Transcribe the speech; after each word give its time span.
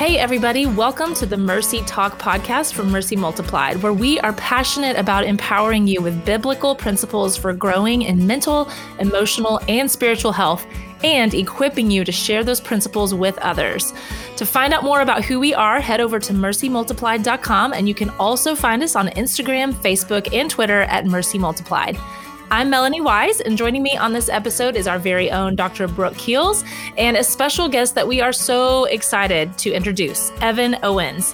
Hey, 0.00 0.16
everybody, 0.16 0.64
welcome 0.64 1.12
to 1.16 1.26
the 1.26 1.36
Mercy 1.36 1.82
Talk 1.82 2.18
podcast 2.18 2.72
from 2.72 2.90
Mercy 2.90 3.16
Multiplied, 3.16 3.82
where 3.82 3.92
we 3.92 4.18
are 4.20 4.32
passionate 4.32 4.96
about 4.96 5.26
empowering 5.26 5.86
you 5.86 6.00
with 6.00 6.24
biblical 6.24 6.74
principles 6.74 7.36
for 7.36 7.52
growing 7.52 8.00
in 8.00 8.26
mental, 8.26 8.70
emotional, 8.98 9.60
and 9.68 9.90
spiritual 9.90 10.32
health 10.32 10.66
and 11.04 11.34
equipping 11.34 11.90
you 11.90 12.02
to 12.02 12.12
share 12.12 12.42
those 12.42 12.62
principles 12.62 13.12
with 13.12 13.36
others. 13.40 13.92
To 14.36 14.46
find 14.46 14.72
out 14.72 14.84
more 14.84 15.02
about 15.02 15.22
who 15.22 15.38
we 15.38 15.52
are, 15.52 15.82
head 15.82 16.00
over 16.00 16.18
to 16.18 16.32
mercymultiplied.com 16.32 17.74
and 17.74 17.86
you 17.86 17.94
can 17.94 18.08
also 18.18 18.54
find 18.54 18.82
us 18.82 18.96
on 18.96 19.08
Instagram, 19.08 19.74
Facebook, 19.74 20.32
and 20.32 20.50
Twitter 20.50 20.80
at 20.84 21.04
Mercy 21.04 21.38
Multiplied. 21.38 21.98
I'm 22.52 22.68
Melanie 22.68 23.00
Wise, 23.00 23.40
and 23.40 23.56
joining 23.56 23.84
me 23.84 23.96
on 23.96 24.12
this 24.12 24.28
episode 24.28 24.74
is 24.74 24.88
our 24.88 24.98
very 24.98 25.30
own 25.30 25.54
Dr. 25.54 25.86
Brooke 25.86 26.16
Keels 26.16 26.64
and 26.98 27.16
a 27.16 27.22
special 27.22 27.68
guest 27.68 27.94
that 27.94 28.08
we 28.08 28.20
are 28.20 28.32
so 28.32 28.86
excited 28.86 29.56
to 29.58 29.72
introduce, 29.72 30.32
Evan 30.40 30.76
Owens. 30.82 31.32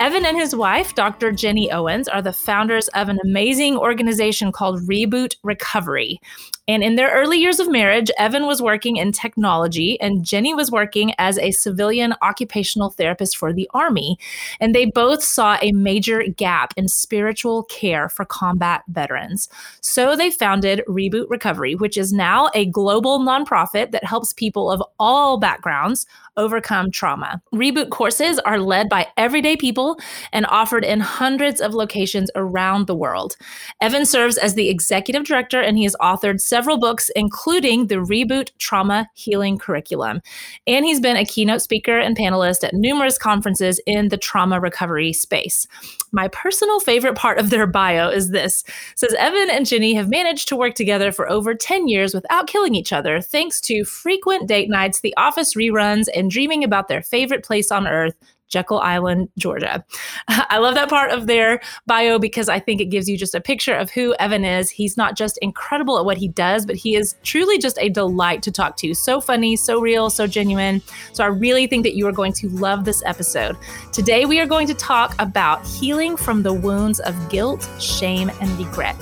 Evan 0.00 0.26
and 0.26 0.36
his 0.36 0.56
wife, 0.56 0.96
Dr. 0.96 1.30
Jenny 1.30 1.70
Owens, 1.70 2.08
are 2.08 2.20
the 2.20 2.32
founders 2.32 2.88
of 2.88 3.08
an 3.08 3.20
amazing 3.22 3.76
organization 3.76 4.50
called 4.50 4.82
Reboot 4.88 5.36
Recovery. 5.44 6.20
And 6.68 6.82
in 6.82 6.96
their 6.96 7.12
early 7.12 7.38
years 7.38 7.60
of 7.60 7.70
marriage, 7.70 8.10
Evan 8.18 8.46
was 8.46 8.60
working 8.60 8.96
in 8.96 9.12
technology 9.12 10.00
and 10.00 10.24
Jenny 10.24 10.52
was 10.52 10.70
working 10.70 11.12
as 11.16 11.38
a 11.38 11.52
civilian 11.52 12.14
occupational 12.22 12.90
therapist 12.90 13.36
for 13.36 13.52
the 13.52 13.70
Army. 13.72 14.18
And 14.58 14.74
they 14.74 14.84
both 14.84 15.22
saw 15.22 15.58
a 15.62 15.70
major 15.70 16.24
gap 16.24 16.74
in 16.76 16.88
spiritual 16.88 17.62
care 17.64 18.08
for 18.08 18.24
combat 18.24 18.82
veterans. 18.88 19.48
So 19.80 20.16
they 20.16 20.30
founded 20.30 20.82
Reboot 20.88 21.26
Recovery, 21.30 21.76
which 21.76 21.96
is 21.96 22.12
now 22.12 22.50
a 22.52 22.66
global 22.66 23.20
nonprofit 23.20 23.92
that 23.92 24.04
helps 24.04 24.32
people 24.32 24.70
of 24.70 24.82
all 24.98 25.38
backgrounds 25.38 26.04
overcome 26.36 26.90
trauma. 26.90 27.40
Reboot 27.54 27.90
courses 27.90 28.38
are 28.40 28.58
led 28.58 28.88
by 28.88 29.06
everyday 29.16 29.56
people 29.56 29.98
and 30.32 30.44
offered 30.46 30.84
in 30.84 31.00
hundreds 31.00 31.60
of 31.60 31.74
locations 31.74 32.30
around 32.34 32.86
the 32.86 32.94
world. 32.94 33.36
Evan 33.80 34.04
serves 34.04 34.36
as 34.36 34.54
the 34.54 34.68
executive 34.68 35.24
director 35.24 35.60
and 35.60 35.78
he 35.78 35.84
has 35.84 35.96
authored 36.00 36.40
several 36.40 36.55
books, 36.62 37.10
including 37.14 37.86
the 37.86 37.96
Reboot 37.96 38.50
Trauma 38.58 39.08
Healing 39.14 39.58
Curriculum. 39.58 40.20
And 40.66 40.84
he's 40.84 41.00
been 41.00 41.16
a 41.16 41.24
keynote 41.24 41.62
speaker 41.62 41.98
and 41.98 42.16
panelist 42.16 42.64
at 42.64 42.74
numerous 42.74 43.18
conferences 43.18 43.80
in 43.86 44.08
the 44.08 44.16
trauma 44.16 44.58
recovery 44.58 45.12
space. 45.12 45.66
My 46.12 46.28
personal 46.28 46.80
favorite 46.80 47.14
part 47.14 47.38
of 47.38 47.50
their 47.50 47.66
bio 47.66 48.08
is 48.08 48.30
this 48.30 48.64
it 48.66 48.98
says 48.98 49.14
Evan 49.18 49.50
and 49.50 49.66
Jenny 49.66 49.94
have 49.94 50.08
managed 50.08 50.48
to 50.48 50.56
work 50.56 50.74
together 50.74 51.12
for 51.12 51.30
over 51.30 51.54
10 51.54 51.88
years 51.88 52.14
without 52.14 52.46
killing 52.46 52.74
each 52.74 52.92
other, 52.92 53.20
thanks 53.20 53.60
to 53.62 53.84
frequent 53.84 54.48
date 54.48 54.70
nights, 54.70 55.00
the 55.00 55.14
office 55.16 55.54
reruns, 55.54 56.06
and 56.14 56.30
dreaming 56.30 56.64
about 56.64 56.88
their 56.88 57.02
favorite 57.02 57.44
place 57.44 57.70
on 57.70 57.86
earth, 57.86 58.14
Jekyll 58.48 58.78
Island, 58.78 59.28
Georgia. 59.38 59.84
I 60.28 60.58
love 60.58 60.74
that 60.74 60.88
part 60.88 61.10
of 61.10 61.26
their 61.26 61.60
bio 61.86 62.18
because 62.18 62.48
I 62.48 62.58
think 62.58 62.80
it 62.80 62.86
gives 62.86 63.08
you 63.08 63.16
just 63.16 63.34
a 63.34 63.40
picture 63.40 63.74
of 63.74 63.90
who 63.90 64.14
Evan 64.18 64.44
is. 64.44 64.70
He's 64.70 64.96
not 64.96 65.16
just 65.16 65.38
incredible 65.38 65.98
at 65.98 66.04
what 66.04 66.18
he 66.18 66.28
does, 66.28 66.66
but 66.66 66.76
he 66.76 66.96
is 66.96 67.16
truly 67.22 67.58
just 67.58 67.78
a 67.80 67.88
delight 67.88 68.42
to 68.42 68.52
talk 68.52 68.76
to. 68.78 68.94
So 68.94 69.20
funny, 69.20 69.56
so 69.56 69.80
real, 69.80 70.10
so 70.10 70.26
genuine. 70.26 70.82
So 71.12 71.24
I 71.24 71.28
really 71.28 71.66
think 71.66 71.82
that 71.84 71.94
you 71.94 72.06
are 72.06 72.12
going 72.12 72.32
to 72.34 72.48
love 72.50 72.84
this 72.84 73.02
episode. 73.04 73.56
Today, 73.92 74.24
we 74.24 74.40
are 74.40 74.46
going 74.46 74.66
to 74.68 74.74
talk 74.74 75.14
about 75.18 75.66
healing 75.66 76.16
from 76.16 76.42
the 76.42 76.52
wounds 76.52 77.00
of 77.00 77.28
guilt, 77.28 77.68
shame, 77.80 78.30
and 78.40 78.50
regret. 78.58 78.96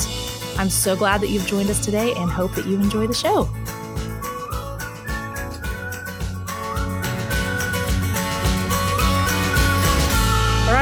I'm 0.56 0.70
so 0.70 0.94
glad 0.96 1.20
that 1.20 1.30
you've 1.30 1.46
joined 1.46 1.68
us 1.68 1.84
today 1.84 2.12
and 2.14 2.30
hope 2.30 2.54
that 2.54 2.66
you 2.66 2.76
enjoy 2.76 3.06
the 3.06 3.14
show. 3.14 3.48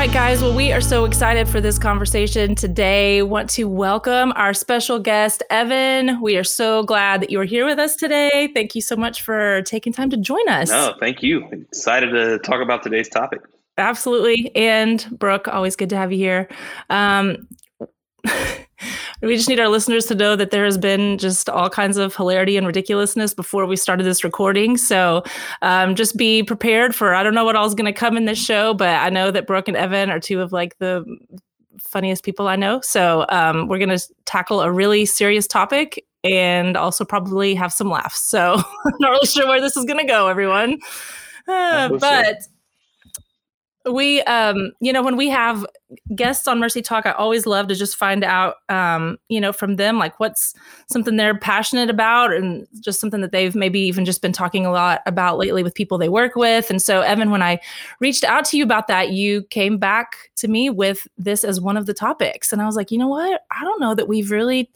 Right, 0.03 0.13
guys. 0.13 0.43
Well, 0.43 0.53
we 0.53 0.73
are 0.73 0.81
so 0.81 1.05
excited 1.05 1.49
for 1.49 1.61
this 1.61 1.79
conversation 1.79 2.57
today. 2.57 3.23
Want 3.23 3.49
to 3.51 3.69
welcome 3.69 4.33
our 4.35 4.53
special 4.53 4.99
guest, 4.99 5.45
Evan. 5.49 6.21
We 6.21 6.37
are 6.37 6.43
so 6.43 6.83
glad 6.83 7.23
that 7.23 7.31
you 7.31 7.39
are 7.39 7.45
here 7.45 7.65
with 7.65 7.79
us 7.79 7.95
today. 7.95 8.51
Thank 8.53 8.75
you 8.75 8.81
so 8.81 8.97
much 8.97 9.23
for 9.23 9.63
taking 9.63 9.93
time 9.93 10.11
to 10.11 10.17
join 10.17 10.49
us. 10.49 10.71
No, 10.71 10.97
thank 10.99 11.23
you. 11.23 11.47
Excited 11.53 12.11
to 12.11 12.41
talk 12.41 12.61
about 12.61 12.83
today's 12.83 13.09
topic. 13.09 13.43
Absolutely. 13.79 14.51
And 14.57 15.07
Brooke, 15.21 15.47
always 15.47 15.77
good 15.77 15.91
to 15.91 15.97
have 15.97 16.11
you 16.11 16.19
here. 16.19 16.49
Um, 16.91 17.47
we 19.21 19.37
just 19.37 19.49
need 19.49 19.61
our 19.61 19.69
listeners 19.69 20.07
to 20.07 20.15
know 20.15 20.37
that 20.37 20.51
there 20.51 20.65
has 20.65 20.79
been 20.79 21.19
just 21.19 21.49
all 21.49 21.71
kinds 21.71 21.97
of 21.97 22.15
hilarity 22.15 22.57
and 22.57 22.67
ridiculousness 22.67 23.35
before 23.35 23.67
we 23.67 23.77
started 23.77 24.05
this 24.05 24.25
recording. 24.25 24.77
So 24.77 25.23
um, 25.63 25.95
just 25.95 26.17
be 26.17 26.43
prepared 26.43 26.95
for, 26.95 27.15
I 27.15 27.23
don't 27.23 27.35
know 27.35 27.45
what 27.45 27.57
all 27.57 27.67
is 27.67 27.75
going 27.75 27.93
to 27.93 27.99
come 27.99 28.17
in 28.17 28.25
this 28.25 28.43
show, 28.43 28.75
but 28.75 28.89
I 28.89 29.11
know 29.11 29.31
that 29.31 29.47
Brooke 29.47 29.69
and 29.69 29.77
Evan 29.77 30.11
are 30.11 30.21
two 30.21 30.41
of 30.41 30.53
like 30.53 30.79
the 30.79 31.05
funniest 31.79 32.25
people 32.25 32.49
I 32.49 32.57
know. 32.57 32.81
So 32.81 33.27
um, 33.29 33.69
we're 33.69 33.79
going 33.79 33.97
to 33.97 34.03
tackle 34.25 34.61
a 34.61 34.71
really 34.71 35.07
serious 35.07 35.47
topic 35.47 36.05
and 36.25 36.77
also 36.77 37.05
probably 37.05 37.55
have 37.55 37.73
some 37.73 37.91
laughs. 37.91 38.21
So 38.21 38.55
I'm 38.85 38.93
not 39.01 39.11
really 39.11 39.27
sure 39.27 39.47
where 39.47 39.61
this 39.61 39.77
is 39.77 39.85
going 39.85 39.99
to 39.99 40.07
go, 40.07 40.29
everyone. 40.29 40.79
Uh, 41.49 41.89
but 41.99 42.37
we 43.91 44.23
um 44.23 44.73
you 44.81 44.93
know 44.93 45.03
when 45.03 45.17
we 45.17 45.29
have 45.29 45.67
guests 46.15 46.47
on 46.47 46.61
mercy 46.61 46.81
talk 46.81 47.05
i 47.07 47.11
always 47.13 47.47
love 47.47 47.67
to 47.67 47.75
just 47.75 47.97
find 47.97 48.23
out 48.23 48.57
um 48.69 49.19
you 49.29 49.41
know 49.41 49.53
from 49.53 49.77
them 49.77 49.99
like 49.99 50.19
what's 50.21 50.55
something 50.89 51.17
they're 51.17 51.39
passionate 51.39 51.91
about 51.91 52.33
and 52.33 52.67
just 52.81 53.01
something 53.01 53.21
that 53.21 53.33
they've 53.33 53.55
maybe 53.55 53.81
even 53.81 54.05
just 54.05 54.23
been 54.23 54.33
talking 54.33 54.65
a 54.65 54.71
lot 54.71 55.01
about 55.07 55.39
lately 55.39 55.63
with 55.63 55.75
people 55.75 55.99
they 55.99 56.09
work 56.09 56.37
with. 56.37 56.71
And 56.71 56.81
so 56.81 57.01
evan 57.01 57.31
when 57.31 57.43
i 57.43 57.61
reached 58.01 58.25
out 58.25 58.45
to 58.47 58.57
you 58.57 58.65
about 58.65 58.89
that 58.89 59.11
you 59.11 59.43
came 59.45 59.79
back 59.79 60.31
to 60.37 60.49
me 60.49 60.71
with 60.71 61.07
this 61.19 61.45
as 61.45 61.61
one 61.61 61.77
of 61.77 61.87
the 61.87 61.95
topics. 61.95 62.53
And 62.53 62.63
i 62.63 62.67
was 62.67 62.77
like 62.77 62.91
you 62.91 62.99
know 62.99 63.09
what? 63.09 63.43
I 63.51 63.65
don't 63.65 63.81
know 63.81 63.95
that 63.95 64.09
we've 64.09 64.31
really 64.31 64.71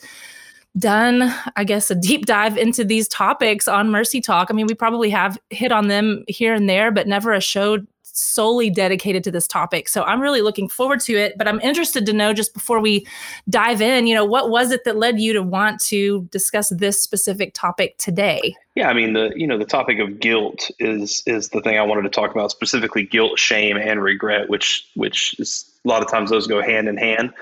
done, 0.79 1.33
I 1.57 1.65
guess, 1.65 1.91
a 1.91 1.95
deep 1.95 2.27
dive 2.27 2.59
into 2.59 2.85
these 2.85 3.09
topics 3.09 3.67
on 3.67 3.91
Mercy 3.91 4.21
Talk. 4.21 4.49
I 4.51 4.55
mean, 4.55 4.67
we 4.67 4.75
probably 4.75 5.11
have 5.11 5.39
hit 5.51 5.73
on 5.73 5.89
them 5.89 6.25
here 6.29 6.55
and 6.55 6.69
there, 6.69 6.91
but 6.91 7.07
never 7.07 7.33
a 7.33 7.41
show 7.41 7.79
solely 8.17 8.71
dedicated 8.71 9.23
to 9.25 9.31
this 9.31 9.47
topic. 9.47 9.89
So 9.89 10.03
I'm 10.03 10.21
really 10.21 10.43
looking 10.43 10.69
forward 10.69 11.01
to 11.01 11.15
it. 11.15 11.37
But 11.39 11.49
I'm 11.49 11.61
interested 11.61 12.07
to 12.07 12.13
know 12.13 12.33
just 12.33 12.55
before 12.55 12.81
we 12.81 13.07
dive 13.49 13.81
in, 13.81 14.07
you 14.07 14.15
know, 14.15 14.25
what 14.25 14.51
was 14.51 14.71
it 14.71 14.85
that 14.85 14.97
led 14.97 15.21
you 15.21 15.33
to 15.35 15.43
want 15.43 15.81
to 15.83 16.29
discuss 16.31 16.71
this 16.71 17.01
specific 17.01 17.55
topic 17.55 17.97
today? 17.99 18.55
Yeah, 18.75 18.91
I 18.91 18.93
mean 18.93 19.15
the 19.15 19.33
you 19.35 19.47
know 19.47 19.57
the 19.57 19.65
topic 19.65 19.99
of 20.01 20.21
guilt 20.21 20.71
is 20.79 21.23
is 21.27 21.49
the 21.49 21.63
thing 21.63 21.79
I 21.79 21.83
wanted 21.83 22.03
to 22.03 22.11
talk 22.11 22.31
about 22.31 22.51
specifically 22.51 23.05
guilt, 23.05 23.39
shame, 23.39 23.79
and 23.79 24.03
regret, 24.03 24.51
which 24.51 24.87
which 24.95 25.35
is 25.39 25.71
a 25.85 25.89
lot 25.89 26.03
of 26.03 26.11
times 26.11 26.29
those 26.29 26.47
go 26.47 26.61
hand 26.61 26.87
in 26.87 26.99
hand. 26.99 27.33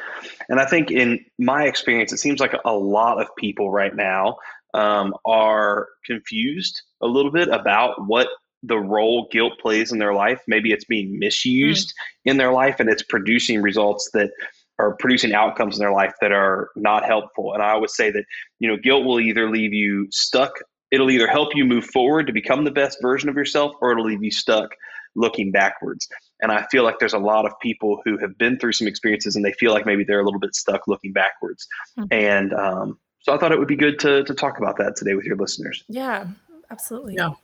And 0.48 0.60
I 0.60 0.66
think 0.66 0.92
in 0.92 1.24
my 1.38 1.64
experience, 1.64 2.12
it 2.12 2.18
seems 2.18 2.38
like 2.38 2.54
a 2.64 2.72
lot 2.72 3.20
of 3.20 3.34
people 3.36 3.72
right 3.72 3.94
now 3.96 4.36
um, 4.74 5.14
are 5.24 5.88
confused 6.04 6.82
a 7.00 7.06
little 7.06 7.30
bit 7.30 7.48
about 7.48 8.06
what 8.06 8.28
the 8.66 8.78
role 8.78 9.28
guilt 9.30 9.54
plays 9.60 9.92
in 9.92 9.98
their 9.98 10.14
life. 10.14 10.40
Maybe 10.46 10.72
it's 10.72 10.84
being 10.84 11.18
misused 11.18 11.88
mm. 11.88 12.30
in 12.30 12.36
their 12.36 12.52
life 12.52 12.80
and 12.80 12.88
it's 12.88 13.02
producing 13.02 13.62
results 13.62 14.10
that 14.14 14.30
are 14.78 14.96
producing 14.96 15.34
outcomes 15.34 15.76
in 15.76 15.80
their 15.80 15.92
life 15.92 16.14
that 16.20 16.32
are 16.32 16.70
not 16.76 17.04
helpful. 17.04 17.52
And 17.54 17.62
I 17.62 17.70
always 17.70 17.94
say 17.94 18.10
that, 18.10 18.24
you 18.58 18.68
know, 18.68 18.76
guilt 18.76 19.04
will 19.04 19.20
either 19.20 19.48
leave 19.48 19.72
you 19.72 20.08
stuck, 20.10 20.52
it'll 20.90 21.10
either 21.10 21.28
help 21.28 21.54
you 21.54 21.64
move 21.64 21.84
forward 21.84 22.26
to 22.26 22.32
become 22.32 22.64
the 22.64 22.70
best 22.70 22.98
version 23.00 23.28
of 23.28 23.36
yourself, 23.36 23.72
or 23.80 23.92
it'll 23.92 24.06
leave 24.06 24.22
you 24.22 24.32
stuck 24.32 24.70
looking 25.16 25.52
backwards. 25.52 26.08
And 26.40 26.50
I 26.50 26.66
feel 26.70 26.82
like 26.82 26.98
there's 26.98 27.14
a 27.14 27.18
lot 27.18 27.46
of 27.46 27.52
people 27.60 28.00
who 28.04 28.18
have 28.18 28.36
been 28.36 28.58
through 28.58 28.72
some 28.72 28.88
experiences 28.88 29.36
and 29.36 29.44
they 29.44 29.52
feel 29.52 29.72
like 29.72 29.86
maybe 29.86 30.02
they're 30.02 30.20
a 30.20 30.24
little 30.24 30.40
bit 30.40 30.56
stuck 30.56 30.88
looking 30.88 31.12
backwards. 31.12 31.66
Mm. 31.98 32.06
And 32.10 32.52
um, 32.54 32.98
so 33.20 33.32
I 33.32 33.38
thought 33.38 33.52
it 33.52 33.58
would 33.58 33.68
be 33.68 33.76
good 33.76 33.98
to, 34.00 34.24
to 34.24 34.34
talk 34.34 34.58
about 34.58 34.76
that 34.78 34.96
today 34.96 35.14
with 35.14 35.24
your 35.24 35.36
listeners. 35.36 35.84
Yeah, 35.88 36.26
absolutely. 36.70 37.14
Yeah. 37.14 37.34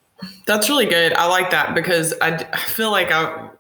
That's 0.47 0.69
really 0.69 0.87
good. 0.87 1.13
I 1.15 1.27
like 1.27 1.51
that 1.51 1.75
because 1.75 2.15
I, 2.21 2.35
I 2.53 2.59
feel 2.59 2.91
like 2.91 3.11
I, 3.11 3.51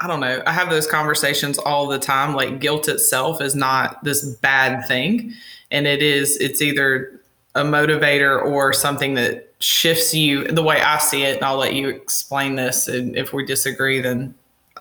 I 0.00 0.06
don't 0.06 0.20
know. 0.20 0.42
I 0.46 0.52
have 0.52 0.70
those 0.70 0.86
conversations 0.86 1.58
all 1.58 1.86
the 1.86 1.98
time. 1.98 2.34
Like 2.34 2.60
guilt 2.60 2.88
itself 2.88 3.40
is 3.40 3.54
not 3.54 4.02
this 4.04 4.24
bad 4.36 4.86
thing, 4.86 5.32
and 5.70 5.86
it 5.86 6.02
is. 6.02 6.36
It's 6.38 6.60
either 6.60 7.20
a 7.54 7.62
motivator 7.62 8.42
or 8.42 8.72
something 8.72 9.14
that 9.14 9.52
shifts 9.58 10.14
you 10.14 10.48
the 10.48 10.62
way 10.62 10.80
I 10.80 10.98
see 10.98 11.22
it. 11.22 11.36
And 11.36 11.44
I'll 11.44 11.58
let 11.58 11.74
you 11.74 11.88
explain 11.88 12.56
this. 12.56 12.88
And 12.88 13.16
if 13.16 13.32
we 13.32 13.44
disagree, 13.44 14.00
then 14.00 14.34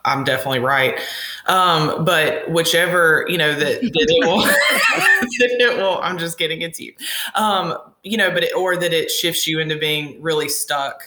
I'm 0.05 0.23
definitely 0.23 0.59
right. 0.59 0.99
Um, 1.47 2.05
but 2.05 2.49
whichever, 2.49 3.25
you 3.27 3.37
know, 3.37 3.53
that, 3.53 3.81
that 3.81 4.05
it 4.09 4.27
will, 4.27 4.41
that 4.41 5.57
it 5.59 5.77
will, 5.77 5.99
I'm 6.01 6.17
just 6.17 6.37
getting 6.37 6.61
it's 6.61 6.79
you. 6.79 6.93
Um, 7.35 7.77
you 8.03 8.17
know, 8.17 8.31
but 8.31 8.43
it, 8.43 8.55
or 8.55 8.77
that 8.77 8.93
it 8.93 9.11
shifts 9.11 9.47
you 9.47 9.59
into 9.59 9.77
being 9.77 10.21
really 10.21 10.49
stuck. 10.49 11.03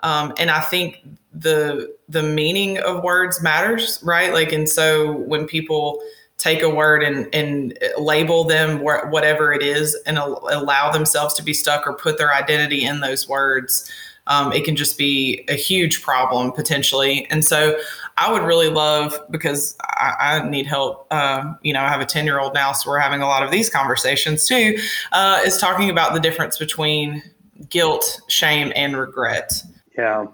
Um, 0.00 0.32
and 0.38 0.50
I 0.50 0.60
think 0.60 1.02
the 1.32 1.94
the 2.08 2.22
meaning 2.22 2.78
of 2.78 3.02
words 3.02 3.42
matters, 3.42 4.00
right? 4.02 4.32
Like, 4.32 4.52
and 4.52 4.68
so 4.68 5.12
when 5.12 5.46
people 5.46 6.00
take 6.38 6.62
a 6.62 6.70
word 6.70 7.02
and 7.02 7.32
and 7.34 7.76
label 7.98 8.44
them 8.44 8.80
whatever 8.80 9.52
it 9.52 9.62
is, 9.62 9.96
and 10.06 10.18
allow 10.18 10.90
themselves 10.90 11.34
to 11.34 11.42
be 11.42 11.52
stuck 11.52 11.86
or 11.86 11.94
put 11.94 12.16
their 12.18 12.32
identity 12.32 12.84
in 12.84 13.00
those 13.00 13.28
words, 13.28 13.90
um, 14.28 14.52
it 14.52 14.64
can 14.64 14.76
just 14.76 14.96
be 14.96 15.44
a 15.48 15.54
huge 15.54 16.02
problem 16.02 16.52
potentially. 16.52 17.26
And 17.30 17.44
so 17.44 17.78
I 18.16 18.30
would 18.30 18.42
really 18.42 18.68
love 18.68 19.18
because 19.30 19.76
I, 19.80 20.14
I 20.42 20.48
need 20.48 20.66
help. 20.66 21.06
Uh, 21.10 21.54
you 21.62 21.72
know, 21.72 21.80
I 21.80 21.88
have 21.88 22.00
a 22.00 22.06
10 22.06 22.24
year 22.24 22.38
old 22.38 22.54
now, 22.54 22.72
so 22.72 22.90
we're 22.90 22.98
having 22.98 23.22
a 23.22 23.26
lot 23.26 23.42
of 23.42 23.50
these 23.50 23.70
conversations 23.70 24.46
too, 24.46 24.78
uh, 25.12 25.40
is 25.44 25.58
talking 25.58 25.90
about 25.90 26.14
the 26.14 26.20
difference 26.20 26.58
between 26.58 27.22
guilt, 27.68 28.20
shame, 28.28 28.72
and 28.76 28.96
regret. 28.96 29.62
Yeah. 29.96 30.26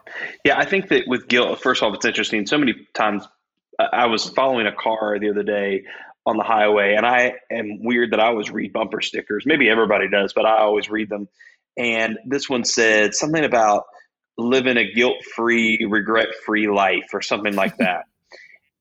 Yeah. 0.45 0.59
I 0.59 0.65
think 0.65 0.89
that 0.89 1.05
with 1.07 1.29
guilt, 1.29 1.63
first 1.63 1.83
of 1.83 1.89
all, 1.89 1.95
it's 1.95 2.05
interesting. 2.05 2.47
So 2.47 2.59
many 2.59 2.75
times 2.93 3.27
I 3.79 4.07
was 4.07 4.29
following 4.31 4.67
a 4.67 4.73
car 4.73 5.19
the 5.19 5.31
other 5.31 5.43
day 5.43 5.85
on 6.27 6.37
the 6.37 6.43
highway, 6.43 6.95
and 6.95 7.05
I 7.05 7.35
am 7.51 7.83
weird 7.83 8.13
that 8.13 8.21
I 8.21 8.27
always 8.27 8.51
read 8.51 8.73
bumper 8.73 9.01
stickers. 9.01 9.45
Maybe 9.47 9.69
everybody 9.69 10.09
does, 10.09 10.33
but 10.33 10.47
I 10.47 10.59
always 10.59 10.89
read 10.89 11.09
them. 11.11 11.29
And 11.77 12.19
this 12.27 12.49
one 12.49 12.65
said 12.65 13.15
something 13.15 13.45
about 13.45 13.85
living 14.37 14.77
a 14.77 14.91
guilt 14.93 15.17
free, 15.35 15.87
regret 15.89 16.29
free 16.45 16.69
life 16.69 17.11
or 17.13 17.23
something 17.23 17.55
like 17.55 17.77
that. 17.79 18.05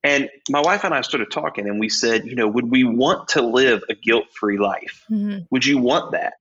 and 0.04 0.30
my 0.50 0.62
wife 0.62 0.84
and 0.84 0.94
I 0.94 1.01
started 1.01 1.31
talking, 1.31 1.68
and 1.68 1.80
we 1.80 1.90
said, 1.90 2.25
you 2.25 2.36
know, 2.36 2.48
would 2.48 2.69
we 2.69 2.84
want 2.84 3.30
to 3.30 3.42
live 3.42 3.84
a 3.90 3.95
guilt 3.95 4.25
free 4.38 4.57
life? 4.57 5.06
Mm-hmm. 5.10 5.44
Would 5.50 5.66
you 5.66 5.78
want 5.78 6.12
that? 6.12 6.34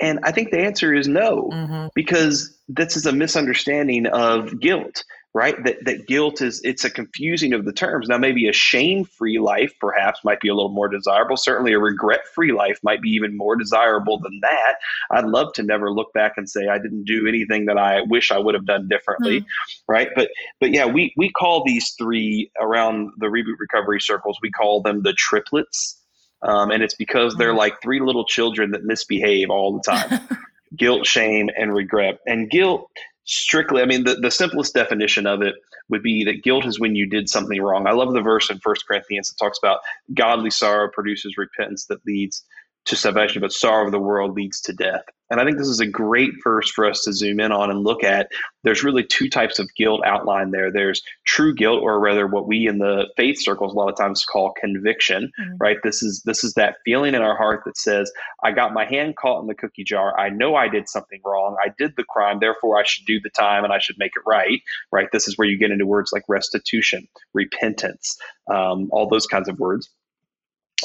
And 0.00 0.18
I 0.24 0.32
think 0.32 0.50
the 0.50 0.58
answer 0.58 0.92
is 0.92 1.06
no, 1.06 1.48
mm-hmm. 1.52 1.86
because 1.94 2.58
this 2.68 2.96
is 2.96 3.06
a 3.06 3.12
misunderstanding 3.12 4.06
of 4.06 4.58
guilt 4.60 5.04
right? 5.34 5.62
That 5.64 5.84
that 5.84 6.06
guilt 6.06 6.42
is 6.42 6.60
it's 6.62 6.84
a 6.84 6.90
confusing 6.90 7.54
of 7.54 7.64
the 7.64 7.72
terms. 7.72 8.08
Now, 8.08 8.18
maybe 8.18 8.48
a 8.48 8.52
shame-free 8.52 9.38
life 9.38 9.72
perhaps 9.80 10.20
might 10.24 10.40
be 10.40 10.48
a 10.48 10.54
little 10.54 10.72
more 10.72 10.88
desirable. 10.88 11.36
Certainly, 11.36 11.72
a 11.72 11.78
regret-free 11.78 12.52
life 12.52 12.78
might 12.82 13.00
be 13.00 13.10
even 13.10 13.36
more 13.36 13.56
desirable 13.56 14.18
than 14.18 14.38
that. 14.42 14.74
I'd 15.10 15.24
love 15.24 15.52
to 15.54 15.62
never 15.62 15.90
look 15.90 16.12
back 16.12 16.34
and 16.36 16.48
say 16.48 16.68
I 16.68 16.78
didn't 16.78 17.04
do 17.04 17.26
anything 17.26 17.66
that 17.66 17.78
I 17.78 18.02
wish 18.02 18.30
I 18.30 18.38
would 18.38 18.54
have 18.54 18.66
done 18.66 18.88
differently, 18.88 19.40
mm. 19.40 19.46
right? 19.88 20.08
But 20.14 20.30
but 20.60 20.72
yeah, 20.72 20.86
we 20.86 21.14
we 21.16 21.30
call 21.30 21.64
these 21.64 21.90
three 21.98 22.50
around 22.60 23.12
the 23.18 23.26
reboot 23.26 23.58
recovery 23.58 24.00
circles. 24.00 24.38
We 24.42 24.50
call 24.50 24.82
them 24.82 25.02
the 25.02 25.14
triplets. 25.14 25.98
Um, 26.42 26.72
and 26.72 26.82
it's 26.82 26.96
because 26.96 27.36
they're 27.36 27.52
hmm. 27.52 27.58
like 27.58 27.80
three 27.80 28.00
little 28.00 28.24
children 28.24 28.72
that 28.72 28.82
misbehave 28.82 29.48
all 29.48 29.74
the 29.74 29.82
time 29.88 30.20
guilt, 30.76 31.06
shame, 31.06 31.50
and 31.56 31.72
regret. 31.72 32.18
And 32.26 32.50
guilt 32.50 32.90
strictly, 33.24 33.82
I 33.82 33.86
mean, 33.86 34.04
the, 34.04 34.16
the 34.16 34.30
simplest 34.30 34.74
definition 34.74 35.26
of 35.26 35.42
it 35.42 35.54
would 35.88 36.02
be 36.02 36.24
that 36.24 36.42
guilt 36.42 36.64
is 36.64 36.80
when 36.80 36.94
you 36.94 37.06
did 37.06 37.28
something 37.28 37.60
wrong. 37.60 37.86
I 37.86 37.92
love 37.92 38.12
the 38.12 38.20
verse 38.20 38.50
in 38.50 38.58
First 38.58 38.86
Corinthians 38.86 39.28
that 39.28 39.42
talks 39.42 39.58
about 39.58 39.80
godly 40.14 40.50
sorrow 40.50 40.88
produces 40.88 41.36
repentance 41.36 41.86
that 41.86 42.04
leads 42.06 42.44
to 42.86 42.96
salvation, 42.96 43.40
but 43.40 43.52
sorrow 43.52 43.86
of 43.86 43.92
the 43.92 43.98
world 43.98 44.34
leads 44.34 44.60
to 44.62 44.72
death. 44.72 45.02
And 45.30 45.40
I 45.40 45.44
think 45.46 45.56
this 45.56 45.68
is 45.68 45.80
a 45.80 45.86
great 45.86 46.32
verse 46.44 46.70
for 46.70 46.84
us 46.84 47.04
to 47.04 47.12
zoom 47.14 47.40
in 47.40 47.52
on 47.52 47.70
and 47.70 47.84
look 47.84 48.04
at. 48.04 48.30
There's 48.64 48.84
really 48.84 49.02
two 49.02 49.30
types 49.30 49.58
of 49.58 49.66
guilt 49.74 50.02
outlined 50.04 50.52
there. 50.52 50.70
There's 50.70 51.00
true 51.24 51.54
guilt, 51.54 51.80
or 51.82 51.98
rather 52.00 52.26
what 52.26 52.46
we 52.46 52.66
in 52.66 52.76
the 52.76 53.06
faith 53.16 53.40
circles 53.40 53.72
a 53.72 53.76
lot 53.76 53.88
of 53.88 53.96
times 53.96 54.26
call 54.26 54.52
conviction, 54.60 55.32
mm-hmm. 55.40 55.56
right? 55.58 55.78
This 55.82 56.02
is 56.02 56.22
this 56.26 56.44
is 56.44 56.52
that 56.54 56.76
feeling 56.84 57.14
in 57.14 57.22
our 57.22 57.34
heart 57.34 57.62
that 57.64 57.78
says, 57.78 58.12
I 58.44 58.52
got 58.52 58.74
my 58.74 58.84
hand 58.84 59.16
caught 59.16 59.40
in 59.40 59.46
the 59.46 59.54
cookie 59.54 59.84
jar. 59.84 60.18
I 60.20 60.28
know 60.28 60.54
I 60.54 60.68
did 60.68 60.86
something 60.86 61.22
wrong. 61.24 61.56
I 61.64 61.70
did 61.78 61.94
the 61.96 62.04
crime, 62.04 62.40
therefore 62.40 62.78
I 62.78 62.84
should 62.84 63.06
do 63.06 63.18
the 63.18 63.30
time 63.30 63.64
and 63.64 63.72
I 63.72 63.78
should 63.78 63.96
make 63.98 64.12
it 64.14 64.22
right. 64.26 64.60
Right. 64.90 65.08
This 65.12 65.28
is 65.28 65.38
where 65.38 65.48
you 65.48 65.56
get 65.56 65.70
into 65.70 65.86
words 65.86 66.12
like 66.12 66.24
restitution, 66.28 67.08
repentance, 67.32 68.18
um, 68.52 68.90
all 68.92 69.08
those 69.08 69.26
kinds 69.26 69.48
of 69.48 69.58
words 69.58 69.88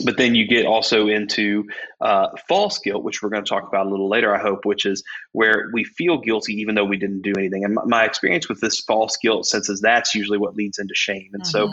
but 0.03 0.17
then 0.17 0.35
you 0.35 0.47
get 0.47 0.65
also 0.65 1.07
into 1.07 1.65
uh, 2.01 2.27
false 2.47 2.79
guilt, 2.79 3.03
which 3.03 3.21
we're 3.21 3.29
going 3.29 3.43
to 3.43 3.49
talk 3.49 3.67
about 3.67 3.87
a 3.87 3.89
little 3.89 4.09
later, 4.09 4.35
I 4.35 4.39
hope, 4.39 4.65
which 4.65 4.85
is 4.85 5.03
where 5.31 5.69
we 5.73 5.83
feel 5.83 6.17
guilty 6.17 6.53
even 6.53 6.75
though 6.75 6.85
we 6.85 6.97
didn't 6.97 7.21
do 7.21 7.33
anything. 7.37 7.63
And 7.63 7.77
my 7.85 8.05
experience 8.05 8.49
with 8.49 8.61
this 8.61 8.79
false 8.79 9.17
guilt 9.17 9.45
sense 9.45 9.69
is 9.69 9.81
that's 9.81 10.13
usually 10.13 10.37
what 10.37 10.55
leads 10.55 10.79
into 10.79 10.93
shame. 10.95 11.29
And 11.33 11.43
mm-hmm. 11.43 11.51
so 11.51 11.71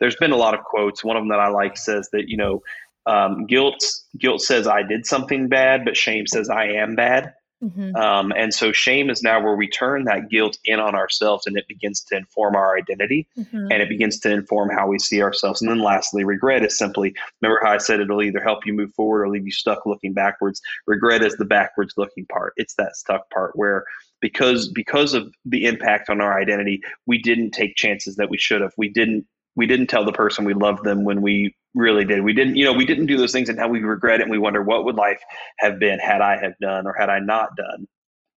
there's 0.00 0.16
been 0.16 0.32
a 0.32 0.36
lot 0.36 0.54
of 0.54 0.64
quotes. 0.64 1.04
One 1.04 1.16
of 1.16 1.22
them 1.22 1.28
that 1.28 1.40
I 1.40 1.48
like 1.48 1.76
says 1.76 2.08
that, 2.12 2.28
you 2.28 2.36
know, 2.36 2.62
um, 3.06 3.46
guilt 3.46 3.84
guilt 4.18 4.42
says 4.42 4.66
I 4.66 4.82
did 4.82 5.06
something 5.06 5.48
bad, 5.48 5.84
but 5.84 5.96
shame 5.96 6.26
says 6.26 6.50
I 6.50 6.64
am 6.64 6.96
bad. 6.96 7.34
Mm-hmm. 7.62 7.96
Um, 7.96 8.32
and 8.36 8.52
so 8.52 8.70
shame 8.70 9.08
is 9.08 9.22
now 9.22 9.42
where 9.42 9.56
we 9.56 9.68
turn 9.68 10.04
that 10.04 10.28
guilt 10.28 10.58
in 10.64 10.78
on 10.78 10.94
ourselves 10.94 11.46
and 11.46 11.56
it 11.56 11.66
begins 11.66 12.02
to 12.02 12.16
inform 12.16 12.54
our 12.54 12.76
identity 12.76 13.26
mm-hmm. 13.38 13.68
and 13.70 13.82
it 13.82 13.88
begins 13.88 14.20
to 14.20 14.30
inform 14.30 14.68
how 14.68 14.86
we 14.86 14.98
see 14.98 15.22
ourselves. 15.22 15.62
And 15.62 15.70
then 15.70 15.78
lastly, 15.78 16.22
regret 16.24 16.64
is 16.64 16.76
simply 16.76 17.14
remember 17.40 17.60
how 17.64 17.72
I 17.72 17.78
said 17.78 18.00
it'll 18.00 18.22
either 18.22 18.42
help 18.42 18.66
you 18.66 18.74
move 18.74 18.92
forward 18.94 19.22
or 19.22 19.30
leave 19.30 19.46
you 19.46 19.52
stuck 19.52 19.86
looking 19.86 20.12
backwards. 20.12 20.60
Regret 20.86 21.22
is 21.22 21.36
the 21.36 21.46
backwards 21.46 21.94
looking 21.96 22.26
part. 22.26 22.52
It's 22.56 22.74
that 22.74 22.96
stuck 22.96 23.30
part 23.30 23.56
where 23.56 23.84
because 24.20 24.68
because 24.68 25.14
of 25.14 25.32
the 25.44 25.64
impact 25.64 26.10
on 26.10 26.20
our 26.20 26.38
identity, 26.38 26.82
we 27.06 27.18
didn't 27.18 27.52
take 27.52 27.76
chances 27.76 28.16
that 28.16 28.28
we 28.28 28.38
should 28.38 28.60
have. 28.60 28.74
We 28.76 28.88
didn't 28.88 29.26
we 29.56 29.66
didn't 29.66 29.86
tell 29.86 30.04
the 30.04 30.12
person 30.12 30.44
we 30.44 30.54
loved 30.54 30.84
them 30.84 31.04
when 31.04 31.22
we 31.22 31.54
really 31.76 32.04
did. 32.04 32.24
We 32.24 32.32
didn't, 32.32 32.56
you 32.56 32.64
know, 32.64 32.72
we 32.72 32.86
didn't 32.86 33.06
do 33.06 33.16
those 33.16 33.32
things 33.32 33.48
and 33.48 33.58
now 33.58 33.68
we 33.68 33.80
regret 33.80 34.20
it 34.20 34.22
and 34.22 34.30
we 34.30 34.38
wonder 34.38 34.62
what 34.62 34.84
would 34.84 34.96
life 34.96 35.22
have 35.58 35.78
been 35.78 35.98
had 35.98 36.20
I 36.22 36.38
have 36.38 36.58
done 36.58 36.86
or 36.86 36.94
had 36.98 37.10
I 37.10 37.20
not 37.20 37.54
done 37.54 37.86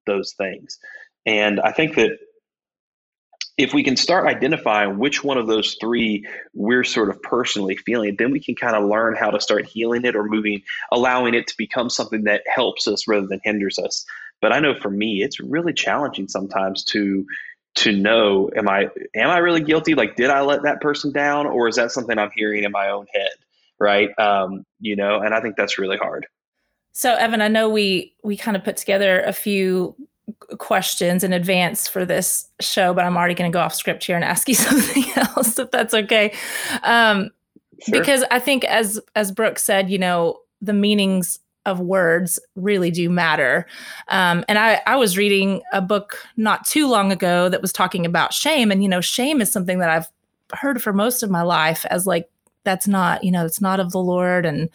those 0.07 0.33
things. 0.33 0.79
And 1.27 1.61
I 1.61 1.73
think 1.73 1.97
that 1.97 2.19
if 3.59 3.73
we 3.73 3.83
can 3.83 3.97
start 3.97 4.27
identifying 4.27 4.99
which 4.99 5.25
one 5.25 5.39
of 5.39 5.47
those 5.47 5.77
three 5.81 6.27
we're 6.55 6.85
sort 6.85 7.09
of 7.09 7.23
personally 7.23 7.77
feeling, 7.77 8.17
then 8.19 8.31
we 8.31 8.41
can 8.41 8.55
kind 8.55 8.77
of 8.77 8.89
learn 8.89 9.17
how 9.17 9.31
to 9.31 9.41
start 9.41 9.67
healing 9.67 10.05
it 10.05 10.17
or 10.17 10.25
moving, 10.25 10.63
allowing 10.93 11.35
it 11.35 11.47
to 11.47 11.55
become 11.57 11.89
something 11.89 12.25
that 12.25 12.43
helps 12.53 12.87
us 12.87 13.09
rather 13.09 13.27
than 13.27 13.41
hinders 13.45 13.79
us. 13.79 14.05
But 14.43 14.53
I 14.53 14.61
know 14.61 14.75
for 14.81 14.91
me, 14.91 15.23
it's 15.23 15.41
really 15.41 15.73
challenging 15.73 16.29
sometimes 16.29 16.85
to 16.85 17.25
to 17.77 17.93
know 17.93 18.51
am 18.57 18.69
i 18.69 18.89
am 19.15 19.31
i 19.31 19.39
really 19.39 19.63
guilty? 19.63 19.95
Like 19.95 20.17
did 20.17 20.31
i 20.31 20.41
let 20.41 20.63
that 20.63 20.81
person 20.81 21.13
down 21.13 21.47
or 21.47 21.69
is 21.69 21.77
that 21.77 21.93
something 21.93 22.19
i'm 22.19 22.31
hearing 22.35 22.65
in 22.65 22.73
my 22.73 22.91
own 22.91 23.07
head 23.15 23.31
right? 23.79 24.11
Um 24.19 24.65
you 24.81 24.97
know 24.97 25.21
and 25.21 25.35
i 25.35 25.41
think 25.41 25.57
that's 25.57 25.79
really 25.79 25.97
hard. 25.97 26.27
So 26.93 27.15
evan 27.15 27.43
i 27.43 27.49
know 27.49 27.69
we 27.69 28.15
we 28.25 28.37
kind 28.37 28.57
of 28.57 28.65
put 28.65 28.77
together 28.77 29.21
a 29.21 29.33
few 29.33 29.95
questions 30.59 31.23
in 31.23 31.33
advance 31.33 31.87
for 31.87 32.05
this 32.05 32.49
show 32.61 32.93
but 32.93 33.05
i'm 33.05 33.17
already 33.17 33.35
going 33.35 33.51
to 33.51 33.57
go 33.57 33.61
off 33.61 33.73
script 33.73 34.03
here 34.05 34.17
and 34.17 34.25
ask 34.25 34.49
you 34.49 34.55
something 34.57 35.05
else 35.15 35.57
if 35.59 35.71
that's 35.71 35.95
okay. 35.95 36.33
Um 36.83 37.31
sure. 37.81 38.01
because 38.01 38.25
i 38.31 38.39
think 38.39 38.65
as 38.65 39.01
as 39.15 39.31
brooke 39.31 39.59
said 39.59 39.89
you 39.89 39.99
know 39.99 40.41
the 40.61 40.73
meanings 40.73 41.39
of 41.67 41.81
words 41.81 42.39
really 42.55 42.91
do 42.91 43.11
matter. 43.11 43.67
Um, 44.09 44.45
and 44.49 44.59
I, 44.59 44.81
I 44.87 44.97
was 44.97 45.19
reading 45.19 45.61
a 45.73 45.83
book 45.83 46.27
not 46.37 46.65
too 46.67 46.89
long 46.89 47.13
ago 47.13 47.49
that 47.51 47.61
was 47.61 47.73
talking 47.73 48.07
about 48.07 48.33
shame. 48.33 48.71
And, 48.71 48.83
you 48.83 48.89
know, 48.89 49.03
shame 49.03 49.43
is 49.43 49.53
something 49.53 49.79
that 49.81 49.91
I've 49.91 50.09
heard 50.53 50.81
for 50.81 50.93
most 50.93 51.23
of 51.23 51.31
my 51.31 51.43
life 51.43 51.85
as 51.91 52.07
like, 52.07 52.31
that's 52.65 52.89
not, 52.89 53.23
you 53.23 53.31
know, 53.31 53.45
it's 53.45 53.61
not 53.61 53.81
of 53.81 53.93
the 53.93 54.01
Lord. 54.01 54.47
And 54.47 54.71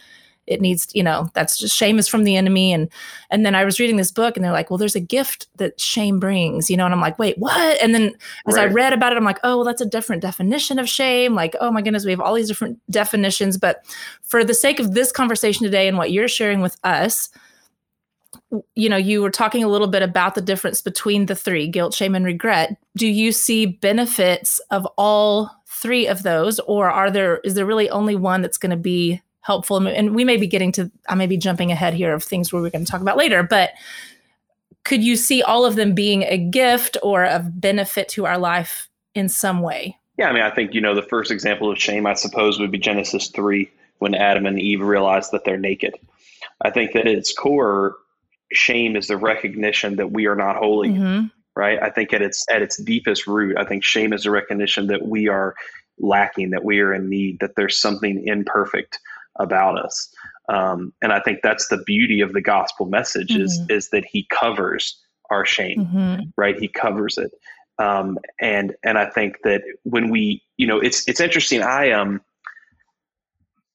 it 0.51 0.61
needs 0.61 0.87
you 0.93 1.03
know 1.03 1.29
that's 1.33 1.57
just 1.57 1.75
shame 1.75 1.97
is 1.97 2.07
from 2.07 2.23
the 2.23 2.35
enemy. 2.35 2.73
And 2.73 2.89
and 3.29 3.45
then 3.45 3.55
i 3.55 3.63
was 3.63 3.79
reading 3.79 3.97
this 3.97 4.11
book 4.11 4.35
and 4.35 4.43
they're 4.43 4.51
like 4.51 4.69
well 4.69 4.77
there's 4.77 4.95
a 4.95 4.99
gift 4.99 5.47
that 5.57 5.79
shame 5.79 6.19
brings 6.19 6.69
you 6.69 6.77
know? 6.77 6.85
And 6.85 6.93
i'm 6.93 7.01
like 7.01 7.17
wait 7.17 7.37
what? 7.37 7.81
And 7.81 7.95
then 7.95 8.13
as 8.47 8.55
right. 8.55 8.69
i 8.69 8.73
read 8.73 8.93
about 8.93 9.13
it 9.13 9.17
i'm 9.17 9.23
like 9.23 9.39
oh 9.43 9.57
well 9.57 9.65
that's 9.65 9.81
a 9.81 9.85
different 9.85 10.21
definition 10.21 10.79
of 10.79 10.89
shame. 10.89 11.35
Like 11.35 11.55
oh 11.61 11.71
my 11.71 11.81
goodness 11.81 12.05
we 12.05 12.11
have 12.11 12.21
all 12.21 12.33
these 12.33 12.47
different 12.47 12.79
definitions. 12.89 13.57
But 13.57 13.85
for 14.23 14.43
the 14.43 14.53
sake 14.53 14.79
of 14.79 14.93
this 14.93 15.11
conversation 15.11 15.63
today 15.63 15.87
and 15.87 15.97
what 15.97 16.11
you're 16.11 16.27
sharing 16.27 16.61
with 16.61 16.77
us 16.83 17.29
you 18.75 18.89
know 18.89 18.97
you 18.97 19.21
were 19.21 19.31
talking 19.31 19.63
a 19.63 19.67
little 19.67 19.87
bit 19.87 20.01
about 20.01 20.35
the 20.35 20.41
difference 20.41 20.81
between 20.81 21.25
the 21.25 21.35
three 21.35 21.67
guilt 21.67 21.93
shame 21.93 22.15
and 22.15 22.25
regret. 22.25 22.75
Do 22.95 23.07
you 23.07 23.31
see 23.31 23.65
benefits 23.65 24.59
of 24.71 24.85
all 24.97 25.51
three 25.67 26.07
of 26.07 26.23
those? 26.23 26.59
Or 26.61 26.89
are 26.89 27.09
there 27.09 27.37
is 27.39 27.55
there 27.55 27.65
really 27.65 27.89
only 27.89 28.15
one 28.15 28.41
that's 28.41 28.57
going 28.57 28.71
to 28.71 28.77
be 28.77 29.21
helpful. 29.41 29.85
And 29.87 30.15
we 30.15 30.23
may 30.23 30.37
be 30.37 30.47
getting 30.47 30.71
to, 30.73 30.91
I 31.09 31.15
may 31.15 31.27
be 31.27 31.37
jumping 31.37 31.71
ahead 31.71 31.93
here 31.93 32.13
of 32.13 32.23
things 32.23 32.51
where 32.51 32.61
we're 32.61 32.69
going 32.69 32.85
to 32.85 32.91
talk 32.91 33.01
about 33.01 33.17
later, 33.17 33.43
but 33.43 33.71
could 34.83 35.03
you 35.03 35.15
see 35.15 35.41
all 35.43 35.65
of 35.65 35.75
them 35.75 35.93
being 35.93 36.23
a 36.23 36.37
gift 36.37 36.97
or 37.03 37.25
of 37.25 37.59
benefit 37.59 38.07
to 38.09 38.25
our 38.25 38.37
life 38.37 38.89
in 39.13 39.29
some 39.29 39.61
way? 39.61 39.97
Yeah, 40.17 40.29
I 40.29 40.33
mean, 40.33 40.43
I 40.43 40.51
think, 40.51 40.73
you 40.73 40.81
know, 40.81 40.95
the 40.95 41.01
first 41.01 41.31
example 41.31 41.71
of 41.71 41.79
shame, 41.79 42.05
I 42.05 42.13
suppose, 42.13 42.59
would 42.59 42.71
be 42.71 42.77
Genesis 42.77 43.29
3 43.29 43.69
when 43.99 44.15
Adam 44.15 44.45
and 44.45 44.59
Eve 44.59 44.81
realized 44.81 45.31
that 45.31 45.45
they're 45.45 45.57
naked. 45.57 45.95
I 46.63 46.69
think 46.69 46.93
that 46.93 47.07
at 47.07 47.13
its 47.13 47.33
core, 47.33 47.95
shame 48.51 48.95
is 48.95 49.07
the 49.07 49.17
recognition 49.17 49.95
that 49.95 50.11
we 50.11 50.27
are 50.27 50.35
not 50.35 50.57
holy. 50.57 50.89
Mm-hmm. 50.89 51.27
Right. 51.53 51.79
I 51.81 51.89
think 51.89 52.13
at 52.13 52.21
its 52.21 52.45
at 52.49 52.61
its 52.61 52.81
deepest 52.81 53.27
root, 53.27 53.57
I 53.57 53.65
think 53.65 53.83
shame 53.83 54.13
is 54.13 54.25
a 54.25 54.31
recognition 54.31 54.87
that 54.87 55.05
we 55.05 55.27
are 55.27 55.53
lacking, 55.99 56.51
that 56.51 56.63
we 56.63 56.79
are 56.79 56.93
in 56.93 57.09
need, 57.09 57.39
that 57.41 57.57
there's 57.57 57.77
something 57.77 58.25
imperfect 58.25 58.99
about 59.41 59.77
us. 59.83 60.13
Um, 60.49 60.93
and 61.01 61.13
I 61.13 61.19
think 61.19 61.39
that's 61.41 61.67
the 61.67 61.81
beauty 61.85 62.21
of 62.21 62.33
the 62.33 62.41
gospel 62.41 62.85
message 62.85 63.29
mm-hmm. 63.29 63.43
is 63.43 63.61
is 63.69 63.89
that 63.89 64.05
he 64.05 64.27
covers 64.29 64.97
our 65.29 65.45
shame, 65.45 65.85
mm-hmm. 65.85 66.21
right? 66.35 66.59
He 66.59 66.67
covers 66.67 67.17
it. 67.17 67.31
Um, 67.79 68.19
and 68.39 68.75
and 68.83 68.97
I 68.97 69.09
think 69.09 69.37
that 69.43 69.61
when 69.83 70.09
we, 70.09 70.43
you 70.57 70.67
know, 70.67 70.79
it's 70.79 71.07
it's 71.07 71.19
interesting. 71.19 71.61
I 71.61 71.91
um 71.91 72.21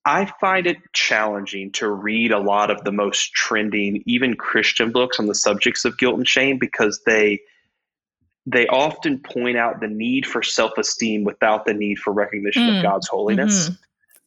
I 0.04 0.30
find 0.40 0.66
it 0.68 0.76
challenging 0.92 1.72
to 1.72 1.88
read 1.88 2.30
a 2.30 2.38
lot 2.38 2.70
of 2.70 2.84
the 2.84 2.92
most 2.92 3.32
trending, 3.32 4.04
even 4.06 4.36
Christian 4.36 4.92
books 4.92 5.18
on 5.18 5.26
the 5.26 5.34
subjects 5.34 5.84
of 5.84 5.98
guilt 5.98 6.16
and 6.16 6.28
shame 6.28 6.58
because 6.58 7.00
they 7.06 7.40
they 8.46 8.68
often 8.68 9.18
point 9.18 9.56
out 9.56 9.80
the 9.80 9.88
need 9.88 10.24
for 10.24 10.42
self-esteem 10.42 11.24
without 11.24 11.66
the 11.66 11.74
need 11.74 11.98
for 11.98 12.12
recognition 12.12 12.62
mm. 12.62 12.76
of 12.76 12.82
God's 12.82 13.08
holiness. 13.08 13.70
Mm-hmm. 13.70 13.82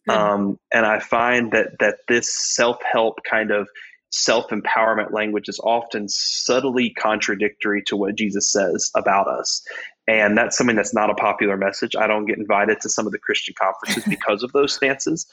Um, 0.09 0.59
and 0.73 0.85
I 0.85 0.99
find 0.99 1.51
that 1.51 1.79
that 1.79 1.97
this 2.07 2.33
self-help 2.55 3.19
kind 3.29 3.51
of 3.51 3.67
self-empowerment 4.11 5.11
language 5.11 5.47
is 5.47 5.59
often 5.63 6.07
subtly 6.09 6.89
contradictory 6.91 7.83
to 7.85 7.95
what 7.95 8.15
Jesus 8.15 8.51
says 8.51 8.89
about 8.95 9.27
us. 9.27 9.61
And 10.07 10.35
that's 10.35 10.57
something 10.57 10.75
that's 10.75 10.95
not 10.95 11.11
a 11.11 11.13
popular 11.13 11.55
message. 11.55 11.95
I 11.95 12.07
don't 12.07 12.25
get 12.25 12.39
invited 12.39 12.81
to 12.81 12.89
some 12.89 13.05
of 13.05 13.11
the 13.11 13.19
Christian 13.19 13.53
conferences 13.61 14.03
because 14.09 14.41
of 14.41 14.51
those 14.53 14.73
stances. 14.73 15.27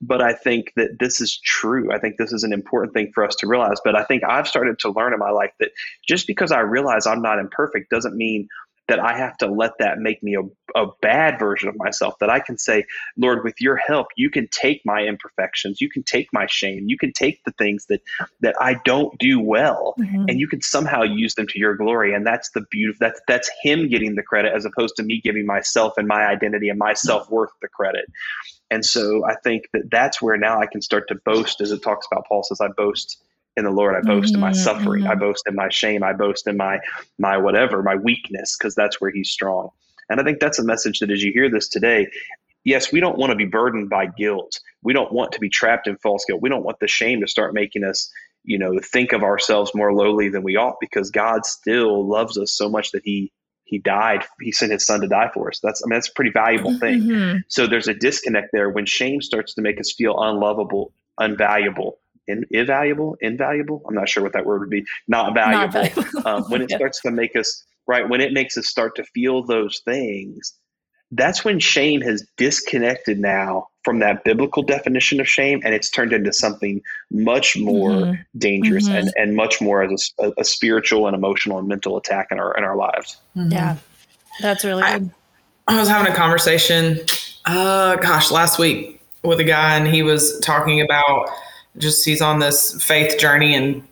But 0.00 0.20
I 0.20 0.32
think 0.32 0.72
that 0.74 0.98
this 0.98 1.20
is 1.20 1.38
true. 1.44 1.92
I 1.92 1.98
think 1.98 2.16
this 2.18 2.32
is 2.32 2.42
an 2.42 2.52
important 2.52 2.92
thing 2.92 3.12
for 3.14 3.24
us 3.24 3.36
to 3.36 3.46
realize. 3.46 3.76
But 3.84 3.94
I 3.94 4.02
think 4.02 4.24
I've 4.24 4.48
started 4.48 4.80
to 4.80 4.90
learn 4.90 5.12
in 5.12 5.20
my 5.20 5.30
life 5.30 5.52
that 5.60 5.70
just 6.08 6.26
because 6.26 6.50
I 6.50 6.60
realize 6.60 7.06
I'm 7.06 7.22
not 7.22 7.38
imperfect 7.38 7.88
doesn't 7.88 8.16
mean 8.16 8.48
that 8.88 9.00
I 9.00 9.16
have 9.16 9.36
to 9.38 9.46
let 9.46 9.72
that 9.78 9.98
make 9.98 10.22
me 10.22 10.36
a, 10.36 10.80
a 10.80 10.86
bad 11.02 11.38
version 11.38 11.68
of 11.68 11.76
myself. 11.76 12.18
That 12.20 12.30
I 12.30 12.40
can 12.40 12.56
say, 12.56 12.84
Lord, 13.16 13.42
with 13.42 13.60
your 13.60 13.76
help, 13.76 14.08
you 14.16 14.30
can 14.30 14.48
take 14.48 14.82
my 14.84 15.02
imperfections, 15.02 15.80
you 15.80 15.90
can 15.90 16.02
take 16.02 16.28
my 16.32 16.46
shame, 16.46 16.84
you 16.88 16.96
can 16.96 17.12
take 17.12 17.42
the 17.44 17.52
things 17.52 17.86
that 17.86 18.00
that 18.40 18.54
I 18.60 18.76
don't 18.84 19.18
do 19.18 19.40
well, 19.40 19.94
mm-hmm. 19.98 20.26
and 20.28 20.38
you 20.38 20.46
can 20.46 20.62
somehow 20.62 21.02
use 21.02 21.34
them 21.34 21.46
to 21.48 21.58
your 21.58 21.74
glory. 21.74 22.14
And 22.14 22.26
that's 22.26 22.50
the 22.50 22.62
beauty. 22.70 22.96
That's 23.00 23.20
that's 23.26 23.50
Him 23.62 23.88
getting 23.88 24.14
the 24.14 24.22
credit 24.22 24.52
as 24.54 24.64
opposed 24.64 24.96
to 24.96 25.02
me 25.02 25.20
giving 25.22 25.46
myself 25.46 25.94
and 25.96 26.06
my 26.06 26.26
identity 26.26 26.68
and 26.68 26.78
my 26.78 26.92
self 26.94 27.30
worth 27.30 27.50
the 27.60 27.68
credit. 27.68 28.06
And 28.70 28.84
so 28.84 29.24
I 29.24 29.34
think 29.44 29.64
that 29.72 29.90
that's 29.90 30.20
where 30.20 30.36
now 30.36 30.60
I 30.60 30.66
can 30.66 30.82
start 30.82 31.08
to 31.08 31.14
boast, 31.14 31.60
as 31.60 31.70
it 31.70 31.82
talks 31.82 32.06
about. 32.10 32.26
Paul 32.26 32.42
says, 32.42 32.60
"I 32.60 32.68
boast." 32.68 33.22
In 33.56 33.64
the 33.64 33.70
Lord. 33.70 33.94
I 33.96 34.00
boast 34.00 34.28
mm-hmm, 34.28 34.36
in 34.36 34.40
my 34.40 34.50
mm-hmm, 34.50 34.58
suffering. 34.58 35.02
Mm-hmm. 35.02 35.12
I 35.12 35.14
boast 35.14 35.44
in 35.46 35.54
my 35.54 35.68
shame. 35.68 36.02
I 36.02 36.12
boast 36.12 36.46
in 36.46 36.56
my 36.56 36.78
my 37.18 37.36
whatever, 37.36 37.82
my 37.82 37.96
weakness, 37.96 38.56
because 38.56 38.74
that's 38.74 39.00
where 39.00 39.10
He's 39.10 39.30
strong. 39.30 39.70
And 40.08 40.20
I 40.20 40.24
think 40.24 40.40
that's 40.40 40.58
a 40.58 40.64
message 40.64 41.00
that 41.00 41.10
as 41.10 41.22
you 41.22 41.32
hear 41.32 41.50
this 41.50 41.68
today, 41.68 42.08
yes, 42.64 42.92
we 42.92 43.00
don't 43.00 43.18
want 43.18 43.30
to 43.30 43.36
be 43.36 43.44
burdened 43.44 43.90
by 43.90 44.06
guilt. 44.06 44.60
We 44.82 44.92
don't 44.92 45.12
want 45.12 45.32
to 45.32 45.40
be 45.40 45.48
trapped 45.48 45.88
in 45.88 45.96
false 45.96 46.24
guilt. 46.24 46.42
We 46.42 46.48
don't 46.48 46.64
want 46.64 46.78
the 46.80 46.88
shame 46.88 47.20
to 47.22 47.28
start 47.28 47.54
making 47.54 47.82
us, 47.82 48.10
you 48.44 48.58
know, 48.58 48.78
think 48.80 49.12
of 49.12 49.22
ourselves 49.22 49.74
more 49.74 49.92
lowly 49.92 50.28
than 50.28 50.42
we 50.42 50.56
ought, 50.56 50.76
because 50.80 51.10
God 51.10 51.44
still 51.44 52.06
loves 52.06 52.38
us 52.38 52.52
so 52.52 52.68
much 52.68 52.92
that 52.92 53.02
He 53.04 53.32
he 53.66 53.78
died 53.78 54.24
he 54.40 54.52
sent 54.52 54.72
his 54.72 54.86
son 54.86 55.00
to 55.00 55.08
die 55.08 55.28
for 55.34 55.48
us 55.48 55.58
that's 55.62 55.82
i 55.84 55.86
mean 55.86 55.96
that's 55.96 56.08
a 56.08 56.12
pretty 56.12 56.30
valuable 56.30 56.78
thing 56.78 57.00
mm-hmm. 57.02 57.38
so 57.48 57.66
there's 57.66 57.88
a 57.88 57.94
disconnect 57.94 58.50
there 58.52 58.70
when 58.70 58.86
shame 58.86 59.20
starts 59.20 59.54
to 59.54 59.60
make 59.60 59.78
us 59.78 59.92
feel 59.92 60.16
unlovable 60.20 60.92
unvaluable 61.20 61.94
in, 62.28 62.44
invaluable, 62.50 63.16
invaluable. 63.20 63.82
I'm 63.88 63.94
not 63.94 64.08
sure 64.08 64.22
what 64.22 64.32
that 64.32 64.46
word 64.46 64.60
would 64.60 64.70
be. 64.70 64.84
Not 65.08 65.34
valuable. 65.34 65.80
Not 65.80 65.92
valuable. 65.94 66.28
um, 66.28 66.44
when 66.44 66.62
it 66.62 66.70
yeah. 66.70 66.76
starts 66.76 67.00
to 67.02 67.10
make 67.10 67.36
us 67.36 67.64
right, 67.86 68.08
when 68.08 68.20
it 68.20 68.32
makes 68.32 68.56
us 68.56 68.68
start 68.68 68.96
to 68.96 69.04
feel 69.04 69.44
those 69.44 69.80
things, 69.84 70.52
that's 71.12 71.44
when 71.44 71.60
shame 71.60 72.00
has 72.00 72.26
disconnected 72.36 73.18
now 73.18 73.68
from 73.84 74.00
that 74.00 74.24
biblical 74.24 74.62
definition 74.62 75.20
of 75.20 75.28
shame, 75.28 75.60
and 75.64 75.72
it's 75.72 75.88
turned 75.88 76.12
into 76.12 76.32
something 76.32 76.82
much 77.12 77.56
more 77.56 77.90
mm-hmm. 77.90 78.22
dangerous 78.36 78.88
mm-hmm. 78.88 78.96
and, 78.96 79.12
and 79.16 79.36
much 79.36 79.60
more 79.60 79.82
as 79.82 80.12
a, 80.18 80.32
a, 80.38 80.44
spiritual 80.44 81.06
and 81.06 81.14
emotional 81.14 81.58
and 81.58 81.68
mental 81.68 81.96
attack 81.96 82.28
in 82.32 82.40
our 82.40 82.52
in 82.56 82.64
our 82.64 82.76
lives. 82.76 83.18
Mm-hmm. 83.36 83.52
Yeah, 83.52 83.76
that's 84.40 84.64
really 84.64 84.82
I, 84.82 84.98
good. 84.98 85.10
I 85.68 85.78
was 85.78 85.88
having 85.88 86.12
a 86.12 86.16
conversation, 86.16 86.98
uh, 87.44 87.94
gosh, 87.96 88.32
last 88.32 88.58
week 88.58 89.00
with 89.22 89.38
a 89.38 89.44
guy, 89.44 89.76
and 89.76 89.86
he 89.86 90.02
was 90.02 90.40
talking 90.40 90.80
about 90.80 91.28
just 91.78 92.04
he's 92.04 92.22
on 92.22 92.38
this 92.38 92.82
faith 92.82 93.18
journey 93.18 93.54
and 93.54 93.86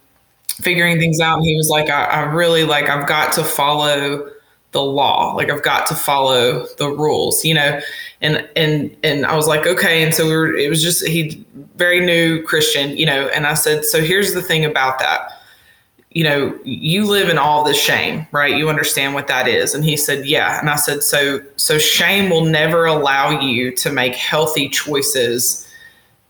figuring 0.48 0.98
things 0.98 1.20
out. 1.20 1.36
And 1.36 1.44
he 1.44 1.56
was 1.56 1.68
like, 1.68 1.90
I, 1.90 2.04
I 2.04 2.20
really 2.20 2.64
like, 2.64 2.88
I've 2.88 3.08
got 3.08 3.32
to 3.34 3.44
follow 3.44 4.30
the 4.72 4.82
law. 4.82 5.32
Like 5.34 5.50
I've 5.50 5.62
got 5.62 5.86
to 5.88 5.94
follow 5.94 6.66
the 6.78 6.88
rules, 6.88 7.44
you 7.44 7.54
know? 7.54 7.80
And, 8.20 8.48
and, 8.56 8.96
and 9.02 9.26
I 9.26 9.36
was 9.36 9.46
like, 9.46 9.66
okay. 9.66 10.02
And 10.02 10.14
so 10.14 10.26
we 10.26 10.36
were, 10.36 10.54
it 10.56 10.68
was 10.68 10.82
just, 10.82 11.06
he 11.06 11.44
very 11.76 12.00
new 12.00 12.42
Christian, 12.42 12.96
you 12.96 13.06
know? 13.06 13.28
And 13.28 13.46
I 13.46 13.54
said, 13.54 13.84
so 13.84 14.02
here's 14.02 14.34
the 14.34 14.42
thing 14.42 14.64
about 14.64 14.98
that. 14.98 15.30
You 16.10 16.24
know, 16.24 16.58
you 16.64 17.04
live 17.06 17.28
in 17.28 17.38
all 17.38 17.64
this 17.64 17.80
shame, 17.80 18.26
right? 18.30 18.56
You 18.56 18.68
understand 18.68 19.14
what 19.14 19.26
that 19.26 19.48
is. 19.48 19.74
And 19.74 19.84
he 19.84 19.96
said, 19.96 20.26
yeah. 20.26 20.60
And 20.60 20.70
I 20.70 20.76
said, 20.76 21.02
so, 21.02 21.40
so 21.56 21.76
shame 21.76 22.30
will 22.30 22.44
never 22.44 22.86
allow 22.86 23.40
you 23.40 23.74
to 23.76 23.90
make 23.90 24.14
healthy 24.14 24.68
choices 24.68 25.68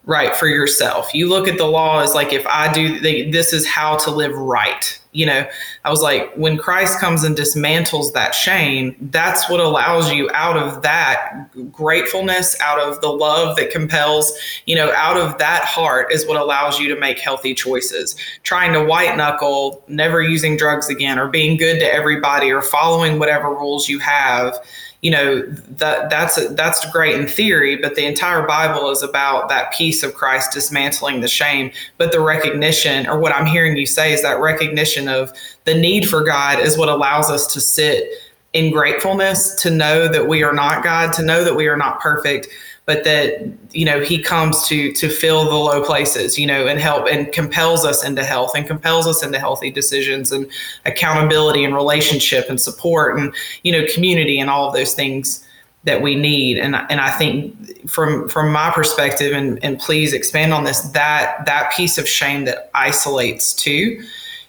right 0.07 0.37
for 0.37 0.47
yourself. 0.47 1.15
You 1.15 1.29
look 1.29 1.49
at 1.49 1.57
the 1.57 1.67
law 1.67 2.01
as 2.01 2.15
like 2.15 2.33
if 2.33 2.47
i 2.47 2.73
do 2.73 3.01
they, 3.01 3.31
this 3.31 3.53
is 3.53 3.67
how 3.67 3.97
to 3.99 4.11
live 4.11 4.37
right 4.37 4.99
you 5.13 5.25
know? 5.25 5.47
I 5.85 5.91
was 5.91 6.03
like 6.03 6.35
when 6.35 6.59
christ 6.59 6.99
comes 6.99 7.25
and 7.25 7.37
dismantles 7.37 8.13
that 8.13 8.35
shame 8.35 8.97
that's 9.13 9.49
what 9.49 9.61
allows 9.61 10.13
you 10.13 10.29
out 10.35 10.57
of 10.57 10.83
that 10.83 11.47
gratefulness 11.71 12.59
out 12.61 12.81
of 12.81 13.01
the 13.01 13.09
love 13.09 13.57
that 13.57 13.71
compels 13.71 14.37
you 14.67 14.75
know 14.75 14.93
out 14.93 15.17
of 15.17 15.39
that 15.39 15.65
heart 15.65 16.13
is 16.13 16.27
what 16.27 16.37
allows 16.37 16.79
you 16.79 16.93
to 16.93 17.01
make 17.01 17.19
healthy 17.19 17.55
choices. 17.55 18.17
Trying 18.43 18.73
to 18.75 18.85
white 18.85 19.17
knuckle 19.17 19.83
never 19.89 20.21
using 20.23 20.57
drugs 20.57 20.89
again 20.89 21.19
or 21.19 21.29
being 21.29 21.57
good 21.57 21.79
to 21.81 21.93
everybody 21.93 22.51
or 22.51 22.63
following 22.63 23.19
whatever 23.19 23.49
rules 23.51 23.89
you 23.89 23.99
have 24.01 24.59
you 25.05 25.11
know 25.11 25.43
that 25.69 26.09
that's 26.09 26.49
that's 26.55 26.91
great 26.91 27.21
in 27.21 27.27
theory 27.29 27.77
but 27.77 27.95
the 27.95 28.07
entire 28.07 28.47
bible 28.47 28.91
is 28.91 29.03
about 29.03 29.51
that 29.51 29.71
piece 29.75 30.03
of 30.03 30.15
christ 30.15 30.53
dismantling 30.53 31.21
the 31.21 31.29
shame. 31.29 31.71
But 31.99 32.11
the 32.11 32.21
recognition 32.21 33.07
or 33.07 33.21
what 33.21 33.33
i'm 33.33 33.45
hearing 33.45 33.77
you 33.77 33.87
say 33.87 34.15
is 34.15 34.23
that 34.23 34.41
recognition 34.41 35.07
of 35.09 35.31
the 35.65 35.75
need 35.75 36.09
for 36.09 36.25
god 36.25 36.59
is 36.59 36.79
what 36.79 36.89
allows 36.89 37.31
us 37.31 37.47
to 37.53 37.61
sit 37.61 38.09
in 38.55 38.73
gratefulness 38.73 39.55
to 39.63 39.71
know 39.71 40.09
that 40.09 40.27
we 40.27 40.43
are 40.43 40.55
not 40.55 40.83
god 40.83 41.13
to 41.13 41.23
know 41.23 41.45
that 41.45 41.55
we 41.55 41.69
are 41.69 41.77
not 41.77 42.01
perfect 42.01 42.49
but 42.87 43.05
that 43.05 43.51
you 43.73 43.85
know 43.85 44.01
he 44.01 44.23
comes 44.23 44.67
to 44.67 44.93
to 44.93 45.09
fill 45.09 45.45
the 45.45 45.55
low 45.55 45.83
places 45.83 46.39
you 46.39 46.47
know 46.47 46.67
and 46.67 46.81
help 46.81 47.07
and 47.11 47.33
compels 47.33 47.85
us 47.85 48.05
into 48.05 48.23
health 48.23 48.53
and 48.55 48.67
compels 48.67 49.07
us 49.07 49.23
into 49.23 49.39
healthy 49.39 49.71
decisions 49.71 50.33
and 50.33 50.47
accountability 50.85 51.65
and 51.65 51.75
relationship 51.75 52.49
and 52.49 52.61
support 52.61 53.19
and 53.19 53.35
you 53.63 53.73
know 53.73 53.85
community 53.93 54.39
and 54.39 54.51
all 54.51 54.69
of 54.69 54.75
those 54.75 54.95
things 54.95 55.45
that 55.85 56.01
we 56.01 56.15
need. 56.15 56.59
And 56.59 56.75
and 56.75 57.01
I 57.01 57.11
think 57.11 57.89
from 57.89 58.29
from 58.29 58.51
my 58.51 58.71
perspective 58.71 59.33
and 59.33 59.63
and 59.63 59.79
please 59.79 60.13
expand 60.13 60.53
on 60.53 60.65
this 60.65 60.81
that 60.81 61.45
that 61.47 61.73
piece 61.73 61.99
of 61.99 62.09
shame 62.09 62.47
that 62.47 62.71
isolates 62.75 63.53
too 63.53 64.03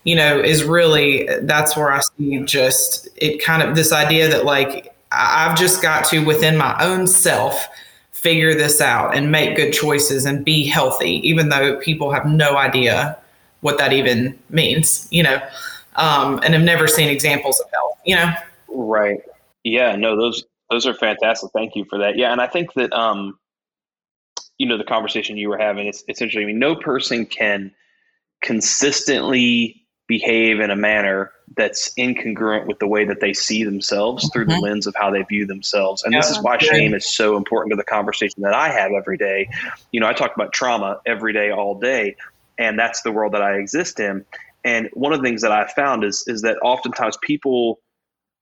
you 0.05 0.15
know 0.15 0.39
is 0.39 0.63
really 0.63 1.27
that's 1.41 1.75
where 1.75 1.91
I 1.91 1.99
see 2.17 2.39
just 2.43 3.09
it 3.17 3.43
kind 3.43 3.61
of 3.61 3.75
this 3.75 3.91
idea 3.91 4.29
that 4.29 4.45
like 4.45 4.95
I've 5.11 5.57
just 5.57 5.81
got 5.81 6.05
to 6.05 6.23
within 6.23 6.57
my 6.57 6.75
own 6.79 7.05
self 7.07 7.67
figure 8.25 8.55
this 8.55 8.81
out 8.81 9.15
and 9.15 9.31
make 9.31 9.55
good 9.55 9.71
choices 9.71 10.25
and 10.25 10.43
be 10.43 10.65
healthy, 10.65 11.19
even 11.29 11.49
though 11.49 11.77
people 11.77 12.11
have 12.11 12.25
no 12.25 12.57
idea 12.57 13.15
what 13.61 13.77
that 13.77 13.93
even 13.93 14.35
means, 14.49 15.07
you 15.11 15.21
know, 15.21 15.39
um, 15.97 16.39
and 16.43 16.55
have 16.55 16.63
never 16.63 16.87
seen 16.87 17.07
examples 17.07 17.59
of 17.59 17.69
health, 17.69 17.99
you 18.03 18.15
know? 18.15 18.33
Right. 18.67 19.19
Yeah, 19.63 19.95
no, 19.95 20.17
those, 20.17 20.43
those 20.71 20.87
are 20.87 20.95
fantastic. 20.95 21.51
Thank 21.53 21.75
you 21.75 21.85
for 21.87 21.99
that. 21.99 22.17
Yeah. 22.17 22.31
And 22.31 22.41
I 22.41 22.47
think 22.47 22.73
that, 22.73 22.91
um, 22.93 23.37
you 24.57 24.67
know, 24.67 24.79
the 24.79 24.83
conversation 24.83 25.37
you 25.37 25.49
were 25.49 25.59
having, 25.59 25.85
it's, 25.85 26.03
it's 26.07 26.19
interesting. 26.19 26.45
I 26.45 26.47
mean, 26.47 26.57
no 26.57 26.75
person 26.75 27.27
can 27.27 27.71
consistently 28.41 29.85
behave 30.07 30.59
in 30.59 30.71
a 30.71 30.75
manner 30.75 31.31
that's 31.55 31.93
incongruent 31.95 32.65
with 32.65 32.79
the 32.79 32.87
way 32.87 33.05
that 33.05 33.19
they 33.21 33.33
see 33.33 33.63
themselves 33.63 34.29
through 34.33 34.45
mm-hmm. 34.45 34.55
the 34.55 34.61
lens 34.61 34.87
of 34.87 34.95
how 34.95 35.11
they 35.11 35.21
view 35.23 35.45
themselves. 35.45 36.03
And 36.03 36.13
yeah, 36.13 36.21
this 36.21 36.31
is 36.31 36.41
why 36.41 36.57
shame 36.57 36.93
is 36.93 37.05
so 37.05 37.37
important 37.37 37.71
to 37.71 37.77
the 37.77 37.83
conversation 37.83 38.41
that 38.43 38.53
I 38.53 38.69
have 38.69 38.91
every 38.91 39.17
day. 39.17 39.49
You 39.91 39.99
know, 39.99 40.07
I 40.07 40.13
talk 40.13 40.35
about 40.35 40.53
trauma 40.53 40.99
every 41.05 41.33
day, 41.33 41.51
all 41.51 41.79
day, 41.79 42.15
and 42.57 42.77
that's 42.77 43.01
the 43.03 43.11
world 43.11 43.33
that 43.33 43.41
I 43.41 43.55
exist 43.55 43.99
in. 43.99 44.25
And 44.63 44.89
one 44.93 45.13
of 45.13 45.21
the 45.21 45.27
things 45.27 45.43
that 45.43 45.51
I 45.51 45.67
found 45.67 46.03
is 46.03 46.23
is 46.27 46.41
that 46.41 46.57
oftentimes 46.61 47.17
people 47.21 47.79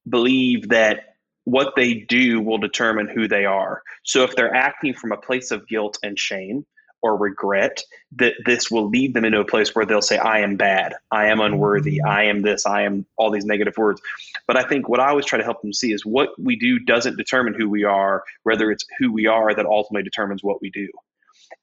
believe 0.10 0.70
that 0.70 1.16
what 1.46 1.74
they 1.76 1.94
do 1.94 2.40
will 2.40 2.58
determine 2.58 3.08
who 3.08 3.28
they 3.28 3.46
are. 3.46 3.82
So 4.04 4.24
if 4.24 4.36
they're 4.36 4.54
acting 4.54 4.94
from 4.94 5.12
a 5.12 5.18
place 5.18 5.52
of 5.52 5.68
guilt 5.68 5.98
and 6.02 6.18
shame, 6.18 6.66
or 7.04 7.18
regret 7.18 7.84
that 8.16 8.34
this 8.46 8.72
will 8.72 8.90
lead 8.90 9.14
them 9.14 9.26
into 9.26 9.40
a 9.40 9.46
place 9.46 9.76
where 9.76 9.86
they'll 9.86 10.02
say 10.02 10.18
i 10.18 10.40
am 10.40 10.56
bad. 10.56 10.94
I 11.12 11.28
am 11.28 11.40
unworthy. 11.40 11.98
Mm-hmm. 11.98 12.10
i 12.10 12.24
am 12.24 12.42
this. 12.42 12.66
I 12.66 12.84
am 12.84 13.06
all 13.18 13.30
these 13.30 13.46
negative 13.46 13.78
words. 13.78 14.02
But 14.48 14.58
i 14.58 14.64
think 14.64 14.90
what 14.90 15.00
i 15.00 15.10
always 15.10 15.26
try 15.26 15.38
to 15.38 15.44
help 15.44 15.62
them 15.62 15.74
see 15.74 15.94
is 15.94 16.06
what 16.06 16.30
we 16.40 16.56
do 16.56 16.80
doesn't 16.80 17.18
determine 17.18 17.54
who 17.54 17.70
we 17.70 17.84
are 17.84 18.24
rather 18.46 18.72
it's 18.72 18.86
who 19.00 19.12
we 19.12 19.28
are 19.28 19.54
that 19.54 19.66
ultimately 19.66 20.04
determines 20.04 20.44
what 20.44 20.62
we 20.62 20.70
do 20.72 20.88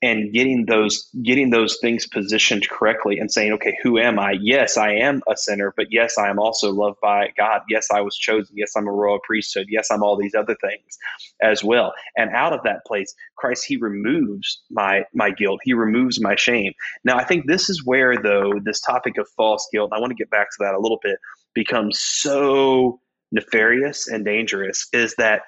and 0.03 0.33
getting 0.33 0.65
those 0.67 1.09
getting 1.23 1.51
those 1.51 1.79
things 1.81 2.07
positioned 2.07 2.69
correctly 2.69 3.19
and 3.19 3.31
saying 3.31 3.53
okay 3.53 3.77
who 3.83 3.99
am 3.99 4.19
i? 4.19 4.33
Yes 4.41 4.77
i 4.77 4.93
am 4.93 5.23
a 5.29 5.37
sinner 5.37 5.73
but 5.77 5.87
yes 5.91 6.17
i 6.19 6.29
am 6.29 6.39
also 6.39 6.73
loved 6.73 6.99
by 7.03 7.33
god. 7.37 7.63
Yes 7.69 7.89
i 7.93 8.01
was 8.01 8.17
chosen. 8.17 8.55
Yes 8.57 8.73
i'm 8.77 8.89
a 8.89 8.93
royal 8.93 9.19
priesthood. 9.23 9.67
Yes 9.69 9.89
i'm 9.91 10.03
all 10.03 10.17
these 10.17 10.35
other 10.35 10.57
things 10.61 10.99
as 11.43 11.63
well. 11.63 11.93
And 12.17 12.31
out 12.31 12.53
of 12.53 12.63
that 12.65 12.85
place 12.87 13.15
christ 13.37 13.65
he 13.67 13.77
removes 13.77 14.63
my 14.71 15.05
my 15.15 15.31
guilt. 15.31 15.61
He 15.65 15.75
removes 15.75 16.21
my 16.21 16.37
shame. 16.37 16.73
Now 17.05 17.19
i 17.19 17.25
think 17.25 17.47
this 17.47 17.69
is 17.69 17.85
where 17.85 18.17
though 18.23 18.53
this 18.65 18.81
topic 18.81 19.19
of 19.19 19.29
false 19.37 19.69
guilt 19.73 19.93
i 19.93 19.99
want 19.99 20.11
to 20.11 20.15
get 20.15 20.31
back 20.31 20.49
to 20.51 20.57
that 20.61 20.75
a 20.75 20.81
little 20.81 21.01
bit 21.03 21.19
becomes 21.55 22.01
so 22.01 23.01
nefarious 23.33 24.09
and 24.09 24.25
dangerous 24.25 24.89
is 24.93 25.15
that 25.17 25.43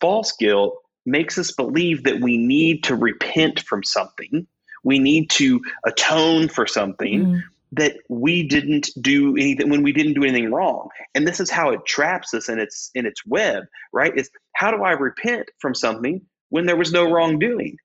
false 0.00 0.32
guilt 0.38 0.76
makes 1.10 1.38
us 1.38 1.52
believe 1.52 2.04
that 2.04 2.20
we 2.20 2.38
need 2.38 2.84
to 2.84 2.94
repent 2.94 3.60
from 3.60 3.82
something, 3.82 4.46
we 4.84 4.98
need 4.98 5.30
to 5.30 5.60
atone 5.84 6.48
for 6.48 6.66
something. 6.66 7.26
Mm. 7.26 7.42
That 7.72 7.98
we 8.08 8.48
didn't 8.48 8.90
do 9.00 9.36
anything 9.36 9.70
when 9.70 9.84
we 9.84 9.92
didn't 9.92 10.14
do 10.14 10.24
anything 10.24 10.50
wrong, 10.50 10.88
and 11.14 11.24
this 11.24 11.38
is 11.38 11.50
how 11.50 11.70
it 11.70 11.86
traps 11.86 12.34
us 12.34 12.48
in 12.48 12.58
its 12.58 12.90
in 12.96 13.06
its 13.06 13.24
web, 13.24 13.62
right? 13.92 14.12
Is 14.18 14.28
how 14.56 14.72
do 14.72 14.82
I 14.82 14.90
repent 14.90 15.48
from 15.60 15.76
something 15.76 16.20
when 16.48 16.66
there 16.66 16.74
was 16.74 16.90
no 16.90 17.08
wrongdoing? 17.08 17.76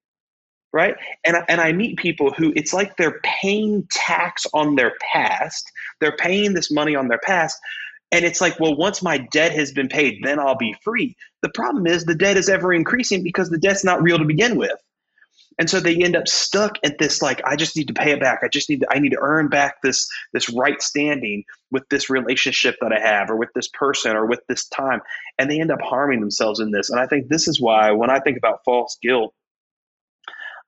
right? 0.75 0.95
And 1.23 1.37
and 1.47 1.61
I 1.61 1.71
meet 1.71 1.97
people 1.97 2.31
who 2.31 2.51
it's 2.53 2.73
like 2.73 2.97
they're 2.97 3.21
paying 3.23 3.87
tax 3.91 4.45
on 4.53 4.75
their 4.75 4.91
past. 5.13 5.71
They're 6.01 6.17
paying 6.17 6.53
this 6.53 6.69
money 6.69 6.97
on 6.97 7.07
their 7.07 7.19
past. 7.19 7.57
And 8.15 8.23
it's 8.23 8.39
like, 8.39 8.57
well, 8.61 8.77
once 8.77 9.03
my 9.03 9.17
debt 9.17 9.51
has 9.51 9.73
been 9.73 9.89
paid, 9.89 10.19
then 10.23 10.39
I'll 10.39 10.55
be 10.55 10.73
free. 10.81 11.17
The 11.41 11.49
problem 11.49 11.85
is 11.85 12.05
the 12.05 12.15
debt 12.15 12.37
is 12.37 12.47
ever 12.47 12.73
increasing 12.73 13.23
because 13.23 13.49
the 13.49 13.57
debt's 13.57 13.83
not 13.83 14.01
real 14.01 14.17
to 14.17 14.23
begin 14.23 14.55
with. 14.55 14.79
And 15.59 15.69
so 15.69 15.81
they 15.81 16.01
end 16.01 16.15
up 16.15 16.25
stuck 16.25 16.77
at 16.85 16.97
this 16.97 17.21
like 17.21 17.41
I 17.45 17.57
just 17.57 17.75
need 17.75 17.89
to 17.89 17.93
pay 17.93 18.11
it 18.11 18.21
back. 18.21 18.39
I 18.41 18.47
just 18.47 18.69
need 18.69 18.79
to 18.79 18.87
I 18.89 18.99
need 18.99 19.11
to 19.11 19.19
earn 19.19 19.49
back 19.49 19.81
this 19.81 20.07
this 20.31 20.49
right 20.49 20.81
standing 20.81 21.43
with 21.71 21.83
this 21.89 22.09
relationship 22.09 22.77
that 22.79 22.93
I 22.93 23.01
have 23.01 23.29
or 23.29 23.35
with 23.35 23.49
this 23.53 23.67
person 23.73 24.15
or 24.15 24.25
with 24.25 24.39
this 24.47 24.65
time 24.69 25.01
and 25.37 25.51
they 25.51 25.59
end 25.59 25.71
up 25.71 25.81
harming 25.81 26.21
themselves 26.21 26.61
in 26.61 26.71
this. 26.71 26.89
And 26.89 27.01
I 27.01 27.07
think 27.07 27.27
this 27.27 27.49
is 27.49 27.59
why 27.59 27.91
when 27.91 28.09
I 28.09 28.21
think 28.21 28.37
about 28.37 28.63
false 28.63 28.97
guilt 29.01 29.33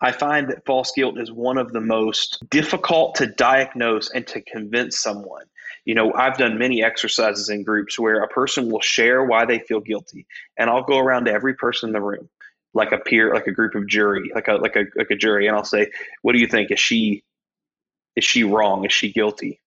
I 0.01 0.11
find 0.11 0.49
that 0.49 0.65
false 0.65 0.91
guilt 0.95 1.17
is 1.17 1.31
one 1.31 1.57
of 1.57 1.71
the 1.71 1.81
most 1.81 2.43
difficult 2.49 3.15
to 3.15 3.27
diagnose 3.27 4.11
and 4.11 4.27
to 4.27 4.41
convince 4.41 5.01
someone. 5.01 5.45
You 5.85 5.95
know, 5.95 6.13
I've 6.13 6.37
done 6.37 6.57
many 6.57 6.83
exercises 6.83 7.49
in 7.49 7.63
groups 7.63 7.97
where 7.99 8.21
a 8.23 8.27
person 8.27 8.69
will 8.69 8.81
share 8.81 9.23
why 9.23 9.45
they 9.45 9.59
feel 9.59 9.79
guilty, 9.79 10.25
and 10.57 10.69
I'll 10.69 10.83
go 10.83 10.97
around 10.99 11.25
to 11.25 11.31
every 11.31 11.55
person 11.55 11.89
in 11.89 11.93
the 11.93 12.01
room, 12.01 12.29
like 12.73 12.91
a 12.91 12.97
peer, 12.97 13.33
like 13.33 13.47
a 13.47 13.51
group 13.51 13.75
of 13.75 13.87
jury, 13.87 14.31
like 14.33 14.47
a 14.47 14.53
like 14.53 14.75
a 14.75 14.85
like 14.95 15.11
a 15.11 15.15
jury, 15.15 15.47
and 15.47 15.55
I'll 15.55 15.63
say, 15.63 15.91
"What 16.21 16.33
do 16.33 16.39
you 16.39 16.47
think? 16.47 16.71
Is 16.71 16.79
she 16.79 17.23
is 18.15 18.23
she 18.23 18.43
wrong? 18.43 18.85
Is 18.85 18.93
she 18.93 19.11
guilty?" 19.11 19.59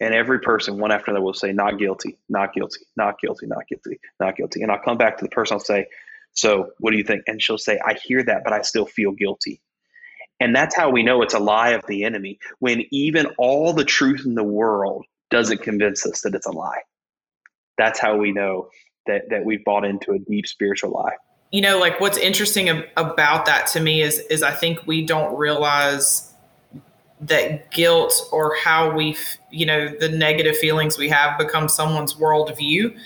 And 0.00 0.14
every 0.14 0.40
person, 0.40 0.78
one 0.78 0.90
after 0.90 1.10
another, 1.12 1.24
will 1.24 1.34
say, 1.34 1.52
"Not 1.52 1.78
guilty, 1.78 2.18
not 2.28 2.52
guilty, 2.54 2.80
not 2.96 3.20
guilty, 3.20 3.46
not 3.46 3.66
guilty, 3.68 4.00
not 4.18 4.36
guilty." 4.36 4.62
And 4.62 4.72
I'll 4.72 4.82
come 4.82 4.98
back 4.98 5.18
to 5.18 5.24
the 5.24 5.30
person. 5.30 5.54
I'll 5.54 5.60
say, 5.60 5.86
"So, 6.32 6.72
what 6.78 6.90
do 6.90 6.96
you 6.96 7.04
think?" 7.04 7.22
And 7.26 7.40
she'll 7.40 7.58
say, 7.58 7.78
"I 7.84 7.94
hear 7.94 8.22
that, 8.24 8.42
but 8.44 8.52
I 8.52 8.62
still 8.62 8.86
feel 8.86 9.12
guilty." 9.12 9.60
And 10.40 10.56
that's 10.56 10.74
how 10.74 10.90
we 10.90 11.04
know 11.04 11.22
it's 11.22 11.34
a 11.34 11.38
lie 11.38 11.70
of 11.70 11.86
the 11.86 12.02
enemy 12.02 12.40
when 12.58 12.84
even 12.90 13.26
all 13.38 13.72
the 13.72 13.84
truth 13.84 14.22
in 14.26 14.34
the 14.34 14.42
world 14.42 15.06
doesn't 15.32 15.62
convince 15.62 16.06
us 16.06 16.20
that 16.20 16.34
it's 16.34 16.46
a 16.46 16.52
lie. 16.52 16.82
That's 17.78 17.98
how 17.98 18.16
we 18.16 18.30
know 18.30 18.68
that, 19.06 19.30
that 19.30 19.44
we've 19.44 19.64
bought 19.64 19.84
into 19.84 20.12
a 20.12 20.18
deep 20.18 20.46
spiritual 20.46 20.90
lie. 20.90 21.14
You 21.50 21.60
know, 21.60 21.78
like 21.78 22.00
what's 22.00 22.18
interesting 22.18 22.68
about 22.96 23.46
that 23.46 23.66
to 23.68 23.80
me 23.80 24.00
is 24.00 24.20
is 24.30 24.42
I 24.42 24.52
think 24.52 24.86
we 24.86 25.04
don't 25.04 25.36
realize 25.36 26.32
that 27.20 27.70
guilt 27.70 28.14
or 28.32 28.56
how 28.56 28.90
we, 28.94 29.16
you 29.50 29.66
know, 29.66 29.88
the 29.88 30.08
negative 30.08 30.56
feelings 30.56 30.98
we 30.98 31.08
have 31.08 31.38
become 31.38 31.68
someone's 31.68 32.14
worldview. 32.14 32.96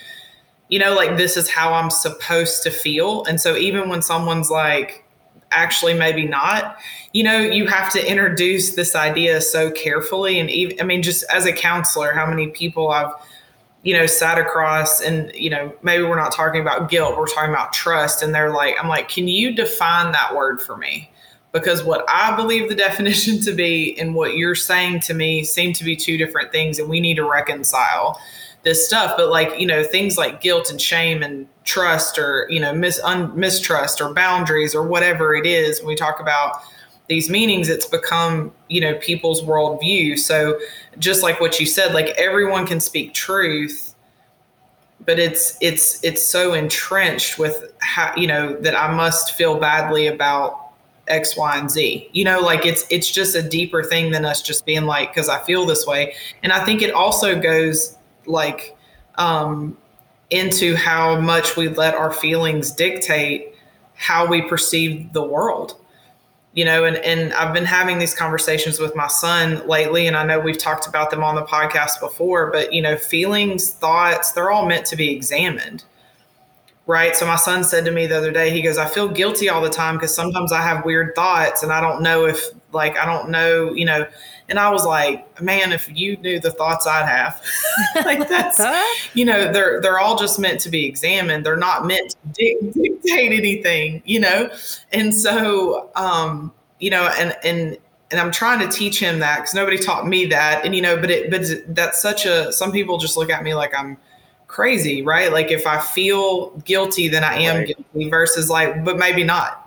You 0.68 0.78
know, 0.78 0.94
like 0.94 1.16
this 1.16 1.36
is 1.36 1.50
how 1.50 1.72
I'm 1.72 1.90
supposed 1.90 2.62
to 2.64 2.70
feel. 2.70 3.24
And 3.24 3.40
so 3.40 3.56
even 3.56 3.88
when 3.88 4.00
someone's 4.00 4.50
like, 4.50 5.05
actually 5.50 5.94
maybe 5.94 6.26
not. 6.26 6.78
You 7.12 7.24
know 7.24 7.38
you 7.38 7.66
have 7.66 7.90
to 7.92 8.10
introduce 8.10 8.74
this 8.74 8.94
idea 8.94 9.40
so 9.40 9.70
carefully 9.70 10.38
and 10.38 10.50
even 10.50 10.78
i 10.80 10.84
mean 10.84 11.02
just 11.02 11.24
as 11.32 11.46
a 11.46 11.52
counselor 11.52 12.12
how 12.12 12.26
many 12.26 12.48
people 12.48 12.90
i've 12.90 13.12
you 13.84 13.94
know 13.94 14.04
sat 14.04 14.36
across 14.36 15.00
and 15.00 15.32
you 15.34 15.48
know 15.48 15.72
maybe 15.82 16.02
we're 16.02 16.16
not 16.16 16.32
talking 16.32 16.60
about 16.60 16.90
guilt 16.90 17.16
we're 17.16 17.26
talking 17.26 17.48
about 17.48 17.72
trust. 17.72 18.22
And 18.22 18.34
they're 18.34 18.52
like 18.52 18.74
i'm 18.78 18.88
like 18.88 19.08
can 19.08 19.28
you 19.28 19.54
define 19.54 20.12
that 20.12 20.34
word 20.34 20.60
for 20.60 20.76
me? 20.76 21.10
Because 21.52 21.82
what 21.82 22.04
i 22.08 22.36
believe 22.36 22.68
the 22.68 22.74
definition 22.88 23.40
to 23.42 23.52
be 23.52 23.98
and 23.98 24.14
what 24.14 24.36
you're 24.36 24.54
saying 24.54 25.00
to 25.00 25.14
me 25.14 25.42
seem 25.42 25.72
to 25.72 25.84
be 25.84 25.96
two 25.96 26.18
different 26.18 26.52
things 26.52 26.78
and 26.78 26.88
we 26.88 27.00
need 27.00 27.14
to 27.14 27.24
reconcile 27.24 28.20
this 28.66 28.84
stuff 28.84 29.16
but 29.16 29.28
like 29.28 29.58
you 29.60 29.66
know 29.66 29.84
things 29.84 30.18
like 30.18 30.40
guilt 30.40 30.70
and 30.72 30.80
shame 30.80 31.22
and 31.22 31.46
trust 31.62 32.18
or 32.18 32.48
you 32.50 32.58
know 32.58 32.74
mis- 32.74 33.00
un- 33.04 33.30
mistrust 33.38 34.00
or 34.00 34.12
boundaries 34.12 34.74
or 34.74 34.82
whatever 34.82 35.36
it 35.36 35.46
is 35.46 35.78
when 35.78 35.86
we 35.86 35.94
talk 35.94 36.18
about 36.18 36.62
these 37.06 37.30
meanings 37.30 37.68
it's 37.68 37.86
become 37.86 38.52
you 38.68 38.80
know 38.80 38.94
people's 38.96 39.40
worldview. 39.40 40.18
So 40.18 40.58
just 40.98 41.22
like 41.22 41.40
what 41.40 41.60
you 41.60 41.64
said 41.66 41.94
like 41.94 42.08
everyone 42.18 42.66
can 42.66 42.80
speak 42.80 43.14
truth 43.14 43.94
but 45.04 45.20
it's 45.20 45.56
it's 45.60 46.02
it's 46.02 46.24
so 46.24 46.52
entrenched 46.52 47.38
with 47.38 47.72
how 47.78 48.12
you 48.16 48.26
know 48.26 48.54
that 48.62 48.74
i 48.74 48.92
must 48.92 49.34
feel 49.34 49.56
badly 49.60 50.08
about 50.08 50.72
x 51.06 51.36
y 51.36 51.56
and 51.56 51.70
z. 51.70 52.08
You 52.12 52.24
know 52.24 52.40
like 52.40 52.66
it's 52.66 52.84
it's 52.90 53.08
just 53.08 53.36
a 53.36 53.42
deeper 53.42 53.84
thing 53.84 54.10
than 54.10 54.24
us 54.24 54.42
just 54.42 54.66
being 54.66 54.86
like 54.86 55.14
because 55.14 55.28
i 55.28 55.38
feel 55.44 55.66
this 55.66 55.86
way. 55.86 56.14
And 56.42 56.52
i 56.52 56.64
think 56.64 56.82
it 56.82 56.92
also 56.92 57.40
goes 57.40 57.95
like 58.26 58.76
um 59.16 59.76
into 60.30 60.74
how 60.74 61.20
much 61.20 61.56
we 61.56 61.68
let 61.68 61.94
our 61.94 62.12
feelings 62.12 62.72
dictate 62.72 63.54
how 63.94 64.26
we 64.26 64.42
perceive 64.42 65.12
the 65.12 65.22
world. 65.22 65.80
You 66.52 66.64
know 66.64 66.84
and, 66.86 66.96
and 66.96 67.34
i've 67.34 67.52
been 67.52 67.66
having 67.66 67.98
these 67.98 68.14
conversations 68.14 68.80
with 68.80 68.96
my 68.96 69.08
son 69.08 69.68
lately 69.68 70.06
and 70.06 70.16
i 70.16 70.24
know 70.24 70.40
we've 70.40 70.56
talked 70.56 70.86
about 70.86 71.10
them 71.10 71.22
on 71.22 71.34
the 71.34 71.42
podcast 71.42 72.00
before 72.00 72.50
but 72.50 72.72
you 72.72 72.80
know 72.80 72.96
feelings 72.96 73.72
thoughts 73.72 74.32
they're 74.32 74.50
all 74.50 74.64
meant 74.64 74.86
to 74.86 74.96
be 74.96 75.10
examined 75.10 75.84
right? 76.86 77.16
So 77.16 77.26
my 77.26 77.36
son 77.36 77.64
said 77.64 77.84
to 77.84 77.90
me 77.90 78.06
the 78.06 78.16
other 78.16 78.32
day 78.32 78.50
he 78.50 78.62
goes 78.62 78.78
i 78.78 78.86
feel 78.86 79.08
guilty 79.08 79.48
all 79.48 79.60
the 79.60 79.68
time 79.68 79.96
because 79.96 80.14
sometimes 80.14 80.52
i 80.52 80.62
have 80.62 80.84
weird 80.84 81.14
thoughts 81.14 81.62
and 81.62 81.72
i 81.72 81.80
don't 81.80 82.00
know 82.00 82.24
if 82.24 82.46
like 82.72 82.96
i 82.96 83.04
don't 83.04 83.28
know 83.28 83.72
you 83.74 83.84
know 83.84 84.06
and 84.48 84.58
I 84.58 84.70
was 84.70 84.84
like, 84.84 85.40
man, 85.40 85.72
if 85.72 85.90
you 85.94 86.16
knew 86.18 86.38
the 86.38 86.50
thoughts 86.50 86.86
I'd 86.86 87.06
have, 87.06 87.42
like 88.04 88.28
that's, 88.28 88.60
you 89.14 89.24
know, 89.24 89.52
they're 89.52 89.80
they're 89.80 89.98
all 89.98 90.16
just 90.16 90.38
meant 90.38 90.60
to 90.60 90.68
be 90.68 90.86
examined. 90.86 91.44
They're 91.44 91.56
not 91.56 91.86
meant 91.86 92.14
to 92.34 92.70
dictate 92.74 93.32
anything, 93.32 94.02
you 94.04 94.20
know. 94.20 94.50
And 94.92 95.14
so, 95.14 95.90
um, 95.96 96.52
you 96.78 96.90
know, 96.90 97.08
and 97.18 97.36
and 97.44 97.78
and 98.10 98.20
I'm 98.20 98.30
trying 98.30 98.60
to 98.60 98.68
teach 98.68 99.00
him 99.00 99.18
that 99.18 99.38
because 99.38 99.54
nobody 99.54 99.78
taught 99.78 100.06
me 100.06 100.26
that. 100.26 100.64
And 100.64 100.74
you 100.74 100.82
know, 100.82 100.96
but 100.96 101.10
it 101.10 101.30
but 101.30 101.42
that's 101.74 102.00
such 102.00 102.24
a. 102.24 102.52
Some 102.52 102.70
people 102.70 102.98
just 102.98 103.16
look 103.16 103.30
at 103.30 103.42
me 103.42 103.54
like 103.54 103.74
I'm 103.74 103.96
crazy, 104.46 105.02
right? 105.02 105.32
Like 105.32 105.50
if 105.50 105.66
I 105.66 105.80
feel 105.80 106.50
guilty, 106.58 107.08
then 107.08 107.24
I 107.24 107.34
am 107.40 107.56
right. 107.56 107.66
guilty. 107.66 108.08
Versus 108.08 108.48
like, 108.48 108.84
but 108.84 108.96
maybe 108.96 109.24
not 109.24 109.65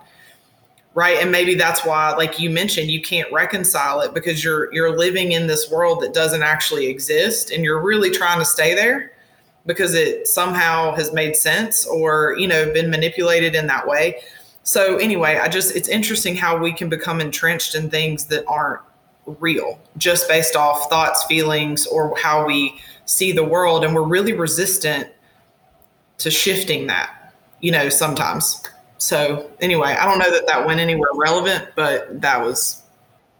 right? 1.00 1.16
And 1.16 1.32
maybe 1.32 1.54
that's 1.54 1.82
why 1.82 2.12
like 2.12 2.38
you 2.38 2.50
mentioned 2.50 2.90
you 2.90 3.00
can't 3.00 3.32
reconcile 3.32 4.02
it 4.02 4.12
because 4.12 4.44
you're 4.44 4.70
you're 4.70 4.94
living 4.98 5.32
in 5.32 5.46
this 5.46 5.70
world 5.70 6.02
that 6.02 6.12
doesn't 6.12 6.42
actually 6.42 6.88
exist 6.88 7.50
and 7.50 7.64
you're 7.64 7.80
really 7.80 8.10
trying 8.10 8.38
to 8.38 8.44
stay 8.44 8.74
there 8.74 9.12
because 9.64 9.94
it 9.94 10.28
somehow 10.28 10.94
has 10.94 11.10
made 11.14 11.34
sense 11.34 11.86
or 11.86 12.36
you 12.38 12.46
know 12.46 12.70
been 12.74 12.90
manipulated 12.90 13.54
in 13.54 13.66
that 13.66 13.88
way. 13.88 14.20
So 14.62 14.98
anyway 14.98 15.38
i 15.42 15.48
just 15.48 15.74
it's 15.74 15.88
interesting 15.88 16.36
how 16.36 16.58
we 16.58 16.70
can 16.70 16.90
become 16.90 17.18
entrenched 17.18 17.74
in 17.74 17.88
things 17.88 18.26
that 18.26 18.44
aren't 18.46 18.82
real 19.24 19.80
just 19.96 20.28
based 20.28 20.54
off 20.54 20.90
thoughts 20.90 21.24
feelings 21.24 21.86
or 21.86 22.14
how 22.18 22.46
we 22.46 22.78
see 23.06 23.32
the 23.32 23.44
world. 23.44 23.86
And 23.86 23.94
we're 23.94 24.02
really 24.02 24.34
resistant 24.34 25.08
to 26.18 26.30
shifting 26.30 26.88
that 26.88 27.32
you 27.60 27.72
know 27.72 27.88
sometimes 27.88 28.62
so 29.00 29.50
anyway, 29.60 29.96
I 29.98 30.04
don't 30.04 30.18
know 30.18 30.30
that 30.30 30.46
that 30.46 30.66
went 30.66 30.78
anywhere 30.78 31.08
relevant, 31.14 31.70
but 31.74 32.20
that 32.20 32.44
was 32.44 32.82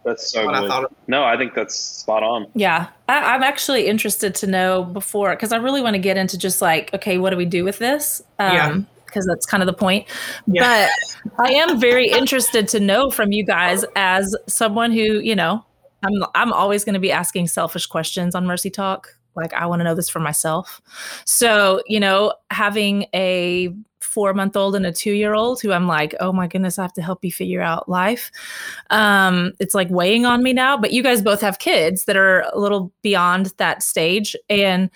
that's 0.03 0.31
so 0.31 0.45
good. 0.45 0.55
I 0.55 0.67
thought 0.67 0.91
no, 1.07 1.23
I 1.23 1.37
think 1.37 1.53
that's 1.53 1.75
spot 1.75 2.23
on. 2.23 2.47
Yeah, 2.55 2.87
I, 3.07 3.35
am 3.35 3.43
actually 3.43 3.85
interested 3.85 4.33
to 4.35 4.47
know 4.47 4.83
before 4.83 5.29
because 5.31 5.51
I 5.51 5.57
really 5.57 5.81
want 5.83 5.93
to 5.93 6.01
get 6.01 6.17
into 6.17 6.37
just 6.37 6.63
like, 6.63 6.91
okay, 6.95 7.19
what 7.19 7.29
do 7.29 7.37
we 7.37 7.45
do 7.45 7.63
with 7.63 7.77
this? 7.77 8.23
Um, 8.39 8.53
yeah. 8.53 8.77
Because 9.05 9.27
that's 9.27 9.45
kind 9.45 9.61
of 9.61 9.67
the 9.67 9.73
point. 9.73 10.07
Yeah. 10.47 10.89
But 11.27 11.45
I 11.45 11.51
am 11.51 11.79
very 11.79 12.07
interested 12.07 12.67
to 12.69 12.79
know 12.79 13.11
from 13.11 13.31
you 13.33 13.45
guys 13.45 13.83
as 13.95 14.35
someone 14.47 14.91
who, 14.91 15.19
you 15.19 15.35
know, 15.35 15.63
I'm 16.01 16.23
I'm 16.33 16.53
always 16.53 16.83
going 16.83 16.93
to 16.93 16.99
be 16.99 17.11
asking 17.11 17.49
selfish 17.49 17.85
questions 17.85 18.33
on 18.33 18.47
Mercy 18.47 18.71
Talk. 18.71 19.15
Like 19.35 19.53
I 19.53 19.67
want 19.67 19.81
to 19.81 19.83
know 19.83 19.95
this 19.95 20.09
for 20.09 20.19
myself. 20.19 20.81
So, 21.25 21.83
you 21.85 21.99
know, 21.99 22.33
having 22.49 23.05
a 23.13 23.75
four 24.11 24.33
month 24.33 24.57
old 24.57 24.75
and 24.75 24.85
a 24.85 24.91
two 24.91 25.13
year 25.13 25.33
old 25.33 25.61
who 25.61 25.71
I'm 25.71 25.87
like, 25.87 26.13
oh 26.19 26.33
my 26.33 26.47
goodness, 26.47 26.77
I 26.77 26.81
have 26.81 26.93
to 26.93 27.01
help 27.01 27.23
you 27.23 27.31
figure 27.31 27.61
out 27.61 27.87
life. 27.87 28.29
Um, 28.89 29.53
it's 29.59 29.73
like 29.73 29.89
weighing 29.89 30.25
on 30.25 30.43
me 30.43 30.51
now. 30.51 30.77
But 30.77 30.91
you 30.91 31.01
guys 31.01 31.21
both 31.21 31.41
have 31.41 31.59
kids 31.59 32.05
that 32.05 32.17
are 32.17 32.41
a 32.53 32.59
little 32.59 32.91
beyond 33.01 33.53
that 33.57 33.81
stage. 33.81 34.35
And 34.49 34.89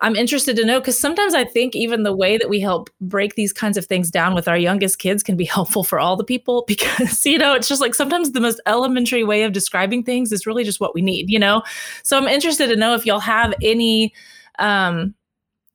I'm 0.00 0.16
interested 0.16 0.56
to 0.56 0.66
know 0.66 0.80
because 0.80 1.00
sometimes 1.00 1.32
I 1.32 1.44
think 1.44 1.74
even 1.74 2.02
the 2.02 2.14
way 2.14 2.36
that 2.36 2.50
we 2.50 2.60
help 2.60 2.90
break 3.00 3.36
these 3.36 3.54
kinds 3.54 3.78
of 3.78 3.86
things 3.86 4.10
down 4.10 4.34
with 4.34 4.46
our 4.46 4.58
youngest 4.58 4.98
kids 4.98 5.22
can 5.22 5.36
be 5.36 5.44
helpful 5.56 5.82
for 5.82 5.98
all 5.98 6.14
the 6.14 6.24
people 6.24 6.64
because, 6.68 7.24
you 7.24 7.38
know, 7.38 7.54
it's 7.54 7.68
just 7.68 7.80
like 7.80 7.94
sometimes 7.94 8.32
the 8.32 8.40
most 8.40 8.60
elementary 8.66 9.24
way 9.24 9.44
of 9.44 9.52
describing 9.52 10.02
things 10.02 10.32
is 10.32 10.46
really 10.46 10.64
just 10.64 10.80
what 10.80 10.94
we 10.94 11.00
need, 11.00 11.30
you 11.30 11.38
know? 11.38 11.62
So 12.02 12.18
I'm 12.18 12.28
interested 12.28 12.66
to 12.68 12.76
know 12.76 12.94
if 12.94 13.06
y'all 13.06 13.20
have 13.20 13.54
any 13.62 14.12
um, 14.58 15.14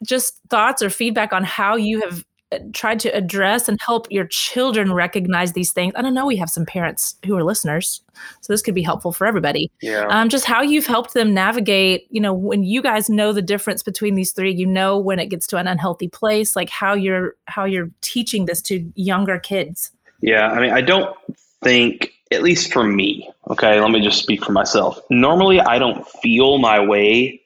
just 0.06 0.40
thoughts 0.50 0.84
or 0.84 0.92
feedback 0.92 1.34
on 1.34 1.44
how 1.44 1.76
you 1.76 2.02
have 2.02 2.24
uh, 2.52 2.60
tried 2.74 3.00
to 3.02 3.10
address 3.10 3.70
and 3.70 3.80
help 3.86 4.08
your 4.10 4.26
children 4.26 4.92
recognize 4.94 5.54
these 5.54 5.72
things. 5.72 5.94
I 5.96 6.02
don't 6.02 6.14
know 6.14 6.26
we 6.26 6.38
have 6.38 6.50
some 6.50 6.66
parents 6.66 7.16
who 7.26 7.36
are 7.38 7.44
listeners, 7.44 8.02
so 8.42 8.54
this 8.54 8.62
could 8.62 8.76
be 8.76 8.82
helpful 8.82 9.12
for 9.12 9.28
everybody. 9.28 9.72
Yeah. 9.82 10.08
Um, 10.10 10.30
just 10.30 10.46
how 10.46 10.62
you've 10.62 10.88
helped 10.88 11.14
them 11.14 11.34
navigate. 11.34 12.08
You 12.10 12.22
know, 12.22 12.34
when 12.34 12.64
you 12.64 12.82
guys 12.82 13.10
know 13.10 13.34
the 13.34 13.42
difference 13.42 13.84
between 13.84 14.16
these 14.16 14.32
three, 14.32 14.52
you 14.54 14.66
know 14.66 14.98
when 14.98 15.20
it 15.20 15.28
gets 15.28 15.48
to 15.48 15.58
an 15.58 15.68
unhealthy 15.68 16.08
place. 16.08 16.56
Like 16.56 16.70
how 16.70 16.94
you're 16.94 17.36
how 17.46 17.66
you're 17.66 17.92
teaching 18.02 18.46
this 18.46 18.62
to 18.64 18.92
younger 18.96 19.40
kids. 19.40 19.92
Yeah, 20.22 20.48
I 20.48 20.60
mean, 20.60 20.72
I 20.72 20.82
don't 20.82 21.16
think, 21.64 22.14
at 22.32 22.44
least 22.44 22.74
for 22.74 22.84
me, 22.84 23.30
okay, 23.50 23.80
let 23.80 23.92
me 23.92 24.02
just 24.02 24.22
speak 24.22 24.44
for 24.44 24.52
myself. 24.52 25.00
Normally, 25.10 25.60
I 25.62 25.80
don't 25.80 26.08
feel 26.08 26.58
my 26.58 26.80
way 26.80 27.42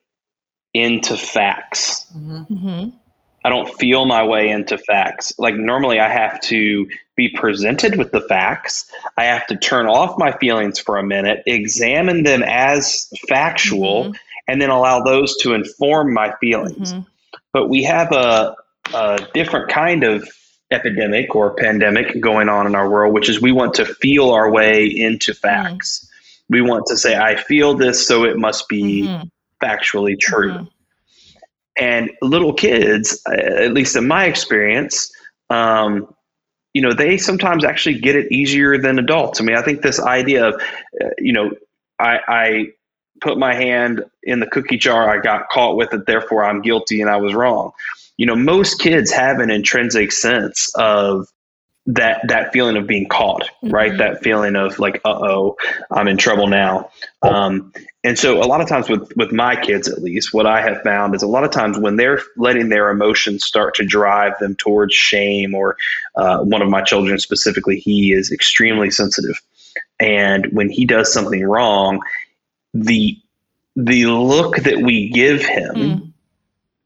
into 0.74 1.16
facts. 1.16 2.06
Mm-hmm. 2.18 2.89
I 3.43 3.49
don't 3.49 3.73
feel 3.77 4.06
my 4.06 4.23
way 4.23 4.49
into 4.49 4.77
facts. 4.77 5.34
Like 5.38 5.56
normally 5.56 5.99
I 5.99 6.10
have 6.10 6.39
to 6.41 6.88
be 7.15 7.29
presented 7.29 7.97
with 7.97 8.12
the 8.12 8.21
facts. 8.21 8.89
I 9.17 9.25
have 9.25 9.45
to 9.47 9.58
turn 9.58 9.88
off 9.88 10.17
my 10.17 10.32
feelings 10.38 10.79
for 10.79 10.97
a 10.97 11.03
minute, 11.03 11.43
examine 11.45 12.23
them 12.23 12.41
as 12.43 13.12
factual, 13.27 14.06
Mhm. 14.06 14.15
and 14.47 14.62
then 14.62 14.69
allow 14.69 15.01
those 15.01 15.36
to 15.38 15.53
inform 15.53 16.13
my 16.13 16.34
feelings. 16.39 16.93
Mhm. 16.93 17.06
But 17.51 17.69
we 17.69 17.84
have 17.84 18.12
a, 18.12 18.56
a 18.93 19.27
different 19.34 19.69
kind 19.69 20.03
of 20.03 20.27
epidemic 20.71 21.36
or 21.36 21.53
pandemic 21.53 22.19
going 22.19 22.49
on 22.49 22.65
in 22.65 22.75
our 22.75 22.89
world, 22.89 23.13
which 23.13 23.29
is 23.29 23.41
we 23.41 23.51
want 23.51 23.75
to 23.75 23.86
feel 23.86 24.32
our 24.32 24.49
way 24.49 24.86
into 24.86 25.34
facts. 25.34 26.10
We 26.49 26.62
want 26.62 26.88
to 26.88 26.97
say, 26.97 27.15
I 27.15 27.36
feel 27.36 27.75
this, 27.75 28.08
so 28.08 28.23
it 28.23 28.38
must 28.38 28.67
be 28.67 29.03
Mhm. 29.03 29.29
factually 29.62 30.19
true. 30.19 30.67
And 31.77 32.12
little 32.21 32.53
kids, 32.53 33.21
uh, 33.27 33.33
at 33.33 33.73
least 33.73 33.95
in 33.95 34.07
my 34.07 34.25
experience, 34.25 35.12
um, 35.49 36.13
you 36.73 36.81
know, 36.81 36.93
they 36.93 37.17
sometimes 37.17 37.63
actually 37.63 37.99
get 37.99 38.15
it 38.15 38.31
easier 38.31 38.77
than 38.77 38.99
adults. 38.99 39.39
I 39.39 39.43
mean, 39.43 39.55
I 39.55 39.62
think 39.62 39.81
this 39.81 39.99
idea 39.99 40.49
of, 40.49 40.55
uh, 40.55 41.09
you 41.19 41.33
know, 41.33 41.51
I, 41.99 42.19
I 42.27 42.65
put 43.21 43.38
my 43.38 43.55
hand 43.55 44.03
in 44.23 44.39
the 44.39 44.47
cookie 44.47 44.77
jar, 44.77 45.09
I 45.09 45.21
got 45.21 45.49
caught 45.49 45.77
with 45.77 45.93
it, 45.93 46.05
therefore 46.05 46.45
I'm 46.45 46.62
guilty 46.62 47.01
and 47.01 47.09
I 47.09 47.17
was 47.17 47.33
wrong. 47.33 47.71
You 48.17 48.25
know, 48.25 48.36
most 48.36 48.79
kids 48.79 49.12
have 49.12 49.39
an 49.39 49.49
intrinsic 49.49 50.12
sense 50.12 50.71
of 50.75 51.27
that 51.86 52.22
that 52.30 52.54
feeling 52.54 52.78
of 52.78 52.88
being 52.88 53.10
caught, 53.10 53.50
right? 53.62 53.91
Mhm. 53.91 53.98
That 53.98 54.24
feeling 54.24 54.56
of 54.56 54.80
like, 54.80 55.02
uh 55.04 55.10
oh, 55.10 55.58
I'm 55.91 56.08
in 56.08 56.15
trouble 56.17 56.48
now. 56.48 56.89
Um, 57.22 57.74
and 58.06 58.17
so 58.17 58.39
a 58.41 58.48
lot 58.48 58.62
of 58.62 58.69
times 58.69 58.88
with 58.89 59.12
with 59.17 59.34
my 59.34 59.56
kids 59.58 59.89
at 59.89 60.02
least, 60.02 60.34
what 60.34 60.46
I 60.46 60.62
have 60.62 60.82
found 60.84 61.13
is 61.13 61.24
a 61.24 61.28
lot 61.28 61.43
of 61.43 61.52
times 61.52 61.78
when 61.78 61.98
they're 61.98 62.22
letting 62.38 62.69
their 62.69 62.89
emotions 62.89 63.43
start 63.43 63.76
to 63.76 63.86
drive 63.86 64.39
them 64.39 64.56
towards 64.56 64.93
shame, 64.96 65.54
or 65.54 65.76
uh, 66.15 66.39
one 66.39 66.62
of 66.62 66.69
my 66.69 66.82
children 66.82 67.19
specifically, 67.19 67.80
he 67.80 68.13
is 68.13 68.32
extremely 68.32 68.89
sensitive, 68.89 69.41
and 70.00 70.48
when 70.54 70.69
he 70.69 70.86
does 70.86 71.12
something 71.12 71.43
wrong, 71.43 72.00
the 72.74 73.17
the 73.76 74.06
look 74.06 74.56
that 74.58 74.78
we 74.78 75.10
give 75.10 75.41
him 75.43 75.76
Mm. 75.76 76.12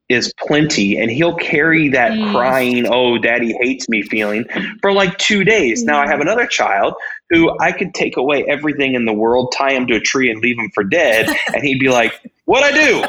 Is 0.09 0.33
plenty 0.39 0.97
and 0.97 1.11
he'll 1.11 1.35
carry 1.35 1.89
that 1.89 2.11
Mm. 2.13 2.31
crying 2.31 2.85
oh 2.89 3.17
daddy 3.17 3.53
hates 3.61 3.89
me 3.89 4.01
feeling 4.01 4.45
for 4.81 4.93
like 4.93 5.17
two 5.17 5.43
days. 5.43 5.83
Now 5.83 5.99
i 5.99 6.07
have 6.07 6.21
another 6.21 6.45
child 6.47 6.93
who 7.29 7.51
i 7.59 7.71
could 7.73 7.93
take 7.93 8.15
away 8.15 8.45
everything 8.47 8.93
in 8.95 9.05
the 9.05 9.13
world 9.13 9.53
tie 9.57 9.73
him 9.73 9.85
to 9.87 9.95
a 9.95 9.99
tree 9.99 10.31
and 10.31 10.41
leave 10.41 10.57
him 10.57 10.69
for 10.73 10.83
dead 10.83 11.27
and 11.53 11.61
he'd 11.63 11.79
be 11.79 11.89
like 11.89 12.13
what 12.45 12.63
i 12.63 12.71
do? 12.71 13.01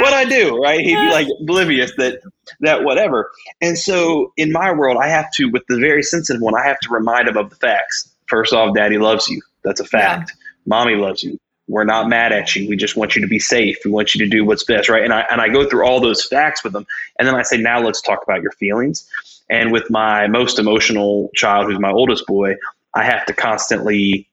What 0.00 0.12
i 0.12 0.24
do? 0.24 0.60
Right? 0.60 0.80
He'd 0.80 0.96
be 0.96 1.10
like 1.10 1.28
oblivious 1.40 1.92
that 1.98 2.20
that 2.60 2.82
whatever. 2.82 3.30
And 3.60 3.78
so 3.78 4.32
in 4.36 4.50
my 4.50 4.72
world 4.72 4.98
i 5.00 5.06
have 5.08 5.30
to 5.34 5.46
with 5.46 5.62
the 5.68 5.78
very 5.78 6.02
sensitive 6.02 6.42
one 6.42 6.56
i 6.56 6.66
have 6.66 6.80
to 6.80 6.88
remind 6.90 7.28
him 7.28 7.36
of 7.36 7.50
the 7.50 7.56
facts. 7.56 8.12
First 8.26 8.52
off 8.52 8.74
daddy 8.74 8.98
loves 8.98 9.28
you. 9.28 9.40
That's 9.62 9.80
a 9.80 9.84
fact. 9.84 10.32
Mommy 10.66 10.94
loves 10.96 11.22
you 11.22 11.38
we're 11.70 11.84
not 11.84 12.08
mad 12.08 12.32
at 12.32 12.54
you. 12.56 12.68
We 12.68 12.76
just 12.76 12.96
want 12.96 13.14
you 13.14 13.22
to 13.22 13.28
be 13.28 13.38
safe. 13.38 13.78
We 13.84 13.90
want 13.90 14.14
you 14.14 14.24
to 14.24 14.30
do 14.30 14.44
what's 14.44 14.64
best, 14.64 14.88
right? 14.88 15.04
And 15.04 15.12
I 15.12 15.20
and 15.30 15.40
I 15.40 15.48
go 15.48 15.68
through 15.68 15.86
all 15.86 16.00
those 16.00 16.24
facts 16.26 16.64
with 16.64 16.72
them, 16.72 16.86
and 17.18 17.26
then 17.26 17.34
I 17.34 17.42
say, 17.42 17.56
now 17.56 17.80
let's 17.80 18.00
talk 18.00 18.22
about 18.22 18.42
your 18.42 18.52
feelings. 18.52 19.08
And 19.48 19.72
with 19.72 19.90
my 19.90 20.26
most 20.26 20.58
emotional 20.58 21.30
child, 21.34 21.66
who's 21.66 21.78
my 21.78 21.90
oldest 21.90 22.26
boy, 22.26 22.56
I 22.94 23.04
have 23.04 23.24
to 23.26 23.32
constantly 23.32 24.28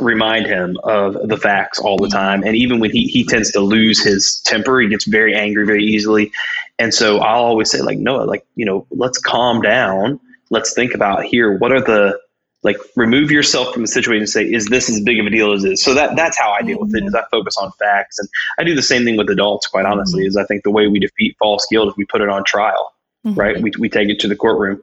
remind 0.00 0.46
him 0.46 0.76
of 0.82 1.28
the 1.28 1.36
facts 1.36 1.78
all 1.78 1.96
the 1.96 2.08
time. 2.08 2.42
And 2.42 2.56
even 2.56 2.78
when 2.78 2.90
he 2.90 3.04
he 3.04 3.24
tends 3.24 3.50
to 3.52 3.60
lose 3.60 4.02
his 4.02 4.40
temper, 4.40 4.80
he 4.80 4.88
gets 4.88 5.06
very 5.06 5.34
angry 5.34 5.64
very 5.66 5.84
easily. 5.84 6.30
And 6.78 6.92
so 6.92 7.18
I'll 7.18 7.44
always 7.44 7.70
say, 7.70 7.80
like, 7.80 7.98
Noah, 7.98 8.24
like 8.24 8.46
you 8.54 8.66
know, 8.66 8.86
let's 8.90 9.18
calm 9.18 9.62
down. 9.62 10.20
Let's 10.50 10.74
think 10.74 10.94
about 10.94 11.24
here. 11.24 11.56
What 11.56 11.72
are 11.72 11.80
the 11.80 12.20
like 12.64 12.76
remove 12.96 13.30
yourself 13.30 13.72
from 13.72 13.82
the 13.82 13.88
situation 13.88 14.22
and 14.22 14.28
say, 14.28 14.44
is 14.44 14.66
this 14.66 14.88
as 14.90 15.00
big 15.02 15.20
of 15.20 15.26
a 15.26 15.30
deal 15.30 15.52
as 15.52 15.64
it 15.64 15.72
is? 15.74 15.84
So 15.84 15.94
that 15.94 16.16
that's 16.16 16.36
how 16.38 16.50
I 16.50 16.62
deal 16.62 16.78
with 16.80 16.94
it. 16.96 17.04
Is 17.04 17.14
I 17.14 17.22
focus 17.30 17.56
on 17.56 17.70
facts, 17.78 18.18
and 18.18 18.28
I 18.58 18.64
do 18.64 18.74
the 18.74 18.82
same 18.82 19.04
thing 19.04 19.16
with 19.16 19.28
adults. 19.30 19.66
Quite 19.66 19.86
honestly, 19.86 20.26
is 20.26 20.36
I 20.36 20.44
think 20.44 20.64
the 20.64 20.70
way 20.70 20.88
we 20.88 20.98
defeat 20.98 21.36
false 21.38 21.66
guilt 21.70 21.88
is 21.88 21.94
we 21.96 22.06
put 22.06 22.20
it 22.22 22.28
on 22.28 22.42
trial, 22.44 22.92
Mhm. 23.26 23.36
right? 23.36 23.60
We 23.62 23.70
we 23.78 23.88
take 23.88 24.08
it 24.08 24.18
to 24.20 24.28
the 24.28 24.36
courtroom 24.36 24.82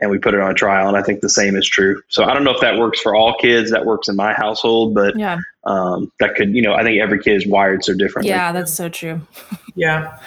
and 0.00 0.10
we 0.10 0.18
put 0.18 0.32
it 0.34 0.40
on 0.40 0.54
trial, 0.54 0.88
and 0.88 0.96
I 0.96 1.02
think 1.02 1.20
the 1.20 1.28
same 1.28 1.54
is 1.56 1.66
true. 1.68 2.00
So 2.08 2.24
I 2.24 2.32
don't 2.34 2.44
know 2.44 2.50
if 2.54 2.60
that 2.60 2.78
works 2.78 3.00
for 3.00 3.14
all 3.14 3.34
kids. 3.38 3.70
That 3.70 3.84
works 3.84 4.08
in 4.08 4.16
my 4.16 4.32
household, 4.34 4.94
but 4.94 5.18
Yeah. 5.18 5.38
um, 5.64 6.10
that 6.20 6.34
could 6.34 6.54
you 6.54 6.62
know 6.62 6.74
I 6.74 6.82
think 6.82 7.00
every 7.00 7.18
kid 7.22 7.36
is 7.36 7.46
wired 7.46 7.82
so 7.84 7.94
differently. 7.94 8.30
Yeah, 8.30 8.52
that's 8.52 8.72
so 8.72 8.88
true. 8.88 9.20
Yeah. 9.74 10.18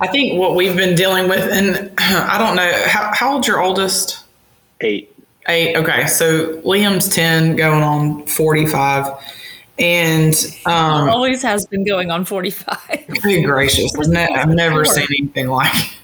I 0.00 0.06
think 0.06 0.38
what 0.40 0.54
we've 0.56 0.74
been 0.74 0.94
dealing 0.94 1.28
with, 1.28 1.46
and 1.52 1.92
I 1.98 2.38
don't 2.38 2.56
know, 2.56 2.72
how, 2.86 3.10
how 3.12 3.34
old's 3.34 3.46
your 3.46 3.60
oldest? 3.60 4.24
Eight. 4.80 5.13
Eight. 5.48 5.76
Okay. 5.76 6.06
So 6.06 6.60
Liam's 6.62 7.08
10, 7.08 7.56
going 7.56 7.82
on 7.82 8.26
45. 8.26 9.08
And, 9.78 10.34
um, 10.66 11.10
Always 11.10 11.42
has 11.42 11.66
been 11.66 11.84
going 11.84 12.10
on 12.10 12.24
45. 12.24 13.06
good 13.22 13.44
gracious, 13.44 13.92
I've, 13.98 14.08
ne- 14.08 14.34
I've 14.34 14.48
never 14.48 14.84
seen 14.84 15.06
anything 15.18 15.48
like 15.48 15.74
it. 15.74 15.96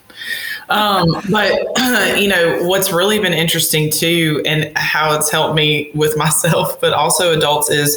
Um, 0.68 1.20
but, 1.30 1.52
you 2.20 2.28
know, 2.28 2.62
what's 2.64 2.92
really 2.92 3.18
been 3.18 3.32
interesting 3.32 3.90
too, 3.90 4.42
and 4.44 4.76
how 4.76 5.16
it's 5.16 5.30
helped 5.30 5.54
me 5.54 5.90
with 5.94 6.16
myself, 6.16 6.80
but 6.80 6.92
also 6.92 7.36
adults 7.36 7.70
is, 7.70 7.96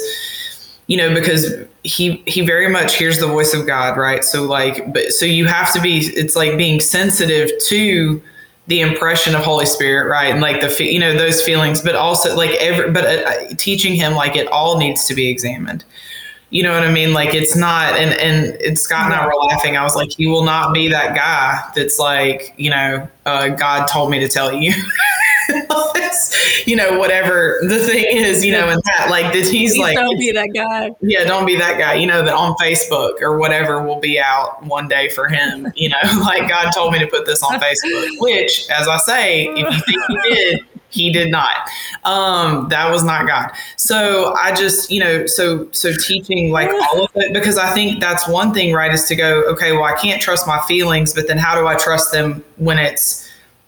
you 0.86 0.96
know, 0.96 1.12
because 1.14 1.52
he 1.82 2.22
he 2.26 2.42
very 2.42 2.68
much 2.68 2.96
hears 2.96 3.18
the 3.18 3.26
voice 3.26 3.54
of 3.54 3.66
God, 3.66 3.96
right? 3.96 4.22
So 4.22 4.44
like, 4.44 4.92
but 4.92 5.12
so 5.12 5.24
you 5.24 5.46
have 5.46 5.72
to 5.72 5.80
be. 5.80 5.98
It's 5.98 6.36
like 6.36 6.58
being 6.58 6.78
sensitive 6.78 7.50
to 7.68 8.22
the 8.66 8.80
impression 8.80 9.34
of 9.34 9.42
Holy 9.42 9.66
Spirit, 9.66 10.08
right? 10.08 10.32
And 10.32 10.40
like 10.40 10.60
the 10.60 10.84
you 10.84 10.98
know 10.98 11.16
those 11.16 11.42
feelings, 11.42 11.82
but 11.82 11.94
also 11.94 12.34
like 12.34 12.50
every 12.52 12.90
but 12.90 13.04
uh, 13.04 13.54
teaching 13.56 13.94
him 13.94 14.14
like 14.14 14.36
it 14.36 14.46
all 14.48 14.78
needs 14.78 15.04
to 15.06 15.14
be 15.14 15.28
examined. 15.28 15.84
You 16.50 16.62
know 16.62 16.72
what 16.72 16.84
I 16.84 16.92
mean? 16.92 17.12
Like 17.12 17.34
it's 17.34 17.56
not, 17.56 17.94
and 17.94 18.18
and 18.20 18.56
it's 18.60 18.82
Scott 18.82 19.06
and 19.06 19.14
I 19.14 19.26
were 19.26 19.34
laughing. 19.34 19.76
I 19.76 19.82
was 19.82 19.96
like, 19.96 20.18
you 20.18 20.30
will 20.30 20.44
not 20.44 20.72
be 20.72 20.88
that 20.88 21.14
guy 21.14 21.60
that's 21.74 21.98
like, 21.98 22.54
you 22.56 22.70
know, 22.70 23.08
uh, 23.26 23.48
God 23.48 23.86
told 23.86 24.10
me 24.10 24.20
to 24.20 24.28
tell 24.28 24.52
you. 24.52 24.72
you 26.66 26.76
know, 26.76 26.98
whatever 26.98 27.58
the 27.62 27.78
thing 27.78 28.04
is, 28.08 28.44
you 28.44 28.52
know, 28.52 28.68
and 28.68 28.82
that 28.84 29.08
like 29.10 29.32
that 29.32 29.46
he's 29.46 29.72
Please 29.72 29.78
like 29.78 29.96
don't 29.96 30.18
be 30.18 30.32
that 30.32 30.50
guy. 30.54 30.90
yeah, 31.00 31.24
don't 31.24 31.46
be 31.46 31.56
that 31.56 31.78
guy. 31.78 31.94
You 31.94 32.06
know, 32.06 32.24
that 32.24 32.34
on 32.34 32.54
Facebook 32.56 33.20
or 33.20 33.38
whatever 33.38 33.82
will 33.82 34.00
be 34.00 34.18
out 34.18 34.62
one 34.64 34.88
day 34.88 35.08
for 35.10 35.28
him. 35.28 35.72
You 35.74 35.90
know, 35.90 35.98
like 36.20 36.48
God 36.48 36.70
told 36.72 36.92
me 36.92 36.98
to 36.98 37.06
put 37.06 37.26
this 37.26 37.42
on 37.42 37.60
Facebook, 37.60 38.08
which, 38.18 38.68
as 38.70 38.88
I 38.88 38.98
say, 38.98 39.46
if 39.48 39.58
you 39.58 39.80
think 39.82 40.04
he 40.08 40.34
did, 40.34 40.60
he 40.94 41.12
did 41.12 41.30
not. 41.30 41.68
Um, 42.04 42.68
that 42.68 42.90
was 42.90 43.02
not 43.02 43.26
God. 43.26 43.50
So 43.76 44.34
I 44.34 44.54
just, 44.54 44.90
you 44.90 45.00
know, 45.00 45.26
so 45.26 45.68
so 45.72 45.92
teaching 45.92 46.52
like 46.52 46.70
all 46.70 47.04
of 47.04 47.10
it 47.16 47.32
because 47.32 47.58
I 47.58 47.72
think 47.74 48.00
that's 48.00 48.28
one 48.28 48.54
thing, 48.54 48.72
right? 48.72 48.92
Is 48.92 49.04
to 49.04 49.16
go, 49.16 49.42
okay, 49.44 49.72
well, 49.72 49.84
I 49.84 49.94
can't 49.94 50.22
trust 50.22 50.46
my 50.46 50.60
feelings, 50.68 51.12
but 51.12 51.26
then 51.26 51.38
how 51.38 51.58
do 51.60 51.66
I 51.66 51.74
trust 51.74 52.12
them 52.12 52.44
when 52.56 52.78
it's 52.78 53.23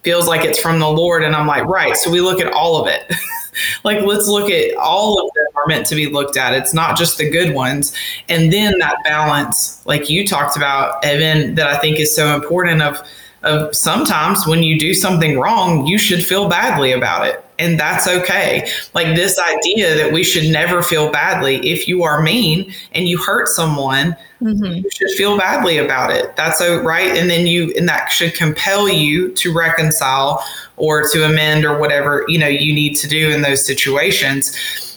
feels 0.07 0.29
like 0.29 0.45
it's 0.45 0.61
from 0.61 0.79
the 0.79 0.89
Lord? 0.89 1.25
And 1.25 1.35
I'm 1.35 1.49
like, 1.49 1.65
right. 1.65 1.97
So 1.97 2.13
we 2.13 2.21
look 2.21 2.41
at 2.41 2.53
all 2.53 2.81
of 2.81 2.87
it. 2.87 3.13
like 3.85 4.03
let's 4.03 4.29
look 4.29 4.49
at 4.49 4.73
all 4.77 5.19
of 5.19 5.29
them 5.35 5.47
are 5.57 5.67
meant 5.67 5.85
to 5.87 5.95
be 5.95 6.07
looked 6.07 6.37
at 6.37 6.53
it's 6.53 6.75
not 6.75 6.95
just 6.95 7.17
the 7.17 7.31
good 7.31 7.55
ones 7.55 7.95
and 8.29 8.53
then 8.53 8.79
that 8.79 8.97
balance 9.03 9.81
like 9.87 10.11
you 10.11 10.27
talked 10.27 10.59
about 10.59 11.03
evan 11.03 11.55
that 11.55 11.67
i 11.67 11.79
think 11.79 11.99
is 11.99 12.15
so 12.15 12.35
important 12.35 12.83
of 12.83 13.01
of 13.45 13.75
sometimes 13.75 14.47
when 14.47 14.63
you 14.63 14.79
do 14.79 14.93
something 14.93 15.39
wrong 15.39 15.87
you 15.87 15.97
should 15.97 16.23
feel 16.23 16.51
badly 16.51 16.93
about 16.93 17.27
it 17.27 17.46
and 17.59 17.79
that's 17.81 18.07
okay 18.07 18.69
like 18.95 19.17
this 19.17 19.39
idea 19.39 19.95
that 19.95 20.13
we 20.13 20.23
should 20.23 20.51
never 20.51 20.83
feel 20.83 21.11
badly 21.11 21.57
if 21.67 21.89
you 21.89 22.03
are 22.03 22.23
mean 22.23 22.73
and 22.93 23.09
you 23.09 23.19
hurt 23.19 23.49
someone 23.49 24.17
Mhm. 24.43 24.83
you 24.85 24.91
should 24.91 25.11
feel 25.17 25.39
badly 25.39 25.79
about 25.79 26.11
it. 26.11 26.37
That's 26.37 26.59
so 26.59 26.83
right. 26.83 27.17
And 27.17 27.31
then 27.31 27.47
you, 27.47 27.73
and 27.77 27.89
that 27.89 28.13
should 28.13 28.35
compel 28.35 28.87
you 28.87 29.31
to 29.31 29.51
reconcile 29.51 30.45
or 30.77 31.09
to 31.09 31.25
amend 31.25 31.65
or 31.65 31.79
whatever, 31.79 32.25
you 32.29 32.39
know, 32.39 32.47
you 32.47 32.75
need 32.75 32.97
to 32.97 33.09
do 33.09 33.31
in 33.31 33.41
those 33.41 33.65
situations. 33.65 34.55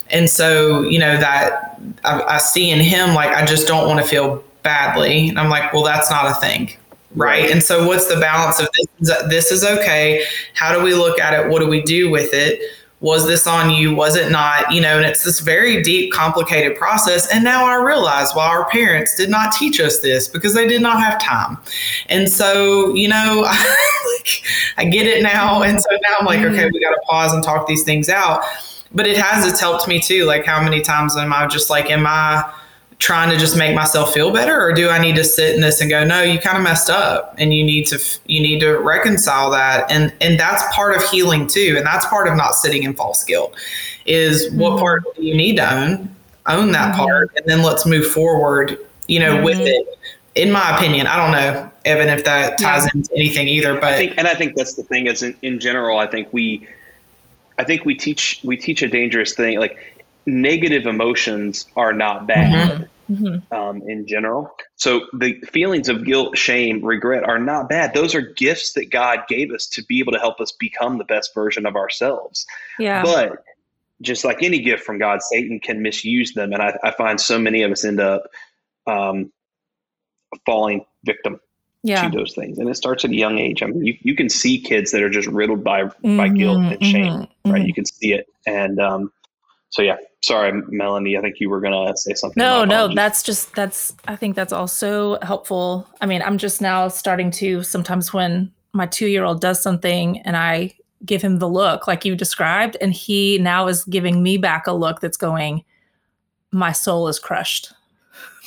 And 0.09 0.29
so, 0.29 0.81
you 0.81 0.99
know, 0.99 1.17
that 1.17 1.79
I, 2.03 2.21
I 2.21 2.37
see 2.39 2.69
in 2.69 2.79
him, 2.79 3.13
like, 3.13 3.29
I 3.29 3.45
just 3.45 3.65
don't 3.67 3.87
want 3.87 4.01
to 4.01 4.05
feel 4.05 4.43
badly. 4.63 5.29
And 5.29 5.39
I'm 5.39 5.49
like, 5.49 5.71
well, 5.71 5.83
that's 5.83 6.11
not 6.11 6.25
a 6.29 6.33
thing. 6.41 6.71
Right? 7.15 7.49
And 7.49 7.63
so, 7.63 7.87
what's 7.87 8.07
the 8.07 8.19
balance 8.19 8.59
of 8.59 8.69
this? 8.99 9.23
This 9.29 9.51
is 9.51 9.63
okay. 9.63 10.25
How 10.53 10.73
do 10.73 10.83
we 10.83 10.93
look 10.93 11.19
at 11.19 11.33
it? 11.33 11.49
What 11.49 11.59
do 11.59 11.67
we 11.67 11.81
do 11.81 12.09
with 12.09 12.33
it? 12.33 12.61
Was 13.01 13.25
this 13.25 13.47
on 13.47 13.69
you? 13.69 13.95
Was 13.95 14.17
it 14.17 14.29
not? 14.29 14.71
You 14.73 14.81
know, 14.81 14.97
and 14.97 15.05
it's 15.05 15.23
this 15.23 15.39
very 15.39 15.81
deep, 15.81 16.11
complicated 16.11 16.77
process. 16.77 17.31
And 17.31 17.45
now 17.45 17.65
I 17.65 17.75
realize 17.75 18.33
why 18.33 18.47
our 18.47 18.69
parents 18.69 19.15
did 19.15 19.29
not 19.29 19.53
teach 19.53 19.79
us 19.79 19.99
this 19.99 20.27
because 20.27 20.53
they 20.53 20.67
did 20.67 20.81
not 20.81 20.99
have 20.99 21.19
time. 21.21 21.57
And 22.09 22.29
so, 22.29 22.93
you 22.93 23.07
know, 23.07 23.45
like, 23.45 24.43
I 24.77 24.85
get 24.85 25.07
it 25.07 25.23
now. 25.23 25.63
And 25.63 25.79
so 25.79 25.89
now 25.91 26.17
I'm 26.19 26.25
like, 26.25 26.39
okay, 26.39 26.63
mm-hmm. 26.63 26.73
we 26.73 26.81
got 26.81 26.91
to 26.91 27.01
pause 27.05 27.33
and 27.33 27.41
talk 27.41 27.67
these 27.67 27.83
things 27.83 28.09
out. 28.09 28.43
But 28.93 29.07
it 29.07 29.17
has, 29.17 29.45
it's 29.45 29.61
helped 29.61 29.87
me 29.87 30.01
too. 30.01 30.25
Like, 30.25 30.45
how 30.45 30.61
many 30.61 30.81
times 30.81 31.15
am 31.15 31.31
I 31.31 31.47
just 31.47 31.69
like, 31.69 31.89
am 31.89 32.05
I 32.05 32.51
trying 32.99 33.29
to 33.29 33.37
just 33.37 33.57
make 33.57 33.73
myself 33.73 34.13
feel 34.13 34.29
better 34.29 34.61
or 34.61 34.73
do 34.73 34.89
i 34.89 34.99
need 34.99 35.15
to 35.15 35.23
sit 35.23 35.55
in 35.55 35.61
this 35.61 35.79
and 35.79 35.89
go 35.89 36.03
no 36.03 36.21
you 36.21 36.37
kind 36.37 36.57
of 36.57 36.63
messed 36.63 36.89
up 36.89 37.33
and 37.37 37.53
you 37.53 37.63
need 37.63 37.87
to 37.87 37.97
you 38.25 38.41
need 38.41 38.59
to 38.59 38.77
reconcile 38.77 39.49
that 39.49 39.89
and 39.89 40.13
and 40.19 40.37
that's 40.37 40.63
part 40.75 40.95
of 40.95 41.01
healing 41.09 41.47
too 41.47 41.75
and 41.77 41.85
that's 41.85 42.05
part 42.07 42.27
of 42.27 42.35
not 42.35 42.55
sitting 42.55 42.83
in 42.83 42.93
false 42.93 43.23
guilt 43.23 43.55
is 44.05 44.47
mm-hmm. 44.47 44.59
what 44.59 44.79
part 44.79 45.03
do 45.15 45.23
you 45.23 45.35
need 45.35 45.55
to 45.55 45.73
own 45.73 46.13
own 46.47 46.71
that 46.73 46.93
mm-hmm. 46.93 46.99
part 46.99 47.31
and 47.37 47.45
then 47.45 47.63
let's 47.63 47.85
move 47.85 48.05
forward 48.05 48.77
you 49.07 49.19
know 49.19 49.35
mm-hmm. 49.35 49.45
with 49.45 49.59
it 49.61 49.87
in 50.35 50.51
my 50.51 50.75
opinion 50.75 51.07
i 51.07 51.15
don't 51.15 51.31
know 51.31 51.71
evan 51.85 52.09
if 52.09 52.25
that 52.25 52.59
ties 52.59 52.83
yeah. 52.83 52.89
into 52.95 53.15
anything 53.15 53.47
either 53.47 53.75
but 53.75 53.85
I 53.85 53.97
think, 53.97 54.17
and 54.17 54.27
i 54.27 54.35
think 54.35 54.55
that's 54.55 54.73
the 54.73 54.83
thing 54.83 55.07
is 55.07 55.23
in, 55.23 55.35
in 55.41 55.59
general 55.61 55.99
i 55.99 56.05
think 56.05 56.27
we 56.33 56.67
i 57.57 57.63
think 57.63 57.85
we 57.85 57.95
teach 57.95 58.41
we 58.43 58.57
teach 58.57 58.81
a 58.81 58.89
dangerous 58.89 59.33
thing 59.33 59.57
like 59.57 59.98
negative 60.29 60.85
emotions 60.85 61.65
are 61.75 61.93
not 61.93 62.27
bad 62.27 62.87
mm-hmm. 63.09 63.25
mm-hmm. 63.25 63.53
um, 63.53 63.81
in 63.87 64.07
general. 64.07 64.51
So 64.75 65.07
the 65.13 65.39
feelings 65.51 65.89
of 65.89 66.05
guilt, 66.05 66.37
shame, 66.37 66.83
regret 66.83 67.23
are 67.23 67.39
not 67.39 67.69
bad. 67.69 67.93
Those 67.93 68.15
are 68.15 68.21
gifts 68.21 68.73
that 68.73 68.89
God 68.89 69.19
gave 69.27 69.51
us 69.51 69.67
to 69.67 69.83
be 69.83 69.99
able 69.99 70.13
to 70.13 70.19
help 70.19 70.39
us 70.39 70.51
become 70.51 70.97
the 70.97 71.03
best 71.03 71.33
version 71.33 71.65
of 71.65 71.75
ourselves. 71.75 72.45
Yeah. 72.77 73.03
But 73.03 73.43
just 74.01 74.23
like 74.23 74.41
any 74.43 74.59
gift 74.59 74.83
from 74.83 74.97
God, 74.97 75.21
Satan 75.21 75.59
can 75.59 75.81
misuse 75.81 76.33
them, 76.33 76.53
and 76.53 76.61
I, 76.61 76.77
I 76.83 76.91
find 76.91 77.19
so 77.19 77.37
many 77.37 77.63
of 77.63 77.71
us 77.71 77.83
end 77.83 77.99
up 77.99 78.23
um, 78.87 79.31
falling 80.45 80.85
victim 81.03 81.39
yeah. 81.83 82.07
to 82.07 82.17
those 82.17 82.33
things. 82.33 82.57
And 82.59 82.69
it 82.69 82.75
starts 82.75 83.03
at 83.03 83.11
a 83.11 83.15
young 83.15 83.39
age. 83.39 83.61
I 83.61 83.67
mean, 83.67 83.85
you, 83.85 83.97
you 84.01 84.15
can 84.15 84.29
see 84.29 84.59
kids 84.59 84.91
that 84.91 85.01
are 85.01 85.09
just 85.09 85.27
riddled 85.27 85.63
by 85.63 85.83
mm-hmm, 85.83 86.17
by 86.17 86.29
guilt 86.29 86.59
and 86.59 86.85
shame, 86.85 87.13
mm-hmm, 87.13 87.51
right? 87.51 87.59
Mm-hmm. 87.59 87.67
You 87.67 87.73
can 87.73 87.85
see 87.85 88.13
it, 88.13 88.27
and 88.45 88.79
um, 88.79 89.11
so 89.69 89.81
yeah. 89.81 89.97
Sorry 90.21 90.51
melanie. 90.67 91.17
I 91.17 91.21
think 91.21 91.39
you 91.39 91.49
were 91.49 91.61
gonna 91.61 91.95
say 91.95 92.13
something. 92.13 92.41
No 92.41 92.65
no 92.65 92.93
that's 92.93 93.23
just 93.23 93.55
that's 93.55 93.93
i 94.07 94.15
think 94.15 94.35
that's 94.35 94.51
also 94.51 95.17
helpful. 95.21 95.87
I 96.01 96.05
mean 96.05 96.21
i'm 96.21 96.37
just 96.37 96.61
now 96.61 96.87
starting 96.87 97.31
to 97.31 97.63
sometimes 97.63 98.13
when 98.13 98.51
my 98.73 98.85
two 98.85 99.07
year 99.07 99.23
old 99.23 99.41
does 99.41 99.61
something 99.61 100.19
and 100.19 100.37
i 100.37 100.75
give 101.05 101.21
him 101.21 101.39
the 101.39 101.47
look 101.47 101.87
like 101.87 102.03
you 102.03 102.15
described 102.15 102.75
and 102.81 102.93
he 102.93 103.37
now 103.37 103.67
is 103.67 103.85
giving 103.85 104.21
me 104.21 104.37
back 104.37 104.67
a 104.67 104.73
look 104.73 104.99
that's 104.99 105.17
going 105.17 105.63
my 106.51 106.71
soul 106.71 107.07
is 107.07 107.19
crushed. 107.19 107.71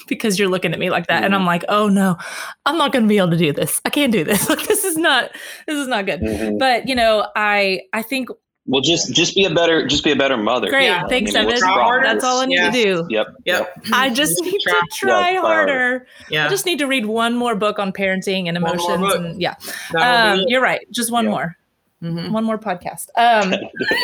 Because 0.09 0.37
you're 0.37 0.49
looking 0.49 0.73
at 0.73 0.81
me 0.81 0.91
like 0.91 1.07
that 1.07 1.19
mm-hmm. 1.19 1.27
and 1.27 1.35
i'm 1.35 1.47
like 1.47 1.65
oh 1.69 1.89
no. 1.89 2.19
I'm 2.67 2.77
not 2.77 2.93
going 2.93 3.05
to 3.05 3.09
be 3.09 3.19
able 3.19 3.31
to 3.31 3.37
do 3.37 3.53
this. 3.53 3.81
I 3.85 3.91
can't 3.91 4.13
do 4.13 4.25
this. 4.25 4.49
Like 4.51 4.67
this 4.67 4.85
is 4.85 4.97
not 4.97 5.31
this 5.67 5.77
is 5.77 5.87
not 5.87 6.07
good. 6.07 6.21
Mm-hmm. 6.21 6.59
but 6.59 6.89
you 6.89 6.95
know 6.95 7.29
i 7.37 7.83
i 7.93 8.03
think 8.03 8.29
well, 8.64 8.81
just 8.81 9.12
just 9.12 9.35
be 9.35 9.44
a 9.44 9.51
better 9.53 9.87
just 9.87 10.05
be 10.05 10.12
a 10.12 10.16
better 10.16 10.37
mother. 10.37 10.68
Great, 10.68 10.85
yeah. 10.85 11.07
thanks, 11.09 11.35
I 11.35 11.44
mean, 11.44 11.51
Evan. 11.53 12.03
That's 12.03 12.25
all 12.25 12.38
I 12.38 12.46
need 12.46 12.61
to 12.61 12.70
do. 12.70 13.07
Yep, 13.11 13.27
yep. 13.44 13.77
I 13.92 14.09
just 14.11 14.40
need 14.40 14.61
to 14.61 14.83
try 14.92 15.35
harder. 15.35 16.07
Yeah. 16.31 16.46
I 16.46 16.48
just 16.48 16.64
need 16.64 16.79
to 16.79 16.87
read 16.87 17.07
one 17.07 17.35
more 17.35 17.57
book 17.57 17.81
on 17.81 17.92
parenting 17.92 18.46
and 18.46 18.57
emotions. 18.57 19.14
And 19.14 19.42
yeah, 19.42 19.57
um, 19.98 20.44
you're 20.46 20.62
right. 20.62 20.81
Just 20.92 21.11
one 21.11 21.27
more, 21.27 21.57
mm-hmm. 22.01 22.33
one 22.33 22.44
more 22.44 22.57
podcast. 22.57 23.09
Um, 23.16 23.53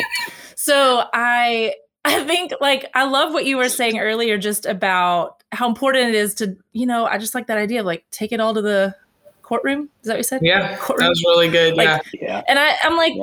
so 0.55 1.05
I 1.13 1.75
I 2.03 2.25
think 2.25 2.51
like 2.59 2.89
I 2.93 3.05
love 3.05 3.31
what 3.31 3.45
you 3.45 3.55
were 3.55 3.69
saying 3.69 3.97
earlier, 3.97 4.37
just 4.37 4.65
about 4.65 5.41
how 5.53 5.69
important 5.69 6.09
it 6.09 6.15
is 6.15 6.33
to 6.35 6.57
you 6.73 6.85
know 6.85 7.05
I 7.05 7.17
just 7.17 7.33
like 7.33 7.47
that 7.47 7.57
idea 7.57 7.79
of 7.79 7.85
like 7.85 8.03
take 8.11 8.33
it 8.33 8.41
all 8.41 8.53
to 8.53 8.61
the 8.61 8.93
courtroom. 9.41 9.89
Is 10.01 10.07
that 10.07 10.13
what 10.13 10.17
you 10.17 10.23
said? 10.23 10.41
Yeah, 10.43 10.75
courtroom? 10.75 11.05
that 11.05 11.09
was 11.09 11.23
really 11.23 11.49
good. 11.49 11.77
Like, 11.77 12.03
yeah, 12.13 12.19
yeah. 12.21 12.41
And 12.45 12.59
I 12.59 12.75
I'm 12.83 12.97
like. 12.97 13.13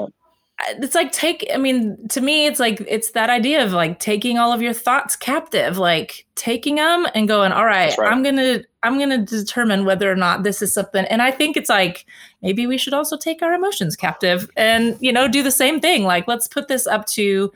It's 0.69 0.95
like 0.95 1.13
take 1.13 1.47
i 1.53 1.59
mean 1.59 2.09
to 2.09 2.23
me 2.23 2.47
it's 2.47 2.59
like 2.59 2.83
it's 2.89 3.11
that 3.11 3.29
idea 3.29 3.63
of 3.63 3.73
like 3.73 3.99
taking 3.99 4.39
all 4.39 4.53
of 4.53 4.63
your 4.63 4.73
thoughts 4.73 5.15
captive 5.15 5.77
like 5.77 6.27
taking 6.35 6.77
them 6.77 7.07
and 7.15 7.29
going 7.29 7.53
all 7.53 7.67
right, 7.67 7.97
right, 7.99 8.11
i'm 8.11 8.23
gonna 8.23 8.63
i'm 8.83 8.99
gonna 8.99 9.19
determine 9.19 9.85
whether 9.85 10.11
or 10.11 10.17
not 10.17 10.45
this 10.45 10.63
is 10.63 10.73
something 10.73 11.05
and 11.07 11.21
i 11.21 11.31
think 11.31 11.59
it's 11.59 11.69
like 11.69 12.07
maybe 12.41 12.67
we 12.67 12.79
should 12.79 12.95
also 12.95 13.19
take 13.19 13.43
our 13.43 13.53
emotions 13.53 13.97
captive 13.97 14.49
and 14.57 14.97
you 14.99 15.13
know 15.13 15.29
do 15.29 15.43
the 15.43 15.51
same 15.51 15.79
thing 15.79 16.05
like 16.05 16.27
let's 16.27 16.49
put 16.49 16.69
this 16.69 16.87
up 16.87 17.05
to 17.07 17.53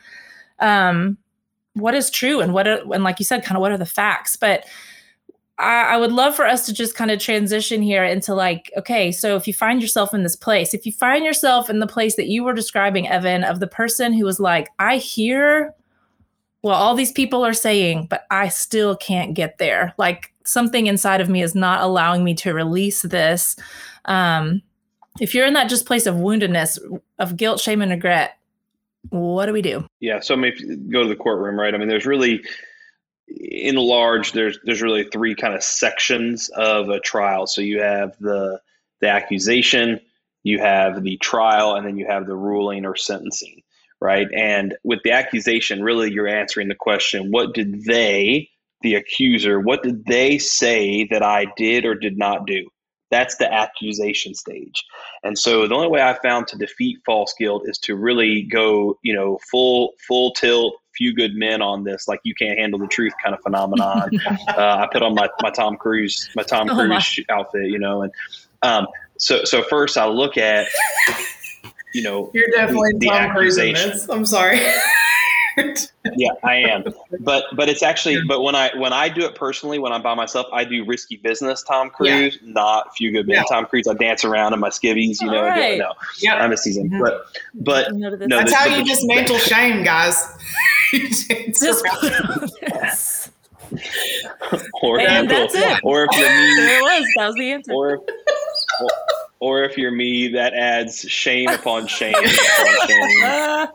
um 0.58 1.16
what 1.72 1.94
is 1.94 2.10
true 2.10 2.40
and 2.40 2.52
what 2.52 2.68
are, 2.68 2.82
and 2.92 3.02
like 3.02 3.18
you 3.18 3.24
said 3.24 3.42
kind 3.42 3.56
of 3.56 3.62
what 3.62 3.72
are 3.72 3.78
the 3.78 3.86
facts 3.86 4.36
but 4.36 4.66
I, 5.60 5.94
I 5.94 5.96
would 5.96 6.12
love 6.12 6.34
for 6.34 6.46
us 6.46 6.66
to 6.66 6.72
just 6.72 6.94
kind 6.94 7.10
of 7.10 7.18
transition 7.18 7.82
here 7.82 8.04
into 8.04 8.34
like, 8.34 8.72
okay, 8.76 9.12
so 9.12 9.36
if 9.36 9.46
you 9.46 9.54
find 9.54 9.82
yourself 9.82 10.14
in 10.14 10.22
this 10.22 10.36
place, 10.36 10.74
if 10.74 10.86
you 10.86 10.92
find 10.92 11.24
yourself 11.24 11.68
in 11.68 11.78
the 11.78 11.86
place 11.86 12.16
that 12.16 12.28
you 12.28 12.42
were 12.42 12.54
describing, 12.54 13.08
Evan, 13.08 13.44
of 13.44 13.60
the 13.60 13.66
person 13.66 14.12
who 14.12 14.24
was 14.24 14.40
like, 14.40 14.68
I 14.78 14.96
hear 14.96 15.74
well, 16.62 16.74
all 16.74 16.94
these 16.94 17.12
people 17.12 17.44
are 17.44 17.54
saying, 17.54 18.06
but 18.10 18.26
I 18.30 18.48
still 18.48 18.96
can't 18.96 19.34
get 19.34 19.58
there. 19.58 19.94
Like 19.96 20.32
something 20.44 20.86
inside 20.86 21.20
of 21.20 21.28
me 21.28 21.42
is 21.42 21.54
not 21.54 21.82
allowing 21.82 22.22
me 22.22 22.34
to 22.34 22.52
release 22.52 23.02
this. 23.02 23.56
Um, 24.04 24.62
if 25.20 25.34
you're 25.34 25.46
in 25.46 25.54
that 25.54 25.68
just 25.68 25.86
place 25.86 26.06
of 26.06 26.16
woundedness, 26.16 26.78
of 27.18 27.36
guilt, 27.36 27.60
shame, 27.60 27.82
and 27.82 27.90
regret, 27.90 28.38
what 29.08 29.46
do 29.46 29.52
we 29.52 29.62
do? 29.62 29.86
Yeah. 30.00 30.20
So 30.20 30.34
I 30.34 30.36
mean, 30.36 30.52
if 30.52 30.60
you 30.60 30.76
go 30.76 31.02
to 31.02 31.08
the 31.08 31.16
courtroom, 31.16 31.58
right? 31.58 31.74
I 31.74 31.78
mean, 31.78 31.88
there's 31.88 32.06
really 32.06 32.44
in 33.38 33.76
large, 33.76 34.32
there's 34.32 34.58
there's 34.64 34.82
really 34.82 35.04
three 35.04 35.34
kind 35.34 35.54
of 35.54 35.62
sections 35.62 36.48
of 36.50 36.88
a 36.88 37.00
trial. 37.00 37.46
So 37.46 37.60
you 37.60 37.80
have 37.80 38.16
the 38.18 38.60
the 39.00 39.08
accusation, 39.08 40.00
you 40.42 40.58
have 40.58 41.02
the 41.02 41.16
trial, 41.18 41.74
and 41.74 41.86
then 41.86 41.96
you 41.96 42.06
have 42.06 42.26
the 42.26 42.34
ruling 42.34 42.84
or 42.84 42.96
sentencing, 42.96 43.62
right? 44.00 44.28
And 44.34 44.76
with 44.84 45.00
the 45.04 45.12
accusation, 45.12 45.82
really 45.82 46.12
you're 46.12 46.28
answering 46.28 46.68
the 46.68 46.74
question: 46.74 47.30
What 47.30 47.54
did 47.54 47.84
they, 47.84 48.50
the 48.82 48.94
accuser, 48.94 49.60
what 49.60 49.82
did 49.82 50.04
they 50.06 50.38
say 50.38 51.06
that 51.10 51.22
I 51.22 51.46
did 51.56 51.84
or 51.84 51.94
did 51.94 52.18
not 52.18 52.46
do? 52.46 52.68
That's 53.10 53.36
the 53.36 53.52
accusation 53.52 54.34
stage. 54.34 54.84
And 55.24 55.36
so 55.36 55.66
the 55.66 55.74
only 55.74 55.88
way 55.88 56.00
I 56.00 56.16
found 56.22 56.46
to 56.48 56.56
defeat 56.56 56.98
false 57.04 57.34
guilt 57.38 57.64
is 57.66 57.78
to 57.78 57.96
really 57.96 58.42
go, 58.42 58.98
you 59.02 59.14
know, 59.14 59.38
full 59.50 59.94
full 60.06 60.32
tilt, 60.32 60.74
few 61.00 61.14
good 61.14 61.34
men 61.34 61.62
on 61.62 61.82
this, 61.82 62.06
like 62.06 62.20
you 62.24 62.34
can't 62.34 62.58
handle 62.58 62.78
the 62.78 62.86
truth 62.86 63.14
kind 63.22 63.34
of 63.34 63.40
phenomenon. 63.40 64.10
uh, 64.48 64.84
I 64.84 64.88
put 64.92 65.02
on 65.02 65.14
my, 65.14 65.30
my 65.40 65.50
Tom 65.50 65.76
Cruise 65.76 66.28
my 66.36 66.42
Tom 66.42 66.68
oh 66.68 66.74
Cruise 66.74 67.20
my. 67.28 67.34
outfit, 67.34 67.70
you 67.70 67.78
know, 67.78 68.02
and 68.02 68.12
um, 68.62 68.86
so 69.18 69.44
so 69.44 69.62
first 69.62 69.96
I 69.96 70.06
look 70.06 70.36
at 70.36 70.68
you 71.94 72.02
know 72.02 72.30
you're 72.34 72.50
definitely 72.50 72.92
the, 72.98 73.06
Tom 73.06 73.30
Cruise 73.30 73.56
in 73.56 73.72
this. 73.72 74.08
I'm 74.10 74.26
sorry. 74.26 74.60
yeah, 76.16 76.30
I 76.42 76.56
am. 76.56 76.84
But 77.20 77.44
but 77.54 77.68
it's 77.68 77.82
actually 77.82 78.22
but 78.26 78.42
when 78.42 78.54
I 78.54 78.70
when 78.76 78.92
I 78.92 79.08
do 79.08 79.22
it 79.26 79.34
personally, 79.34 79.78
when 79.78 79.92
I'm 79.92 80.02
by 80.02 80.14
myself, 80.14 80.46
I 80.52 80.64
do 80.64 80.84
risky 80.84 81.16
business 81.16 81.62
Tom 81.62 81.90
Cruise, 81.90 82.38
yeah. 82.40 82.52
not 82.52 82.96
few 82.96 83.10
good 83.12 83.26
men 83.26 83.36
yeah. 83.36 83.44
Tom 83.48 83.66
Cruise. 83.66 83.86
I 83.88 83.94
dance 83.94 84.24
around 84.24 84.54
in 84.54 84.60
my 84.60 84.70
skivvies, 84.70 85.20
you 85.20 85.30
know. 85.30 85.42
Right. 85.42 85.78
No, 85.78 85.92
yeah. 86.18 86.36
I'm 86.36 86.52
a 86.52 86.56
season. 86.56 86.88
Mm-hmm. 86.88 87.02
But 87.02 87.26
but 87.54 87.94
no, 87.94 88.16
that's 88.16 88.54
how 88.54 88.66
you 88.66 88.84
dismantle 88.84 89.38
shame, 89.38 89.82
guys. 89.82 90.16
just 90.92 91.84
or, 94.82 95.00
and 95.00 95.30
that's 95.30 95.54
it. 95.54 95.80
or 95.84 96.04
if 96.04 96.18
you're 96.18 96.28
me, 96.28 96.56
there 96.56 96.78
it 96.78 96.82
was. 96.82 97.08
That 97.16 97.26
was 97.26 97.34
the 97.36 97.52
answer. 97.52 97.72
Or, 97.72 97.98
or, 98.80 98.90
or 99.38 99.62
if 99.64 99.78
you're 99.78 99.92
me, 99.92 100.28
that 100.28 100.54
adds 100.54 101.00
shame 101.00 101.48
upon 101.48 101.86
shame 101.86 102.14
upon 102.14 102.88
shame. 102.88 103.68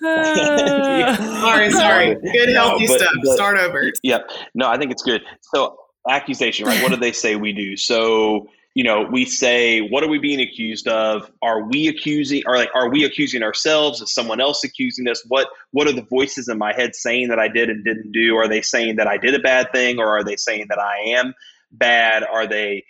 sorry, 1.40 1.70
sorry. 1.70 2.14
Good, 2.14 2.54
healthy 2.54 2.84
no, 2.84 2.92
but, 2.92 3.00
stuff. 3.00 3.12
But, 3.24 3.34
Start 3.34 3.58
over. 3.58 3.92
Yep. 4.02 4.30
No, 4.54 4.68
I 4.68 4.78
think 4.78 4.92
it's 4.92 5.02
good. 5.02 5.22
So, 5.54 5.76
accusation, 6.08 6.66
right? 6.66 6.82
what 6.82 6.90
do 6.90 6.96
they 6.96 7.12
say 7.12 7.36
we 7.36 7.52
do? 7.52 7.76
So, 7.76 8.48
you 8.74 8.84
know, 8.84 9.02
we 9.10 9.24
say, 9.24 9.80
what 9.80 10.04
are 10.04 10.08
we 10.08 10.18
being 10.18 10.40
accused 10.40 10.86
of? 10.86 11.30
Are 11.42 11.64
we 11.64 11.88
accusing, 11.88 12.44
Are 12.46 12.56
like, 12.56 12.70
are 12.74 12.88
we 12.88 13.04
accusing 13.04 13.42
ourselves? 13.42 14.00
Is 14.00 14.14
someone 14.14 14.40
else 14.40 14.62
accusing 14.62 15.08
us? 15.08 15.24
What 15.26 15.48
What 15.72 15.88
are 15.88 15.92
the 15.92 16.02
voices 16.02 16.48
in 16.48 16.58
my 16.58 16.72
head 16.72 16.94
saying 16.94 17.28
that 17.28 17.40
I 17.40 17.48
did 17.48 17.68
and 17.68 17.84
didn't 17.84 18.12
do? 18.12 18.36
Are 18.36 18.46
they 18.46 18.62
saying 18.62 18.96
that 18.96 19.08
I 19.08 19.18
did 19.18 19.34
a 19.34 19.40
bad 19.40 19.72
thing, 19.72 19.98
or 19.98 20.06
are 20.06 20.22
they 20.22 20.36
saying 20.36 20.66
that 20.68 20.78
I 20.78 20.96
am 21.18 21.34
bad? 21.72 22.22
Are 22.22 22.46
they 22.46 22.84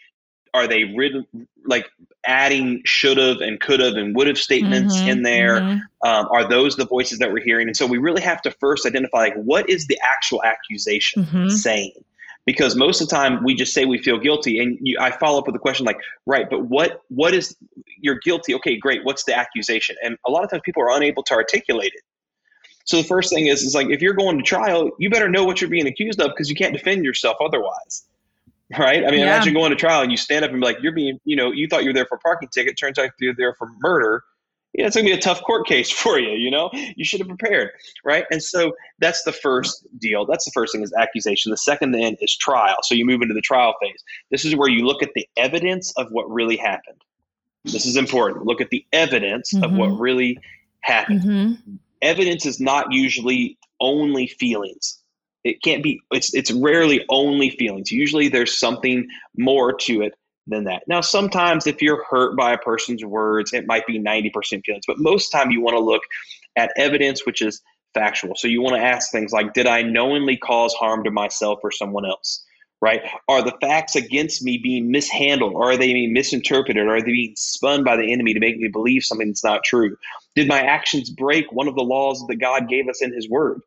are 0.55 0.67
they 0.67 0.85
rid- 0.85 1.27
like 1.67 1.87
adding 2.27 2.83
should 2.85 3.17
have 3.17 3.41
and 3.41 3.61
could 3.61 3.81
have 3.81 3.95
and 3.95 4.15
would 4.17 4.27
have 4.27 4.39
statements 4.39 4.97
mm-hmm, 4.97 5.09
in 5.09 5.23
there? 5.23 5.61
Mm-hmm. 5.61 6.09
Um, 6.09 6.29
are 6.31 6.49
those 6.49 6.77
the 6.77 6.87
voices 6.87 7.19
that 7.19 7.33
we're 7.33 7.45
hearing? 7.45 7.69
And 7.69 7.77
so 7.77 7.87
we 7.87 7.99
really 7.99 8.23
have 8.23 8.43
to 8.43 8.51
first 8.51 8.87
identify 8.87 9.19
like 9.19 9.35
what 9.37 9.69
is 9.69 9.87
the 9.87 9.99
actual 10.03 10.43
accusation 10.45 11.25
mm-hmm. 11.25 11.49
saying 11.49 11.93
because 12.49 12.77
most 12.77 13.03
of 13.03 13.11
the 13.11 13.15
time 13.15 13.45
we 13.45 13.55
just 13.55 13.75
say 13.75 13.85
we 13.85 13.99
feel 13.99 14.19
guilty 14.19 14.59
and 14.59 14.79
you, 14.81 14.97
i 14.99 15.11
follow 15.11 15.39
up 15.39 15.47
with 15.47 15.55
a 15.55 15.59
question 15.59 15.85
like 15.85 16.01
right 16.25 16.49
but 16.49 16.65
what 16.65 17.03
what 17.09 17.35
is 17.35 17.55
you're 18.01 18.19
guilty 18.21 18.55
okay 18.55 18.75
great 18.75 19.05
what's 19.05 19.25
the 19.25 19.37
accusation 19.37 19.95
and 20.03 20.17
a 20.27 20.31
lot 20.31 20.43
of 20.43 20.49
times 20.51 20.63
people 20.65 20.83
are 20.83 20.97
unable 20.97 21.23
to 21.23 21.35
articulate 21.35 21.93
it 21.95 22.03
so 22.85 22.97
the 22.97 23.05
first 23.05 23.31
thing 23.31 23.49
is 23.49 23.61
is 23.63 23.75
like 23.75 23.89
if 23.91 24.01
you're 24.01 24.15
going 24.15 24.39
to 24.39 24.43
trial 24.43 24.91
you 24.99 25.11
better 25.11 25.29
know 25.29 25.45
what 25.45 25.61
you're 25.61 25.69
being 25.69 25.87
accused 25.87 26.23
of 26.23 26.31
because 26.31 26.49
you 26.49 26.57
can't 26.57 26.73
defend 26.73 27.05
yourself 27.05 27.37
otherwise 27.45 28.05
right 28.79 29.05
i 29.07 29.11
mean 29.11 29.21
yeah. 29.21 29.35
imagine 29.37 29.55
going 29.55 29.71
to 29.71 29.77
trial 29.77 30.03
and 30.03 30.11
you 30.11 30.17
stand 30.17 30.45
up 30.45 30.51
and 30.51 30.61
be 30.61 30.67
like 30.67 30.77
you're 30.83 30.93
being 30.93 31.19
you 31.25 31.37
know 31.37 31.51
you 31.53 31.67
thought 31.69 31.83
you 31.83 31.89
were 31.89 31.95
there 31.95 32.07
for 32.07 32.17
a 32.17 32.21
parking 32.21 32.49
ticket 32.49 32.79
turns 32.79 32.99
out 32.99 33.11
you're 33.19 33.35
there 33.35 33.55
for 33.55 33.69
murder 33.81 34.23
yeah, 34.75 34.87
it's 34.87 34.95
going 34.95 35.07
to 35.07 35.13
be 35.13 35.19
a 35.19 35.21
tough 35.21 35.43
court 35.43 35.67
case 35.67 35.91
for 36.03 36.19
you. 36.19 36.31
You 36.31 36.51
know, 36.51 36.71
you 36.97 37.05
should 37.05 37.21
have 37.21 37.29
prepared, 37.29 37.71
right? 38.05 38.25
And 38.31 38.43
so 38.43 38.73
that's 38.99 39.23
the 39.25 39.33
first 39.33 39.87
deal. 39.99 40.27
That's 40.27 40.45
the 40.45 40.51
first 40.53 40.73
thing 40.73 40.83
is 40.83 40.93
accusation. 40.93 41.51
The 41.51 41.57
second 41.57 41.93
then 41.93 42.17
is 42.21 42.37
trial. 42.37 42.77
So 42.83 42.95
you 42.95 43.05
move 43.05 43.23
into 43.23 43.35
the 43.35 43.41
trial 43.41 43.75
phase. 43.81 44.03
This 44.31 44.45
is 44.45 44.55
where 44.55 44.69
you 44.69 44.85
look 44.85 45.03
at 45.03 45.15
the 45.15 45.27
evidence 45.37 45.93
of 45.97 46.09
what 46.11 46.31
really 46.31 46.57
happened. 46.57 47.03
This 47.65 47.87
is 47.87 47.97
important. 47.97 48.47
Look 48.47 48.61
at 48.61 48.71
the 48.71 48.85
evidence 48.93 49.53
mm-hmm. 49.53 49.65
of 49.65 49.73
what 49.73 49.91
mm-hmm. 49.91 50.01
really 50.03 50.39
happened. 50.81 51.23
Mm-hmm. 51.23 51.75
Evidence 52.03 52.47
is 52.47 52.61
not 52.61 52.93
usually 52.93 53.59
only 53.81 54.29
feelings. 54.29 55.03
It 55.45 55.63
can't 55.63 55.83
be. 55.83 56.01
It's 56.11 56.35
it's 56.35 56.51
rarely 56.51 57.05
only 57.09 57.51
feelings. 57.51 57.93
Usually 57.93 58.29
there's 58.29 58.59
something 58.59 59.07
more 59.37 59.73
to 59.73 60.03
it 60.03 60.15
than 60.49 60.65
that. 60.65 60.83
Now, 60.89 61.01
sometimes 61.01 61.67
if 61.67 61.81
you're 61.83 62.05
hurt 62.09 62.37
by 62.37 62.53
a 62.53 62.59
person's 62.59 63.05
words, 63.05 63.53
it 63.53 63.67
might 63.67 63.87
be 63.87 64.01
90% 64.01 64.65
feelings, 64.65 64.85
but 64.87 64.99
most 64.99 65.31
time 65.31 65.51
you 65.51 65.61
want 65.61 65.77
to 65.77 65.81
look 65.81 66.03
at 66.57 66.73
evidence 66.77 67.25
which 67.27 67.43
is 67.43 67.61
factual. 67.95 68.35
So 68.37 68.49
you 68.49 68.63
want 68.63 68.77
to 68.77 68.83
ask 68.83 69.11
things 69.11 69.33
like, 69.33 69.53
did 69.55 69.67
I 69.67 69.83
knowingly 69.83 70.37
cause 70.37 70.73
harm 70.75 71.05
to 71.05 71.11
myself 71.11 71.61
or 71.63 71.71
someone 71.71 72.07
else? 72.07 72.45
Right? 72.81 73.03
Are 73.29 73.43
the 73.43 73.57
facts 73.61 73.97
against 73.97 74.43
me 74.43 74.59
being 74.63 74.91
mishandled? 74.91 75.53
Or 75.55 75.73
are 75.73 75.77
they 75.77 75.93
being 75.93 76.13
misinterpreted? 76.13 76.87
Or 76.87 76.95
are 76.95 77.01
they 77.01 77.11
being 77.11 77.35
spun 77.37 77.83
by 77.83 77.97
the 77.97 78.13
enemy 78.13 78.35
to 78.35 78.41
make 78.41 78.57
me 78.57 78.69
believe 78.69 79.03
something 79.03 79.29
that's 79.29 79.43
not 79.43 79.65
true? 79.65 79.97
Did 80.37 80.47
my 80.47 80.63
actions 80.63 81.11
break 81.11 81.51
one 81.51 81.67
of 81.67 81.75
the 81.75 81.83
laws 81.83 82.25
that 82.29 82.37
God 82.37 82.69
gave 82.69 82.89
us 82.89 83.03
in 83.03 83.13
His 83.13 83.29
Word? 83.29 83.61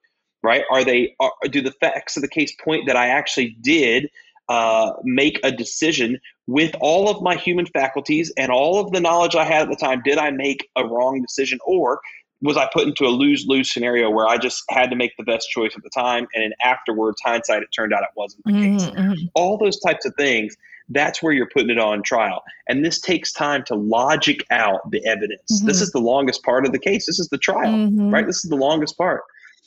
Right? 0.44 0.64
Are 0.72 0.84
they? 0.84 1.16
Are, 1.20 1.32
do 1.50 1.62
the 1.62 1.72
facts 1.72 2.18
of 2.18 2.22
the 2.22 2.28
case 2.28 2.54
point 2.64 2.88
that 2.88 2.96
I 2.96 3.08
actually 3.08 3.56
did 3.62 4.10
uh, 4.50 4.94
make 5.04 5.40
a 5.44 5.52
decision 5.52 6.20
with 6.48 6.76
all 6.82 7.10
of 7.10 7.22
my 7.22 7.36
human 7.36 7.66
faculties 7.66 8.34
and 8.36 8.52
all 8.52 8.80
of 8.80 8.92
the 8.92 9.00
knowledge 9.00 9.36
I 9.36 9.46
had 9.46 9.62
at 9.62 9.70
the 9.70 9.76
time. 9.76 10.02
Did 10.04 10.18
I 10.18 10.32
make 10.32 10.70
a 10.76 10.86
wrong 10.86 11.22
decision 11.22 11.60
or 11.66 12.02
was 12.42 12.58
I 12.58 12.68
put 12.74 12.88
into 12.88 13.06
a 13.06 13.10
lose 13.10 13.46
lose 13.48 13.72
scenario 13.72 14.10
where 14.10 14.28
I 14.28 14.38
just 14.38 14.64
had 14.70 14.90
to 14.90 14.96
make 14.96 15.16
the 15.16 15.24
best 15.24 15.50
choice 15.50 15.74
at 15.76 15.84
the 15.84 15.90
time? 15.90 16.28
And 16.34 16.44
in 16.44 16.54
afterwards, 16.64 17.22
hindsight, 17.24 17.62
it 17.62 17.70
turned 17.72 17.94
out 17.94 18.02
it 18.02 18.10
wasn't 18.16 18.44
the 18.46 18.52
mm-hmm. 18.52 18.78
case. 18.78 18.90
Mm-hmm. 18.90 19.26
All 19.36 19.58
those 19.58 19.80
types 19.80 20.06
of 20.06 20.14
things, 20.16 20.58
that's 20.90 21.22
where 21.22 21.32
you're 21.32 21.50
putting 21.54 21.70
it 21.70 21.80
on 21.80 22.02
trial. 22.02 22.44
And 22.68 22.84
this 22.84 23.00
takes 23.00 23.32
time 23.32 23.64
to 23.68 23.76
logic 23.76 24.46
out 24.50 24.90
the 24.92 25.06
evidence. 25.06 25.60
Mm-hmm. 25.60 25.68
This 25.68 25.82
is 25.82 25.92
the 25.92 26.00
longest 26.00 26.44
part 26.44 26.66
of 26.66 26.72
the 26.72 26.80
case. 26.80 27.06
This 27.06 27.20
is 27.20 27.30
the 27.30 27.38
trial, 27.38 27.72
mm-hmm. 27.72 28.10
right? 28.10 28.26
This 28.26 28.44
is 28.44 28.50
the 28.50 28.58
longest 28.58 28.98
part. 28.98 29.22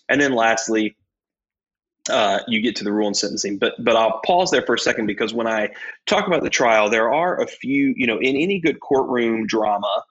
And 0.08 0.20
then 0.20 0.34
lastly, 0.34 0.96
uh, 2.10 2.40
you 2.46 2.60
get 2.60 2.76
to 2.76 2.84
the 2.84 2.92
rule 2.92 3.06
and 3.06 3.16
sentencing. 3.16 3.58
But 3.58 3.74
but 3.78 3.96
I'll 3.96 4.20
pause 4.24 4.50
there 4.50 4.62
for 4.62 4.74
a 4.74 4.78
second 4.78 5.06
because 5.06 5.32
when 5.32 5.46
I 5.46 5.70
talk 6.06 6.26
about 6.26 6.42
the 6.42 6.50
trial, 6.50 6.90
there 6.90 7.12
are 7.12 7.40
a 7.40 7.46
few. 7.46 7.94
You 7.96 8.06
know, 8.06 8.18
in 8.18 8.36
any 8.36 8.60
good 8.60 8.80
courtroom 8.80 9.46
drama, 9.46 10.04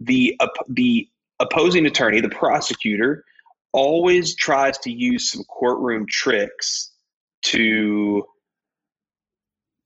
the 0.00 0.36
uh, 0.40 0.48
the 0.68 1.08
opposing 1.40 1.86
attorney, 1.86 2.20
the 2.20 2.28
prosecutor, 2.28 3.24
always 3.72 4.34
tries 4.34 4.78
to 4.78 4.90
use 4.90 5.30
some 5.30 5.44
courtroom 5.44 6.06
tricks 6.08 6.92
to 7.42 8.24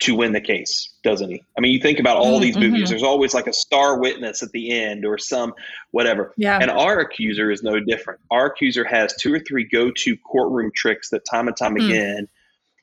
to 0.01 0.15
win 0.15 0.33
the 0.33 0.41
case, 0.41 0.91
doesn't 1.03 1.29
he? 1.29 1.43
I 1.57 1.61
mean, 1.61 1.73
you 1.73 1.81
think 1.81 1.99
about 1.99 2.17
all 2.19 2.35
mm-hmm. 2.35 2.43
these 2.43 2.57
movies, 2.57 2.83
mm-hmm. 2.83 2.91
there's 2.91 3.03
always 3.03 3.35
like 3.35 3.49
a 3.49 3.53
star 3.53 3.99
witness 3.99 4.43
at 4.43 4.51
the 4.53 4.71
end 4.71 5.05
or 5.05 5.19
some 5.19 5.55
whatever. 5.91 6.35
Yeah. 6.37 6.59
And 6.61 6.71
our 6.71 7.01
accuser 7.01 7.51
is 7.51 7.63
no 7.63 7.81
different. 7.81 8.21
Our 8.31 8.47
accuser 8.47 8.85
has 8.85 9.15
two 9.17 9.35
or 9.35 9.41
three 9.41 9.65
go 9.65 9.91
to 9.91 10.17
courtroom 10.19 10.71
tricks 10.75 11.11
that 11.11 11.25
time 11.25 11.49
and 11.49 11.57
time 11.57 11.75
mm. 11.75 11.87
again 11.87 12.29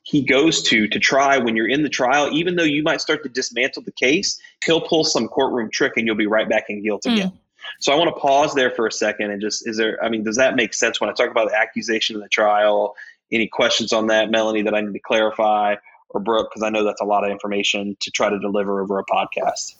he 0.06 0.22
goes 0.22 0.62
to 0.62 0.86
to 0.86 1.00
try 1.00 1.36
when 1.36 1.56
you're 1.56 1.68
in 1.68 1.82
the 1.82 1.88
trial, 1.88 2.30
even 2.32 2.54
though 2.54 2.62
you 2.62 2.84
might 2.84 3.00
start 3.00 3.24
to 3.24 3.28
dismantle 3.28 3.82
the 3.82 3.92
case, 3.92 4.40
he'll 4.64 4.80
pull 4.80 5.02
some 5.02 5.26
courtroom 5.26 5.68
trick 5.68 5.94
and 5.96 6.06
you'll 6.06 6.14
be 6.14 6.28
right 6.28 6.48
back 6.48 6.66
in 6.68 6.80
guilt 6.82 7.02
mm. 7.06 7.14
again. 7.14 7.32
So 7.80 7.92
I 7.92 7.96
want 7.96 8.14
to 8.14 8.20
pause 8.20 8.54
there 8.54 8.70
for 8.70 8.86
a 8.86 8.92
second 8.92 9.32
and 9.32 9.40
just 9.40 9.66
is 9.66 9.76
there 9.76 10.02
I 10.02 10.08
mean, 10.08 10.22
does 10.22 10.36
that 10.36 10.54
make 10.54 10.74
sense 10.74 11.00
when 11.00 11.10
I 11.10 11.12
talk 11.12 11.28
about 11.28 11.48
the 11.48 11.56
accusation 11.56 12.14
in 12.14 12.22
the 12.22 12.28
trial? 12.28 12.94
Any 13.32 13.48
questions 13.48 13.92
on 13.92 14.06
that, 14.06 14.30
Melanie, 14.30 14.62
that 14.62 14.74
I 14.74 14.80
need 14.80 14.92
to 14.92 15.00
clarify? 15.00 15.74
Or 16.10 16.20
Brooke, 16.20 16.50
because 16.50 16.62
I 16.62 16.70
know 16.70 16.84
that's 16.84 17.00
a 17.00 17.04
lot 17.04 17.24
of 17.24 17.30
information 17.30 17.96
to 18.00 18.10
try 18.10 18.30
to 18.30 18.38
deliver 18.38 18.80
over 18.80 18.98
a 18.98 19.04
podcast. 19.04 19.76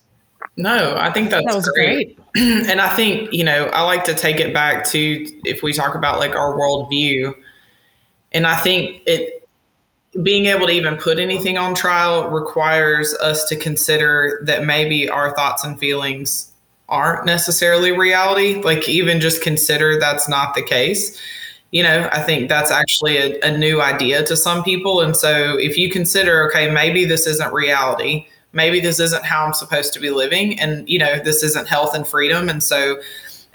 No, 0.57 0.97
I 0.97 1.13
think 1.13 1.31
that's 1.31 1.47
that 1.47 1.55
was 1.55 1.69
great. 1.69 2.19
great. 2.33 2.69
and 2.71 2.81
I 2.81 2.95
think, 2.95 3.33
you 3.33 3.45
know, 3.45 3.67
I 3.67 3.83
like 3.83 4.05
to 4.05 4.15
take 4.15 4.41
it 4.41 4.53
back 4.55 4.85
to 4.89 5.27
if 5.45 5.63
we 5.63 5.73
talk 5.73 5.95
about 5.95 6.19
like 6.19 6.35
our 6.35 6.55
worldview. 6.55 7.35
And 8.33 8.47
I 8.47 8.57
think 8.57 9.03
it 9.07 9.49
being 10.23 10.47
able 10.47 10.67
to 10.67 10.73
even 10.73 10.97
put 10.97 11.19
anything 11.19 11.59
on 11.59 11.75
trial 11.75 12.29
requires 12.29 13.15
us 13.15 13.45
to 13.49 13.57
consider 13.57 14.41
that 14.45 14.65
maybe 14.65 15.09
our 15.09 15.35
thoughts 15.35 15.63
and 15.65 15.79
feelings 15.79 16.53
aren't 16.89 17.27
necessarily 17.27 17.93
reality. 17.93 18.55
Like 18.63 18.89
even 18.89 19.21
just 19.21 19.43
consider 19.43 19.99
that's 19.99 20.29
not 20.29 20.55
the 20.55 20.63
case 20.63 21.19
you 21.71 21.83
know, 21.83 22.09
I 22.13 22.23
think 22.23 22.49
that's 22.49 22.71
actually 22.71 23.17
a, 23.17 23.41
a 23.43 23.57
new 23.57 23.81
idea 23.81 24.25
to 24.25 24.37
some 24.37 24.63
people. 24.63 25.01
And 25.01 25.17
so 25.17 25.59
if 25.59 25.77
you 25.77 25.91
consider, 25.91 26.49
okay, 26.49 26.71
maybe 26.71 27.05
this 27.05 27.27
isn't 27.27 27.53
reality, 27.53 28.27
maybe 28.53 28.81
this 28.81 29.01
isn't 29.01 29.25
how 29.25 29.45
I'm 29.45 29.55
supposed 29.55 29.93
to 29.95 30.01
be 30.01 30.11
living, 30.11 30.59
and, 30.61 30.89
you 30.89 30.99
know, 30.99 31.19
this 31.19 31.43
isn't 31.43 31.69
health 31.69 31.95
and 31.95 32.07
freedom. 32.07 32.49
And 32.49 32.63
so, 32.63 32.99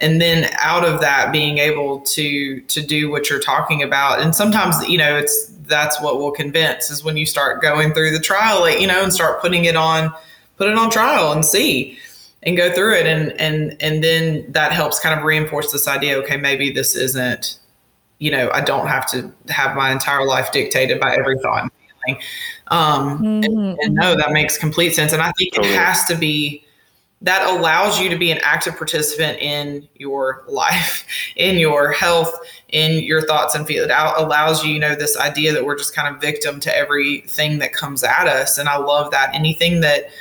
and 0.02 0.20
then 0.20 0.50
out 0.60 0.84
of 0.84 1.00
that 1.00 1.32
being 1.32 1.60
able 1.60 2.02
to 2.02 2.60
to 2.62 2.82
do 2.82 3.10
what 3.10 3.30
you're 3.30 3.40
talking 3.40 3.84
about 3.84 4.20
and 4.20 4.36
sometimes 4.36 4.76
you 4.90 4.98
know 4.98 5.16
it's 5.16 5.46
that's 5.66 6.02
what 6.02 6.18
will 6.18 6.32
convince 6.32 6.90
is 6.90 7.04
when 7.04 7.16
you 7.16 7.26
start 7.26 7.62
going 7.62 7.94
through 7.94 8.12
the 8.12 8.20
trial 8.20 8.68
you 8.70 8.88
know 8.88 9.04
and 9.04 9.14
start 9.14 9.40
putting 9.42 9.66
it 9.66 9.76
on 9.76 10.12
put 10.58 10.68
it 10.68 10.78
on 10.78 10.90
trial 10.90 11.32
and 11.32 11.46
see 11.46 11.98
and 12.44 12.58
go 12.58 12.74
through 12.74 12.96
it 12.96 13.06
and 13.06 13.32
and 13.40 13.78
and 13.80 14.04
then 14.04 14.44
that 14.52 14.72
helps 14.72 15.00
kind 15.00 15.18
of 15.18 15.24
reinforce 15.24 15.72
this 15.72 15.88
idea 15.88 16.18
okay 16.18 16.36
maybe 16.36 16.72
this 16.72 16.96
isn't 16.96 17.60
you 18.22 18.30
know, 18.30 18.52
I 18.54 18.62
don't 18.62 18.86
have 18.86 19.10
to 19.12 19.34
have 19.50 19.76
my 19.76 19.92
entire 19.92 20.24
life 20.24 20.52
dictated 20.52 21.00
by 21.00 21.16
every 21.16 21.40
thought 21.40 21.64
and 21.64 21.72
feeling. 22.06 22.22
Um, 22.68 23.18
mm-hmm. 23.18 23.44
and, 23.44 23.80
and, 23.80 23.96
no, 23.96 24.16
that 24.16 24.32
makes 24.32 24.60
complete 24.60 24.94
sense. 24.94 25.12
And 25.12 25.24
I 25.24 25.32
think 25.40 25.56
totally. 25.56 25.74
it 25.74 25.78
has 25.80 26.06
to 26.06 26.16
be 26.16 26.64
that 27.24 27.48
allows 27.50 28.00
you 28.00 28.10
to 28.10 28.18
be 28.18 28.32
an 28.32 28.40
active 28.44 28.78
participant 28.78 29.40
in 29.40 29.88
your 29.96 30.44
life, 30.48 31.06
in 31.36 31.58
your 31.58 31.92
health, 31.92 32.32
in 32.70 33.04
your 33.04 33.24
thoughts 33.26 33.56
and 33.56 33.66
feelings. 33.66 33.92
It 33.92 34.18
allows 34.18 34.64
you, 34.64 34.76
you 34.76 34.80
know, 34.80 34.94
this 34.94 35.18
idea 35.18 35.52
that 35.54 35.66
we're 35.66 35.78
just 35.78 35.96
kind 35.96 36.14
of 36.14 36.22
victim 36.22 36.60
to 36.60 36.76
everything 36.76 37.58
that 37.58 37.74
comes 37.74 38.04
at 38.04 38.28
us. 38.28 38.60
And 38.60 38.70
I 38.70 38.78
love 38.78 39.10
that. 39.12 39.34
Anything 39.34 39.82
that 39.82 40.12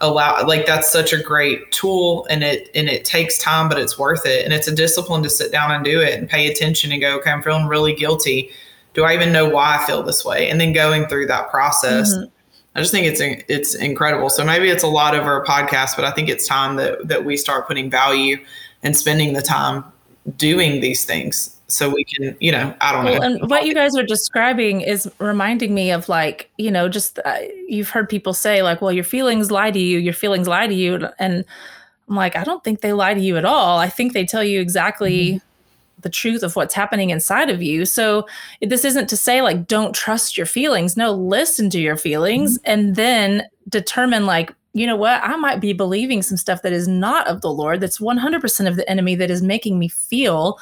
allow 0.00 0.44
like 0.46 0.66
that's 0.66 0.90
such 0.90 1.12
a 1.12 1.22
great 1.22 1.70
tool 1.72 2.26
and 2.30 2.42
it 2.42 2.70
and 2.74 2.88
it 2.88 3.04
takes 3.04 3.38
time 3.38 3.68
but 3.68 3.78
it's 3.78 3.98
worth 3.98 4.24
it. 4.26 4.44
And 4.44 4.52
it's 4.52 4.68
a 4.68 4.74
discipline 4.74 5.22
to 5.22 5.30
sit 5.30 5.52
down 5.52 5.70
and 5.70 5.84
do 5.84 6.00
it 6.00 6.18
and 6.18 6.28
pay 6.28 6.50
attention 6.50 6.92
and 6.92 7.00
go 7.00 7.16
okay 7.18 7.30
i'm 7.30 7.42
feeling 7.42 7.66
really 7.66 7.94
guilty. 7.94 8.50
Do 8.94 9.04
i 9.04 9.14
even 9.14 9.32
know 9.32 9.48
why 9.48 9.76
i 9.78 9.86
feel 9.86 10.02
this 10.02 10.24
way? 10.24 10.48
And 10.50 10.60
then 10.60 10.72
going 10.72 11.06
through 11.06 11.26
that 11.26 11.50
process. 11.50 12.14
Mm-hmm. 12.14 12.30
i 12.74 12.80
just 12.80 12.92
think 12.92 13.06
it's 13.06 13.20
it's 13.48 13.74
incredible. 13.74 14.30
So 14.30 14.44
maybe 14.44 14.68
it's 14.68 14.84
a 14.84 14.88
lot 14.88 15.14
over 15.14 15.40
a 15.40 15.46
podcast 15.46 15.96
but 15.96 16.04
i 16.04 16.10
think 16.10 16.28
it's 16.28 16.46
time 16.46 16.76
that 16.76 17.06
that 17.06 17.24
we 17.24 17.36
start 17.36 17.66
putting 17.66 17.90
value 17.90 18.38
and 18.82 18.96
spending 18.96 19.34
the 19.34 19.42
time 19.42 19.84
doing 20.36 20.80
these 20.80 21.04
things 21.04 21.59
so 21.70 21.88
we 21.88 22.04
can 22.04 22.36
you 22.40 22.52
know 22.52 22.74
i 22.80 22.92
don't 22.92 23.04
well, 23.04 23.20
know. 23.20 23.26
and 23.26 23.50
what 23.50 23.66
you 23.66 23.74
guys 23.74 23.96
are 23.96 24.04
describing 24.04 24.80
is 24.80 25.10
reminding 25.18 25.74
me 25.74 25.90
of 25.90 26.08
like 26.08 26.50
you 26.58 26.70
know 26.70 26.88
just 26.88 27.18
uh, 27.24 27.38
you've 27.68 27.90
heard 27.90 28.08
people 28.08 28.34
say 28.34 28.62
like 28.62 28.80
well 28.80 28.92
your 28.92 29.04
feelings 29.04 29.50
lie 29.50 29.70
to 29.70 29.78
you 29.78 29.98
your 29.98 30.12
feelings 30.12 30.46
lie 30.48 30.66
to 30.66 30.74
you 30.74 31.08
and 31.18 31.44
i'm 32.08 32.16
like 32.16 32.36
i 32.36 32.44
don't 32.44 32.62
think 32.64 32.80
they 32.80 32.92
lie 32.92 33.14
to 33.14 33.20
you 33.20 33.36
at 33.36 33.44
all. 33.44 33.78
I 33.78 33.88
think 33.88 34.12
they 34.12 34.24
tell 34.24 34.44
you 34.44 34.60
exactly 34.60 35.32
mm-hmm. 35.32 36.00
the 36.00 36.10
truth 36.10 36.42
of 36.42 36.54
what's 36.56 36.74
happening 36.74 37.10
inside 37.10 37.50
of 37.50 37.62
you. 37.62 37.84
So 37.84 38.26
this 38.60 38.84
isn't 38.84 39.08
to 39.08 39.16
say 39.16 39.42
like 39.42 39.66
don't 39.66 39.94
trust 39.94 40.36
your 40.36 40.46
feelings. 40.46 40.96
No 40.96 41.12
listen 41.12 41.70
to 41.70 41.80
your 41.80 41.96
feelings 41.96 42.58
mm-hmm. 42.58 42.70
and 42.70 42.96
then 42.96 43.44
determine 43.68 44.26
like 44.26 44.54
you 44.72 44.86
know 44.86 44.94
what? 44.94 45.20
I 45.24 45.34
might 45.34 45.58
be 45.58 45.72
believing 45.72 46.22
some 46.22 46.36
stuff 46.36 46.62
that 46.62 46.72
is 46.72 46.86
not 46.86 47.26
of 47.26 47.40
the 47.40 47.52
lord 47.52 47.80
that's 47.80 47.98
100% 47.98 48.68
of 48.68 48.76
the 48.76 48.88
enemy 48.88 49.16
that 49.16 49.28
is 49.28 49.42
making 49.42 49.80
me 49.80 49.88
feel 49.88 50.58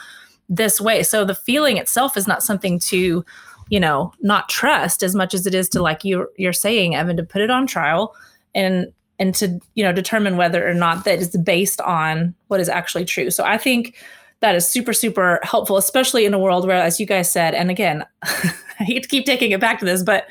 this 0.49 0.81
way. 0.81 1.03
So 1.03 1.25
the 1.25 1.35
feeling 1.35 1.77
itself 1.77 2.17
is 2.17 2.27
not 2.27 2.43
something 2.43 2.79
to, 2.81 3.25
you 3.69 3.81
know, 3.81 4.13
not 4.21 4.49
trust 4.49 5.03
as 5.03 5.15
much 5.15 5.35
as 5.35 5.47
it 5.47 5.55
is 5.55 5.69
to 5.71 5.83
like 5.83 6.05
you 6.05 6.29
you're 6.37 6.53
saying, 6.53 6.95
Evan, 6.95 7.17
to 7.17 7.23
put 7.23 7.43
it 7.43 7.51
on 7.51 7.67
trial 7.67 8.15
and 8.55 8.93
and 9.19 9.35
to, 9.35 9.59
you 9.75 9.83
know, 9.83 9.93
determine 9.93 10.37
whether 10.37 10.69
or 10.69 10.75
not 10.75 11.05
that 11.05 11.19
is 11.19 11.37
based 11.37 11.81
on 11.81 12.35
what 12.47 12.61
is 12.61 12.69
actually 12.69 13.05
true. 13.05 13.31
So 13.31 13.45
I 13.45 13.59
think 13.59 13.97
that 14.41 14.55
is 14.55 14.67
super, 14.67 14.93
super 14.93 15.41
helpful, 15.43 15.77
especially 15.77 16.25
in 16.25 16.35
a 16.35 16.39
world 16.39 16.67
where, 16.67 16.77
as 16.77 17.01
you 17.01 17.07
guys 17.07 17.31
said, 17.31 17.55
and 17.55 17.71
again, 17.71 18.05
I 18.23 18.85
hate 18.85 19.03
to 19.03 19.09
keep 19.09 19.27
taking 19.27 19.51
it 19.51 19.61
back 19.61 19.81
to 19.81 19.85
this, 19.85 20.05
but 20.05 20.27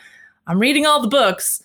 I'm 0.48 0.60
reading 0.60 0.86
all 0.86 1.02
the 1.02 1.10
books. 1.10 1.62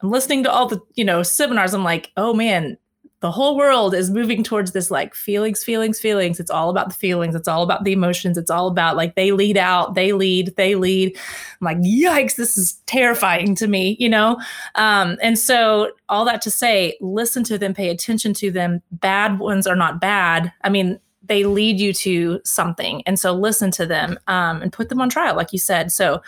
I'm 0.00 0.10
listening 0.10 0.44
to 0.44 0.52
all 0.52 0.68
the, 0.68 0.80
you 0.94 1.04
know, 1.04 1.24
seminars. 1.24 1.74
I'm 1.74 1.82
like, 1.82 2.12
oh 2.16 2.32
man, 2.32 2.78
the 3.20 3.30
whole 3.30 3.56
world 3.56 3.94
is 3.94 4.10
moving 4.10 4.42
towards 4.42 4.72
this 4.72 4.90
like 4.90 5.14
feelings, 5.14 5.64
feelings, 5.64 5.98
feelings. 5.98 6.38
It's 6.38 6.50
all 6.50 6.68
about 6.68 6.90
the 6.90 6.94
feelings. 6.94 7.34
It's 7.34 7.48
all 7.48 7.62
about 7.62 7.84
the 7.84 7.92
emotions. 7.92 8.36
It's 8.36 8.50
all 8.50 8.68
about 8.68 8.96
like 8.96 9.14
they 9.14 9.32
lead 9.32 9.56
out, 9.56 9.94
they 9.94 10.12
lead, 10.12 10.54
they 10.56 10.74
lead. 10.74 11.16
I'm 11.16 11.64
like, 11.64 11.78
yikes, 11.78 12.36
this 12.36 12.58
is 12.58 12.74
terrifying 12.84 13.54
to 13.56 13.68
me, 13.68 13.96
you 13.98 14.08
know? 14.08 14.38
Um, 14.74 15.16
and 15.22 15.38
so, 15.38 15.92
all 16.08 16.26
that 16.26 16.42
to 16.42 16.50
say, 16.50 16.96
listen 17.00 17.42
to 17.44 17.56
them, 17.56 17.72
pay 17.72 17.88
attention 17.88 18.34
to 18.34 18.50
them. 18.50 18.82
Bad 18.92 19.38
ones 19.38 19.66
are 19.66 19.76
not 19.76 20.00
bad. 20.00 20.52
I 20.62 20.68
mean, 20.68 21.00
they 21.22 21.44
lead 21.44 21.80
you 21.80 21.92
to 21.94 22.40
something. 22.44 23.02
And 23.06 23.18
so, 23.18 23.32
listen 23.32 23.70
to 23.72 23.86
them 23.86 24.18
um, 24.26 24.60
and 24.60 24.72
put 24.72 24.90
them 24.90 25.00
on 25.00 25.08
trial, 25.08 25.36
like 25.36 25.54
you 25.54 25.58
said. 25.58 25.90
So, 25.90 26.20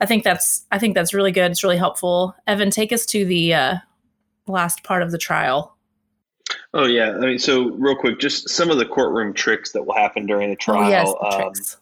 I 0.00 0.06
think 0.06 0.22
that's 0.22 0.64
I 0.70 0.78
think 0.78 0.94
that's 0.94 1.12
really 1.12 1.32
good. 1.32 1.50
It's 1.50 1.64
really 1.64 1.76
helpful. 1.76 2.36
Evan, 2.46 2.70
take 2.70 2.92
us 2.92 3.04
to 3.06 3.24
the 3.24 3.54
uh, 3.54 3.74
last 4.46 4.84
part 4.84 5.02
of 5.02 5.10
the 5.10 5.18
trial. 5.18 5.76
Oh 6.74 6.86
yeah, 6.86 7.12
I 7.12 7.20
mean, 7.20 7.38
so 7.38 7.70
real 7.70 7.96
quick, 7.96 8.18
just 8.18 8.50
some 8.50 8.70
of 8.70 8.76
the 8.76 8.84
courtroom 8.84 9.32
tricks 9.32 9.72
that 9.72 9.86
will 9.86 9.94
happen 9.94 10.26
during 10.26 10.50
the 10.50 10.56
trial. 10.56 10.84
Oh, 10.84 10.88
yes, 10.88 11.12
the 11.12 11.46
um, 11.46 11.78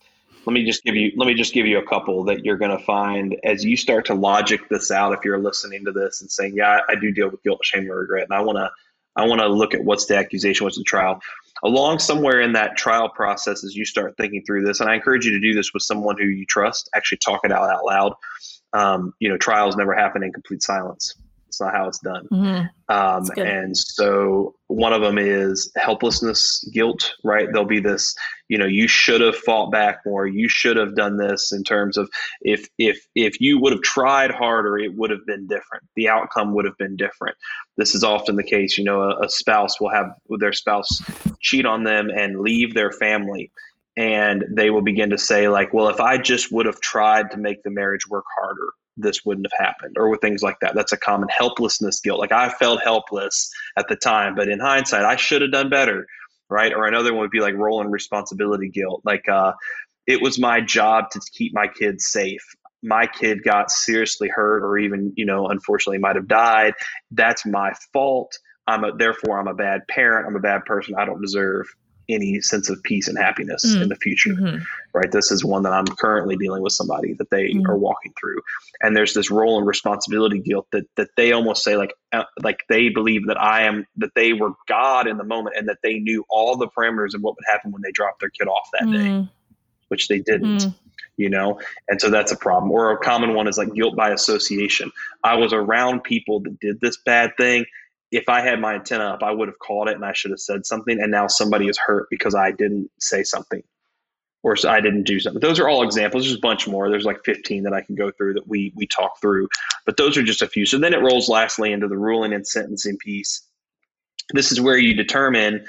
let 0.47 0.53
me 0.53 0.65
just 0.65 0.85
give 0.85 0.95
you 0.95 1.11
let 1.17 1.27
me 1.27 1.35
just 1.35 1.53
give 1.53 1.67
you 1.67 1.79
a 1.79 1.87
couple 1.87 2.23
that 2.25 2.45
you're 2.45 2.57
going 2.57 2.77
to 2.77 2.85
find 2.85 3.37
as 3.43 3.65
you 3.65 3.77
start 3.77 4.07
to 4.07 4.15
logic 4.15 4.69
this 4.69 4.93
out. 4.93 5.13
If 5.13 5.25
you're 5.25 5.41
listening 5.41 5.85
to 5.87 5.93
this 5.93 6.21
and 6.21 6.31
saying, 6.31 6.55
"Yeah, 6.55 6.79
I, 6.89 6.93
I 6.93 6.95
do 6.95 7.11
deal 7.11 7.29
with 7.29 7.43
guilt, 7.43 7.65
shame, 7.65 7.83
and 7.83 7.91
regret," 7.91 8.29
and 8.31 8.33
I 8.33 8.41
want 8.43 8.59
to 8.59 8.71
I 9.17 9.27
want 9.27 9.41
to 9.41 9.49
look 9.49 9.75
at 9.75 9.83
what's 9.83 10.07
the 10.07 10.17
accusation, 10.17 10.65
what's 10.65 10.79
the 10.79 10.85
trial. 10.85 11.21
Along 11.65 11.99
somewhere 11.99 12.41
in 12.41 12.53
that 12.53 12.77
trial 12.77 13.09
process, 13.09 13.65
as 13.65 13.75
you 13.75 13.85
start 13.85 14.17
thinking 14.17 14.45
through 14.47 14.65
this, 14.65 14.79
and 14.79 14.89
I 14.89 14.95
encourage 14.95 15.27
you 15.27 15.33
to 15.33 15.41
do 15.41 15.53
this 15.53 15.75
with 15.75 15.83
someone 15.83 16.17
who 16.17 16.27
you 16.27 16.47
trust. 16.47 16.89
Actually, 16.95 17.19
talk 17.19 17.41
it 17.45 17.51
out 17.51 17.69
out 17.69 17.85
loud. 17.85 18.13
Um, 18.73 19.15
you 19.19 19.29
know, 19.29 19.37
trials 19.37 19.75
never 19.75 19.95
happen 19.95 20.23
in 20.23 20.33
complete 20.33 20.63
silence. 20.63 21.15
It's 21.57 21.61
not 21.63 21.75
how 21.75 21.89
it's 21.89 22.01
done. 22.01 22.29
Mm-hmm. 22.31 22.95
Um, 22.95 23.31
and 23.39 23.75
so 23.75 24.55
one 24.67 24.93
of 24.93 25.01
them 25.01 25.17
is 25.17 25.73
helplessness, 25.77 26.63
guilt, 26.71 27.15
right? 27.25 27.49
There'll 27.51 27.67
be 27.67 27.81
this, 27.81 28.15
you 28.49 28.59
know, 28.59 28.67
you 28.67 28.87
should 28.87 29.23
have 29.23 29.37
fought 29.37 29.73
back 29.73 30.01
more. 30.05 30.27
You 30.27 30.51
should 30.51 30.77
have 30.77 30.95
done 30.95 31.17
this 31.17 31.53
in 31.53 31.65
terms 31.65 31.97
of 31.97 32.11
if 32.43 32.69
if 32.77 33.07
if 33.15 33.41
you 33.41 33.59
would 33.59 33.73
have 33.73 33.81
tried 33.81 34.33
harder, 34.33 34.77
it 34.77 34.95
would 34.97 35.09
have 35.09 35.25
been 35.25 35.47
different. 35.47 35.85
The 35.95 36.11
outcome 36.11 36.53
would 36.55 36.67
have 36.67 36.77
been 36.77 36.95
different. 36.95 37.39
This 37.79 37.95
is 37.95 38.05
often 38.05 38.37
the 38.37 38.45
case. 38.45 38.77
You 38.77 38.85
know, 38.85 39.01
a, 39.01 39.25
a 39.25 39.31
spouse 39.31 39.81
will 39.81 39.91
have 39.91 40.15
their 40.29 40.53
spouse 40.53 41.01
cheat 41.41 41.65
on 41.65 41.85
them 41.85 42.11
and 42.11 42.41
leave 42.41 42.75
their 42.75 42.93
family 42.93 43.51
and 43.97 44.45
they 44.51 44.69
will 44.69 44.83
begin 44.83 45.09
to 45.09 45.17
say 45.17 45.49
like 45.49 45.73
well 45.73 45.89
if 45.89 46.01
i 46.01 46.19
just 46.19 46.53
would 46.53 46.67
have 46.67 46.79
tried 46.83 47.31
to 47.31 47.39
make 47.39 47.63
the 47.63 47.71
marriage 47.71 48.07
work 48.09 48.27
harder 48.39 48.75
this 48.97 49.25
wouldn't 49.25 49.47
have 49.51 49.67
happened 49.67 49.97
or 49.99 50.09
with 50.09 50.21
things 50.21 50.43
like 50.43 50.59
that. 50.61 50.75
That's 50.75 50.93
a 50.93 50.97
common 50.97 51.29
helplessness 51.29 52.01
guilt. 52.01 52.19
Like 52.19 52.33
i 52.33 52.49
felt 52.49 52.83
helpless 52.83 53.51
at 53.77 53.89
the 53.89 53.97
time 53.97 54.35
but 54.35 54.49
in 54.49 54.59
hindsight 54.61 55.05
i 55.05 55.17
should 55.17 55.43
have 55.43 55.53
done 55.53 55.69
better 55.69 56.07
right? 56.49 56.73
Or 56.73 56.87
another 56.87 57.13
one 57.13 57.23
would 57.23 57.31
be 57.31 57.41
like 57.41 57.55
role 57.55 57.81
and 57.81 57.93
responsibility 57.93 58.69
guilt. 58.69 59.03
Like 59.05 59.29
uh, 59.29 59.53
it 60.07 60.21
was 60.21 60.39
my 60.39 60.61
job 60.61 61.11
to 61.11 61.21
keep 61.33 61.55
my 61.55 61.67
kids 61.69 62.07
safe. 62.07 62.45
My 62.83 63.07
kid 63.07 63.43
got 63.43 63.71
seriously 63.71 64.29
hurt 64.29 64.63
or 64.63 64.79
even 64.79 65.13
you 65.17 65.27
know 65.27 65.49
unfortunately 65.49 65.99
might 65.99 66.17
have 66.17 66.29
died. 66.29 66.75
That's 67.11 67.45
my 67.45 67.73
fault. 67.93 68.39
I'm 68.67 68.85
a 68.85 68.97
therefore 68.97 69.39
i'm 69.39 69.49
a 69.49 69.55
bad 69.55 69.83
parent. 69.89 70.27
I'm 70.27 70.37
a 70.37 70.41
bad 70.41 70.65
person. 70.65 70.95
I 70.97 71.05
don't 71.05 71.21
deserve 71.21 71.67
any 72.09 72.41
sense 72.41 72.69
of 72.71 72.83
peace 72.83 73.09
and 73.09 73.19
happiness 73.19 73.65
mm. 73.65 73.83
in 73.83 73.89
the 73.89 73.97
future 73.97 74.35
mm-hmm. 74.35 74.63
right 74.93 75.11
this 75.13 75.31
is 75.31 75.45
one 75.45 75.63
that 75.63 75.73
i'm 75.73 75.87
currently 75.87 76.37
dealing 76.37 76.63
with 76.63 76.73
somebody 76.73 77.15
that 77.15 77.31
they 77.31 77.51
mm. 77.51 77.69
are 77.69 77.77
walking 77.77 78.13
through 78.19 78.41
and 78.81 78.97
there's 78.97 79.15
this 79.15 79.31
role 79.31 79.59
and 79.59 79.67
responsibility 79.67 80.39
guilt 80.39 80.67
that 80.73 80.87
that 80.97 81.09
they 81.17 81.33
almost 81.33 81.65
say 81.65 81.77
like 81.77 81.95
uh, 82.13 82.25
like 82.43 82.61
they 82.69 82.89
believe 82.89 83.27
that 83.27 83.41
i 83.41 83.63
am 83.63 83.87
that 83.97 84.11
they 84.15 84.33
were 84.33 84.51
god 84.69 85.07
in 85.07 85.17
the 85.17 85.25
moment 85.25 85.57
and 85.57 85.69
that 85.69 85.79
they 85.83 85.99
knew 85.99 86.25
all 86.29 86.57
the 86.57 86.69
parameters 86.69 87.15
of 87.15 87.23
what 87.23 87.35
would 87.35 87.45
happen 87.51 87.73
when 87.73 87.83
they 87.83 87.93
dropped 87.93 88.21
their 88.21 88.31
kid 88.31 88.49
off 88.49 88.69
that 88.73 88.89
mm. 88.89 88.93
day 88.93 89.29
which 89.89 90.09
they 90.09 90.21
didn't 90.21 90.59
mm. 90.59 90.75
you 91.17 91.29
know 91.29 91.61
and 91.89 92.01
so 92.01 92.11
that's 92.11 92.33
a 92.33 92.37
problem 92.37 92.71
or 92.71 92.93
a 92.93 92.99
common 92.99 93.35
one 93.35 93.49
is 93.49 93.59
like 93.59 93.73
guilt 93.75 93.97
by 93.97 94.11
association 94.11 94.91
i 95.25 95.35
was 95.35 95.53
around 95.53 96.03
people 96.05 96.41
that 96.41 96.59
did 96.61 96.81
this 96.81 96.97
bad 96.99 97.33
thing 97.37 97.65
if 98.13 98.29
I 98.29 98.41
had 98.41 98.61
my 98.61 98.75
antenna 98.75 99.05
up, 99.05 99.23
I 99.23 99.31
would 99.31 99.49
have 99.49 99.59
called 99.59 99.89
it 99.89 99.95
and 99.95 100.05
I 100.05 100.13
should 100.13 100.31
have 100.31 100.41
said 100.41 100.65
something. 100.65 101.01
And 101.01 101.11
now 101.11 101.27
somebody 101.27 101.69
is 101.69 101.79
hurt 101.79 102.07
because 102.11 102.35
I 102.35 102.53
didn't 102.53 102.91
say 102.99 103.23
something 103.23 103.63
or 104.47 104.55
I 104.65 104.81
didn't 104.81 105.03
do 105.03 105.19
something. 105.19 105.41
Those 105.41 105.59
are 105.59 105.69
all 105.69 105.83
examples. 105.83 106.23
There's 106.23 106.37
a 106.37 106.41
bunch 106.41 106.69
more. 106.69 106.89
There's 106.89 107.05
like 107.05 107.25
15 107.25 107.65
that 107.65 107.73
I 107.73 107.81
can 107.81 107.97
go 107.97 108.13
through 108.13 108.35
that 108.35 108.47
we 108.47 108.73
we 108.77 108.87
talk 108.87 109.21
through, 109.21 109.49
but 109.85 109.97
those 109.97 110.17
are 110.17 110.23
just 110.23 110.41
a 110.41 110.47
few. 110.47 110.65
So 110.67 110.79
then 110.79 110.95
it 110.95 111.03
rolls 111.03 111.29
lastly 111.29 111.73
into 111.73 111.89
the 111.89 111.99
ruling 111.99 112.33
and 112.33 112.47
sentencing 112.47 112.97
piece. 112.99 113.43
This 114.35 114.53
is 114.53 114.61
where 114.61 114.79
you 114.79 114.95
determine 114.95 115.67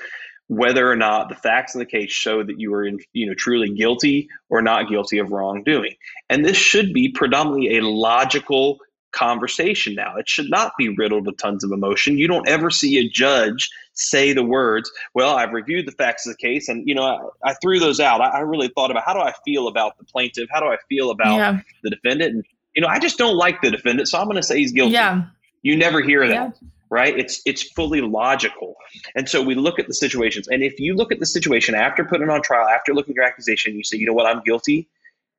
whether 0.47 0.89
or 0.89 0.95
not 0.95 1.27
the 1.27 1.35
facts 1.35 1.73
in 1.73 1.79
the 1.79 1.85
case 1.85 2.11
show 2.11 2.43
that 2.43 2.59
you 2.59 2.69
were 2.69 2.85
in, 2.85 2.99
you 3.13 3.25
know 3.25 3.33
truly 3.33 3.73
guilty 3.73 4.29
or 4.49 4.61
not 4.61 4.89
guilty 4.89 5.17
of 5.17 5.31
wrongdoing. 5.31 5.95
And 6.29 6.45
this 6.45 6.57
should 6.57 6.93
be 6.93 7.09
predominantly 7.09 7.79
a 7.79 7.81
logical 7.81 8.77
conversation 9.17 9.95
now. 9.95 10.15
It 10.17 10.29
should 10.29 10.49
not 10.49 10.73
be 10.77 10.89
riddled 10.89 11.25
with 11.25 11.37
tons 11.37 11.63
of 11.63 11.71
emotion. 11.71 12.17
You 12.17 12.27
don't 12.27 12.47
ever 12.47 12.69
see 12.69 12.97
a 12.99 13.09
judge 13.09 13.69
say 13.93 14.31
the 14.31 14.43
words, 14.43 14.91
Well, 15.13 15.35
I've 15.35 15.51
reviewed 15.51 15.87
the 15.87 15.91
facts 15.91 16.27
of 16.27 16.33
the 16.33 16.37
case, 16.37 16.69
and 16.69 16.87
you 16.87 16.93
know, 16.93 17.03
I, 17.43 17.49
I 17.49 17.53
threw 17.55 17.79
those 17.79 17.99
out. 17.99 18.21
I, 18.21 18.27
I, 18.27 18.39
really 18.41 18.67
thought 18.67 18.91
about 18.91 19.03
how 19.03 19.13
do 19.13 19.19
I 19.19 19.33
feel 19.43 19.67
about 19.67 19.97
the 19.97 20.05
plaintiff? 20.05 20.47
How 20.51 20.59
do 20.59 20.67
I 20.67 20.77
feel 20.87 21.09
about 21.09 21.35
yeah. 21.35 21.59
the 21.83 21.89
defendant? 21.89 22.35
And 22.35 22.45
you 22.75 22.81
know, 22.81 22.87
I 22.87 22.99
just 22.99 23.17
don't 23.17 23.35
like 23.35 23.61
the 23.61 23.71
defendant, 23.71 24.07
so 24.07 24.19
I'm 24.19 24.27
gonna 24.27 24.43
say 24.43 24.59
he's 24.59 24.71
guilty. 24.71 24.93
Yeah. 24.93 25.23
You 25.63 25.75
never 25.75 26.01
hear 26.01 26.27
that. 26.27 26.33
Yeah. 26.61 26.67
Right? 26.89 27.17
It's 27.17 27.41
it's 27.45 27.63
fully 27.63 28.01
logical. 28.01 28.75
And 29.15 29.27
so 29.27 29.41
we 29.41 29.55
look 29.55 29.79
at 29.79 29.87
the 29.87 29.93
situations. 29.93 30.47
And 30.47 30.63
if 30.63 30.79
you 30.79 30.93
look 30.95 31.11
at 31.11 31.19
the 31.19 31.25
situation 31.25 31.75
after 31.75 32.05
putting 32.05 32.29
on 32.29 32.41
trial, 32.41 32.67
after 32.69 32.93
looking 32.93 33.13
at 33.13 33.15
your 33.15 33.25
accusation, 33.25 33.75
you 33.75 33.83
say, 33.83 33.97
you 33.97 34.05
know 34.05 34.13
what, 34.13 34.25
I'm 34.25 34.41
guilty, 34.43 34.87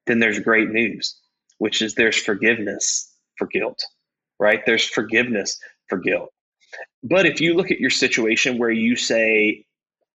then 0.07 0.19
there's 0.19 0.39
great 0.41 0.69
news, 0.69 1.17
which 1.57 1.81
is 1.81 1.95
there's 1.95 2.17
forgiveness 2.17 3.11
for 3.39 3.47
guilt, 3.47 3.83
right? 4.39 4.61
There's 4.67 4.85
forgiveness 4.85 5.59
for 5.89 5.99
guilt. 5.99 6.31
But 7.03 7.27
if 7.27 7.41
you 7.41 7.55
look 7.55 7.71
at 7.71 7.81
your 7.81 7.91
situation 7.91 8.59
where 8.59 8.71
you 8.71 8.97
say, 8.97 9.65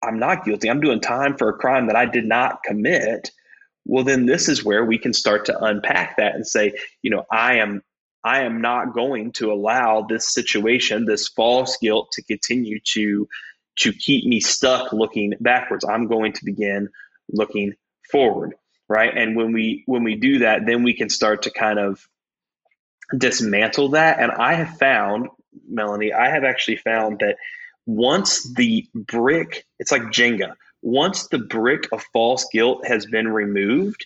I'm 0.03 0.19
not 0.19 0.45
guilty, 0.45 0.69
I'm 0.69 0.81
doing 0.81 0.99
time 0.99 1.37
for 1.37 1.49
a 1.49 1.57
crime 1.57 1.87
that 1.87 1.95
I 1.95 2.05
did 2.05 2.25
not 2.25 2.63
commit, 2.63 3.31
well, 3.85 4.03
then 4.03 4.25
this 4.25 4.49
is 4.49 4.63
where 4.63 4.85
we 4.85 4.97
can 4.97 5.13
start 5.13 5.45
to 5.45 5.63
unpack 5.63 6.17
that 6.17 6.35
and 6.35 6.45
say, 6.45 6.73
you 7.01 7.11
know, 7.11 7.25
I 7.31 7.57
am. 7.57 7.81
I 8.23 8.41
am 8.41 8.61
not 8.61 8.93
going 8.93 9.31
to 9.33 9.51
allow 9.51 10.03
this 10.03 10.31
situation, 10.31 11.05
this 11.05 11.27
false 11.29 11.75
guilt, 11.81 12.11
to 12.11 12.23
continue 12.23 12.79
to 12.93 13.27
to 13.77 13.93
keep 13.93 14.25
me 14.25 14.39
stuck 14.39 14.93
looking 14.93 15.33
backwards. 15.39 15.85
I'm 15.85 16.07
going 16.07 16.33
to 16.33 16.45
begin 16.45 16.89
looking 17.31 17.73
forward, 18.11 18.53
right? 18.87 19.15
And 19.15 19.35
when 19.35 19.53
we 19.53 19.83
when 19.87 20.03
we 20.03 20.15
do 20.15 20.39
that, 20.39 20.67
then 20.67 20.83
we 20.83 20.93
can 20.93 21.09
start 21.09 21.41
to 21.43 21.51
kind 21.51 21.79
of 21.79 22.07
dismantle 23.17 23.89
that. 23.89 24.19
And 24.19 24.31
I 24.31 24.53
have 24.53 24.77
found, 24.77 25.29
Melanie, 25.67 26.13
I 26.13 26.29
have 26.29 26.43
actually 26.43 26.77
found 26.77 27.19
that 27.19 27.37
once 27.85 28.51
the 28.53 28.87
brick, 28.93 29.65
it's 29.79 29.91
like 29.91 30.03
Jenga, 30.03 30.53
once 30.81 31.27
the 31.27 31.39
brick 31.39 31.87
of 31.91 32.03
false 32.13 32.47
guilt 32.51 32.85
has 32.85 33.05
been 33.05 33.27
removed, 33.27 34.05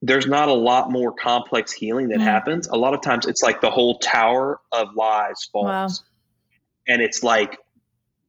there's 0.00 0.26
not 0.26 0.48
a 0.48 0.54
lot 0.54 0.90
more 0.90 1.12
complex 1.12 1.72
healing 1.72 2.08
that 2.08 2.18
mm. 2.18 2.24
happens. 2.24 2.68
A 2.68 2.76
lot 2.76 2.94
of 2.94 3.02
times 3.02 3.26
it's 3.26 3.42
like 3.42 3.60
the 3.60 3.70
whole 3.70 3.98
tower 3.98 4.60
of 4.70 4.94
lies 4.94 5.48
falls. 5.52 5.66
Wow. 5.66 5.88
And 6.86 7.02
it's 7.02 7.22
like, 7.22 7.58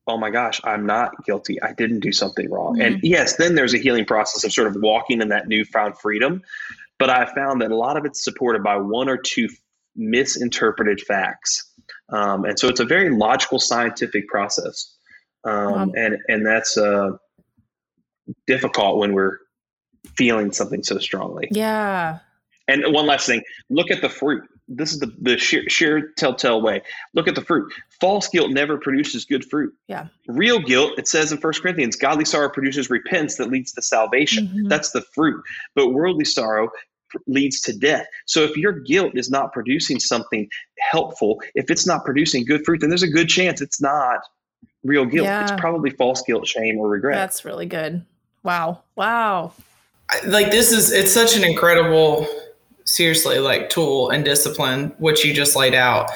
oh 0.07 0.17
my 0.17 0.31
gosh, 0.31 0.59
I'm 0.63 0.85
not 0.87 1.23
guilty. 1.25 1.61
I 1.61 1.73
didn't 1.73 1.99
do 1.99 2.11
something 2.11 2.49
wrong. 2.49 2.77
Mm. 2.77 2.85
And 2.85 2.99
yes, 3.03 3.35
then 3.35 3.55
there's 3.55 3.73
a 3.73 3.77
healing 3.77 4.05
process 4.05 4.43
of 4.43 4.51
sort 4.51 4.67
of 4.67 4.75
walking 4.81 5.21
in 5.21 5.29
that 5.29 5.47
newfound 5.47 5.97
freedom. 5.99 6.41
But 6.99 7.09
I 7.09 7.25
found 7.33 7.61
that 7.61 7.71
a 7.71 7.75
lot 7.75 7.97
of 7.97 8.05
it's 8.05 8.23
supported 8.23 8.61
by 8.63 8.75
one 8.77 9.09
or 9.09 9.17
two 9.17 9.47
misinterpreted 9.95 11.01
facts. 11.01 11.71
Um, 12.09 12.45
and 12.45 12.59
so 12.59 12.67
it's 12.67 12.79
a 12.79 12.85
very 12.85 13.09
logical 13.09 13.59
scientific 13.59 14.27
process. 14.27 14.95
Um, 15.45 15.93
and, 15.95 16.17
and 16.27 16.45
that's 16.45 16.77
uh, 16.77 17.11
difficult 18.47 18.97
when 18.97 19.13
we're 19.13 19.37
feeling 20.15 20.51
something 20.51 20.83
so 20.83 20.99
strongly. 20.99 21.47
Yeah. 21.51 22.19
And 22.67 22.83
one 22.93 23.07
last 23.07 23.25
thing 23.25 23.41
look 23.69 23.89
at 23.91 24.01
the 24.01 24.09
fruit. 24.09 24.43
This 24.69 24.93
is 24.93 24.99
the, 24.99 25.11
the 25.19 25.37
sheer, 25.37 25.67
sheer 25.67 26.11
telltale 26.15 26.61
way. 26.61 26.81
Look 27.13 27.27
at 27.27 27.35
the 27.35 27.41
fruit. 27.41 27.73
False 27.99 28.27
guilt 28.27 28.51
never 28.51 28.77
produces 28.77 29.25
good 29.25 29.43
fruit. 29.43 29.73
Yeah. 29.87 30.07
Real 30.27 30.59
guilt, 30.59 30.93
it 30.97 31.07
says 31.07 31.31
in 31.31 31.39
First 31.39 31.63
Corinthians, 31.63 31.95
godly 31.95 32.23
sorrow 32.23 32.49
produces 32.49 32.89
repentance 32.89 33.37
that 33.37 33.49
leads 33.49 33.73
to 33.73 33.81
salvation. 33.81 34.47
Mm-hmm. 34.47 34.67
That's 34.67 34.91
the 34.91 35.01
fruit. 35.01 35.43
But 35.75 35.89
worldly 35.89 36.25
sorrow 36.25 36.69
leads 37.25 37.61
to 37.61 37.75
death. 37.75 38.05
So 38.27 38.43
if 38.43 38.55
your 38.55 38.71
guilt 38.71 39.13
is 39.15 39.31
not 39.31 39.51
producing 39.53 39.99
something 39.99 40.47
helpful, 40.79 41.41
if 41.55 41.71
it's 41.71 41.87
not 41.87 42.05
producing 42.05 42.45
good 42.45 42.63
fruit, 42.63 42.81
then 42.81 42.89
there's 42.89 43.03
a 43.03 43.07
good 43.07 43.27
chance 43.27 43.61
it's 43.61 43.81
not 43.81 44.19
real 44.83 45.05
guilt. 45.05 45.25
Yeah. 45.25 45.41
It's 45.41 45.59
probably 45.59 45.89
false 45.89 46.21
guilt, 46.21 46.47
shame, 46.47 46.77
or 46.77 46.87
regret. 46.87 47.15
That's 47.15 47.43
really 47.43 47.65
good. 47.65 48.05
Wow. 48.43 48.83
Wow. 48.95 49.53
Like 50.25 50.51
this 50.51 50.71
is 50.71 50.91
it's 50.91 51.11
such 51.11 51.35
an 51.35 51.43
incredible 51.43 52.27
seriously 52.89 53.39
like 53.39 53.69
tool 53.69 54.09
and 54.09 54.25
discipline, 54.25 54.93
which 54.97 55.23
you 55.23 55.33
just 55.33 55.55
laid 55.55 55.73
out. 55.73 56.09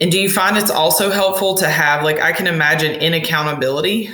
And 0.00 0.10
do 0.10 0.20
you 0.20 0.30
find 0.30 0.56
it's 0.56 0.70
also 0.70 1.10
helpful 1.10 1.54
to 1.56 1.68
have 1.68 2.02
like 2.02 2.20
I 2.20 2.32
can 2.32 2.46
imagine 2.46 2.92
in 3.00 3.14
accountability? 3.14 4.10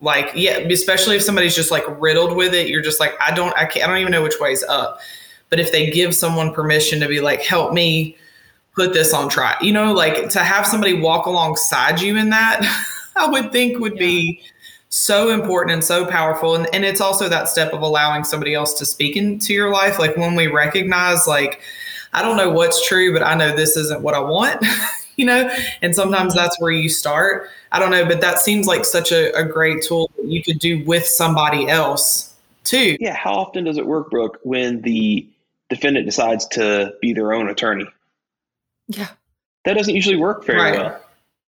Like, 0.00 0.30
yeah, 0.34 0.58
especially 0.58 1.16
if 1.16 1.22
somebody's 1.22 1.56
just 1.56 1.70
like 1.70 1.82
riddled 2.00 2.36
with 2.36 2.54
it, 2.54 2.68
you're 2.68 2.82
just 2.82 3.00
like, 3.00 3.14
I 3.20 3.34
don't, 3.34 3.52
I 3.56 3.64
can't, 3.64 3.84
I 3.84 3.88
don't 3.88 3.98
even 3.98 4.12
know 4.12 4.22
which 4.22 4.36
way's 4.40 4.62
up. 4.64 5.00
But 5.50 5.58
if 5.58 5.72
they 5.72 5.90
give 5.90 6.14
someone 6.14 6.54
permission 6.54 7.00
to 7.00 7.08
be 7.08 7.20
like, 7.20 7.42
help 7.42 7.72
me 7.72 8.16
put 8.76 8.92
this 8.92 9.12
on 9.12 9.28
trial, 9.28 9.56
you 9.60 9.72
know, 9.72 9.92
like 9.92 10.28
to 10.30 10.40
have 10.40 10.66
somebody 10.66 11.00
walk 11.00 11.26
alongside 11.26 12.00
you 12.00 12.16
in 12.16 12.30
that, 12.30 12.60
I 13.16 13.26
would 13.26 13.50
think 13.50 13.80
would 13.80 13.94
yeah. 13.94 13.98
be 13.98 14.42
so 14.88 15.30
important 15.30 15.72
and 15.72 15.84
so 15.84 16.06
powerful. 16.06 16.54
And, 16.54 16.66
and 16.72 16.84
it's 16.84 17.00
also 17.00 17.28
that 17.28 17.48
step 17.48 17.72
of 17.72 17.82
allowing 17.82 18.24
somebody 18.24 18.54
else 18.54 18.74
to 18.74 18.86
speak 18.86 19.16
into 19.16 19.52
your 19.52 19.70
life. 19.70 19.98
Like 19.98 20.16
when 20.16 20.34
we 20.34 20.46
recognize, 20.46 21.26
like, 21.26 21.60
I 22.12 22.22
don't 22.22 22.36
know 22.36 22.50
what's 22.50 22.86
true, 22.86 23.12
but 23.12 23.22
I 23.22 23.34
know 23.34 23.54
this 23.54 23.76
isn't 23.76 24.00
what 24.00 24.14
I 24.14 24.20
want, 24.20 24.64
you 25.16 25.26
know? 25.26 25.50
And 25.82 25.94
sometimes 25.94 26.32
mm-hmm. 26.32 26.42
that's 26.42 26.60
where 26.60 26.70
you 26.70 26.88
start. 26.88 27.50
I 27.70 27.78
don't 27.78 27.90
know, 27.90 28.06
but 28.06 28.20
that 28.22 28.38
seems 28.38 28.66
like 28.66 28.84
such 28.84 29.12
a, 29.12 29.30
a 29.38 29.44
great 29.44 29.82
tool 29.82 30.10
that 30.16 30.26
you 30.26 30.42
could 30.42 30.58
do 30.58 30.82
with 30.84 31.06
somebody 31.06 31.68
else 31.68 32.34
too. 32.64 32.96
Yeah. 32.98 33.14
How 33.14 33.34
often 33.34 33.64
does 33.64 33.76
it 33.76 33.86
work, 33.86 34.10
Brooke, 34.10 34.38
when 34.42 34.80
the 34.80 35.26
defendant 35.68 36.06
decides 36.06 36.46
to 36.48 36.94
be 37.02 37.12
their 37.12 37.34
own 37.34 37.50
attorney? 37.50 37.86
Yeah. 38.88 39.08
That 39.66 39.74
doesn't 39.74 39.94
usually 39.94 40.16
work 40.16 40.46
very 40.46 40.58
right. 40.58 40.78
well 40.78 41.00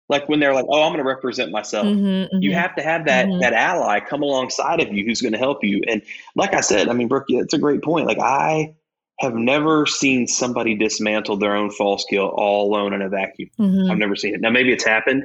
like 0.09 0.27
when 0.27 0.39
they're 0.39 0.53
like, 0.53 0.65
"Oh, 0.67 0.83
I'm 0.83 0.89
going 0.89 1.03
to 1.03 1.07
represent 1.07 1.51
myself." 1.51 1.85
Mm-hmm, 1.85 2.05
mm-hmm. 2.05 2.41
You 2.41 2.53
have 2.53 2.75
to 2.75 2.83
have 2.83 3.05
that 3.05 3.27
mm-hmm. 3.27 3.39
that 3.39 3.53
ally 3.53 3.99
come 3.99 4.21
alongside 4.21 4.81
of 4.81 4.91
you 4.91 5.05
who's 5.05 5.21
going 5.21 5.31
to 5.31 5.37
help 5.37 5.63
you. 5.63 5.81
And 5.87 6.01
like 6.35 6.53
I 6.53 6.61
said, 6.61 6.89
I 6.89 6.93
mean, 6.93 7.07
Brooke, 7.07 7.25
it's 7.29 7.53
a 7.53 7.59
great 7.59 7.81
point. 7.81 8.07
Like 8.07 8.19
I 8.19 8.75
have 9.19 9.35
never 9.35 9.85
seen 9.85 10.27
somebody 10.27 10.75
dismantle 10.75 11.37
their 11.37 11.55
own 11.55 11.71
false 11.71 12.05
guilt 12.09 12.33
all 12.35 12.69
alone 12.69 12.93
in 12.93 13.01
a 13.01 13.09
vacuum. 13.09 13.49
Mm-hmm. 13.59 13.91
I've 13.91 13.97
never 13.97 14.15
seen 14.15 14.35
it. 14.35 14.41
Now 14.41 14.49
maybe 14.49 14.73
it's 14.73 14.83
happened, 14.83 15.23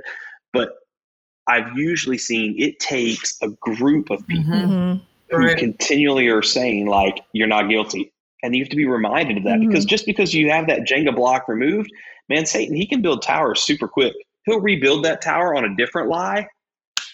but 0.53 0.75
I've 1.49 1.77
usually 1.77 2.19
seen 2.19 2.55
it 2.59 2.79
takes 2.79 3.37
a 3.43 3.49
group 3.49 4.11
of 4.11 4.27
people 4.27 4.53
mm-hmm. 4.53 5.03
who 5.31 5.45
right. 5.45 5.59
continually 5.59 6.29
are 6.29 6.43
saying 6.43 6.87
like, 6.87 7.21
"You're 7.33 7.49
not 7.49 7.69
guilty." 7.69 8.13
And 8.45 8.55
you 8.55 8.63
have 8.63 8.71
to 8.71 8.77
be 8.77 8.87
reminded 8.87 9.39
of 9.39 9.45
that 9.45 9.59
because 9.59 9.85
mm-hmm. 9.85 9.89
just 9.89 10.07
because 10.07 10.33
you 10.33 10.49
have 10.51 10.69
that 10.69 10.83
Jenga 10.83 11.13
block 11.13 11.49
removed, 11.49 11.91
man, 12.29 12.47
Satan, 12.47 12.77
he 12.77 12.87
can 12.87 13.03
build 13.03 13.21
towers 13.21 13.61
super 13.63 13.89
quick 13.89 14.15
he'll 14.49 14.61
rebuild 14.61 15.05
that 15.05 15.21
tower 15.21 15.55
on 15.55 15.65
a 15.65 15.77
different 15.77 16.09
lie 16.09 16.49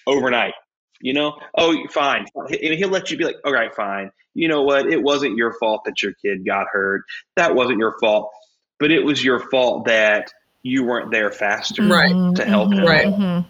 overnight. 0.07 0.55
You 1.01 1.13
know, 1.13 1.39
oh, 1.59 1.77
fine. 1.91 2.25
He'll 2.49 2.89
let 2.89 3.11
you 3.11 3.19
be 3.19 3.25
like, 3.25 3.37
all 3.45 3.53
right, 3.53 3.75
fine. 3.75 4.11
You 4.33 4.49
know 4.49 4.63
what? 4.63 4.87
It 4.87 5.03
wasn't 5.03 5.37
your 5.37 5.53
fault 5.59 5.83
that 5.85 6.03
your 6.03 6.13
kid 6.15 6.47
got 6.47 6.67
hurt. 6.73 7.03
That 7.37 7.55
wasn't 7.55 7.79
your 7.79 7.97
fault, 8.01 8.31
but 8.79 8.91
it 8.91 9.05
was 9.05 9.23
your 9.23 9.41
fault 9.51 9.85
that 9.85 10.33
you 10.63 10.83
weren't 10.85 11.11
there 11.11 11.31
faster 11.31 11.87
right. 11.87 12.35
to 12.37 12.45
help 12.45 12.71
mm-hmm. 12.71 12.79
him. 12.81 12.87
Right. 12.87 13.07
Mm-hmm. 13.07 13.49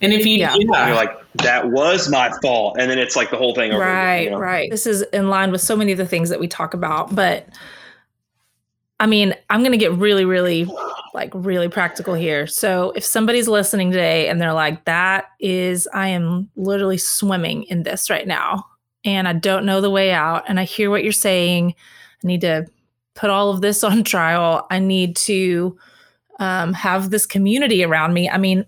And 0.00 0.12
if 0.12 0.26
you, 0.26 0.36
yeah. 0.36 0.56
yeah. 0.58 0.86
you're 0.86 0.96
like, 0.96 1.10
that 1.42 1.70
was 1.70 2.08
my 2.08 2.30
fault. 2.42 2.76
And 2.78 2.90
then 2.90 2.98
it's 2.98 3.16
like 3.16 3.30
the 3.30 3.36
whole 3.36 3.54
thing 3.54 3.72
over. 3.72 3.82
Right, 3.82 4.14
again, 4.14 4.24
you 4.24 4.30
know? 4.30 4.38
right. 4.38 4.70
This 4.70 4.86
is 4.86 5.02
in 5.12 5.28
line 5.28 5.52
with 5.52 5.60
so 5.60 5.76
many 5.76 5.92
of 5.92 5.98
the 5.98 6.06
things 6.06 6.30
that 6.30 6.40
we 6.40 6.48
talk 6.48 6.74
about. 6.74 7.14
But 7.14 7.48
I 8.98 9.06
mean, 9.06 9.34
I'm 9.50 9.60
going 9.60 9.72
to 9.72 9.78
get 9.78 9.92
really, 9.92 10.24
really 10.24 10.64
like 11.16 11.32
really 11.34 11.68
practical 11.68 12.12
here. 12.12 12.46
So 12.46 12.92
if 12.94 13.02
somebody's 13.02 13.48
listening 13.48 13.90
today 13.90 14.28
and 14.28 14.38
they're 14.38 14.52
like, 14.52 14.84
that 14.84 15.30
is, 15.40 15.88
I 15.94 16.08
am 16.08 16.50
literally 16.56 16.98
swimming 16.98 17.62
in 17.64 17.84
this 17.84 18.10
right 18.10 18.26
now 18.26 18.66
and 19.02 19.26
I 19.26 19.32
don't 19.32 19.64
know 19.64 19.80
the 19.80 19.90
way 19.90 20.12
out. 20.12 20.44
And 20.46 20.60
I 20.60 20.64
hear 20.64 20.90
what 20.90 21.02
you're 21.02 21.12
saying. 21.12 21.74
I 22.22 22.26
need 22.26 22.42
to 22.42 22.66
put 23.14 23.30
all 23.30 23.48
of 23.48 23.62
this 23.62 23.82
on 23.84 24.04
trial. 24.04 24.66
I 24.70 24.78
need 24.78 25.16
to 25.16 25.78
um, 26.38 26.74
have 26.74 27.08
this 27.08 27.24
community 27.24 27.82
around 27.82 28.12
me. 28.12 28.28
I 28.28 28.36
mean, 28.36 28.66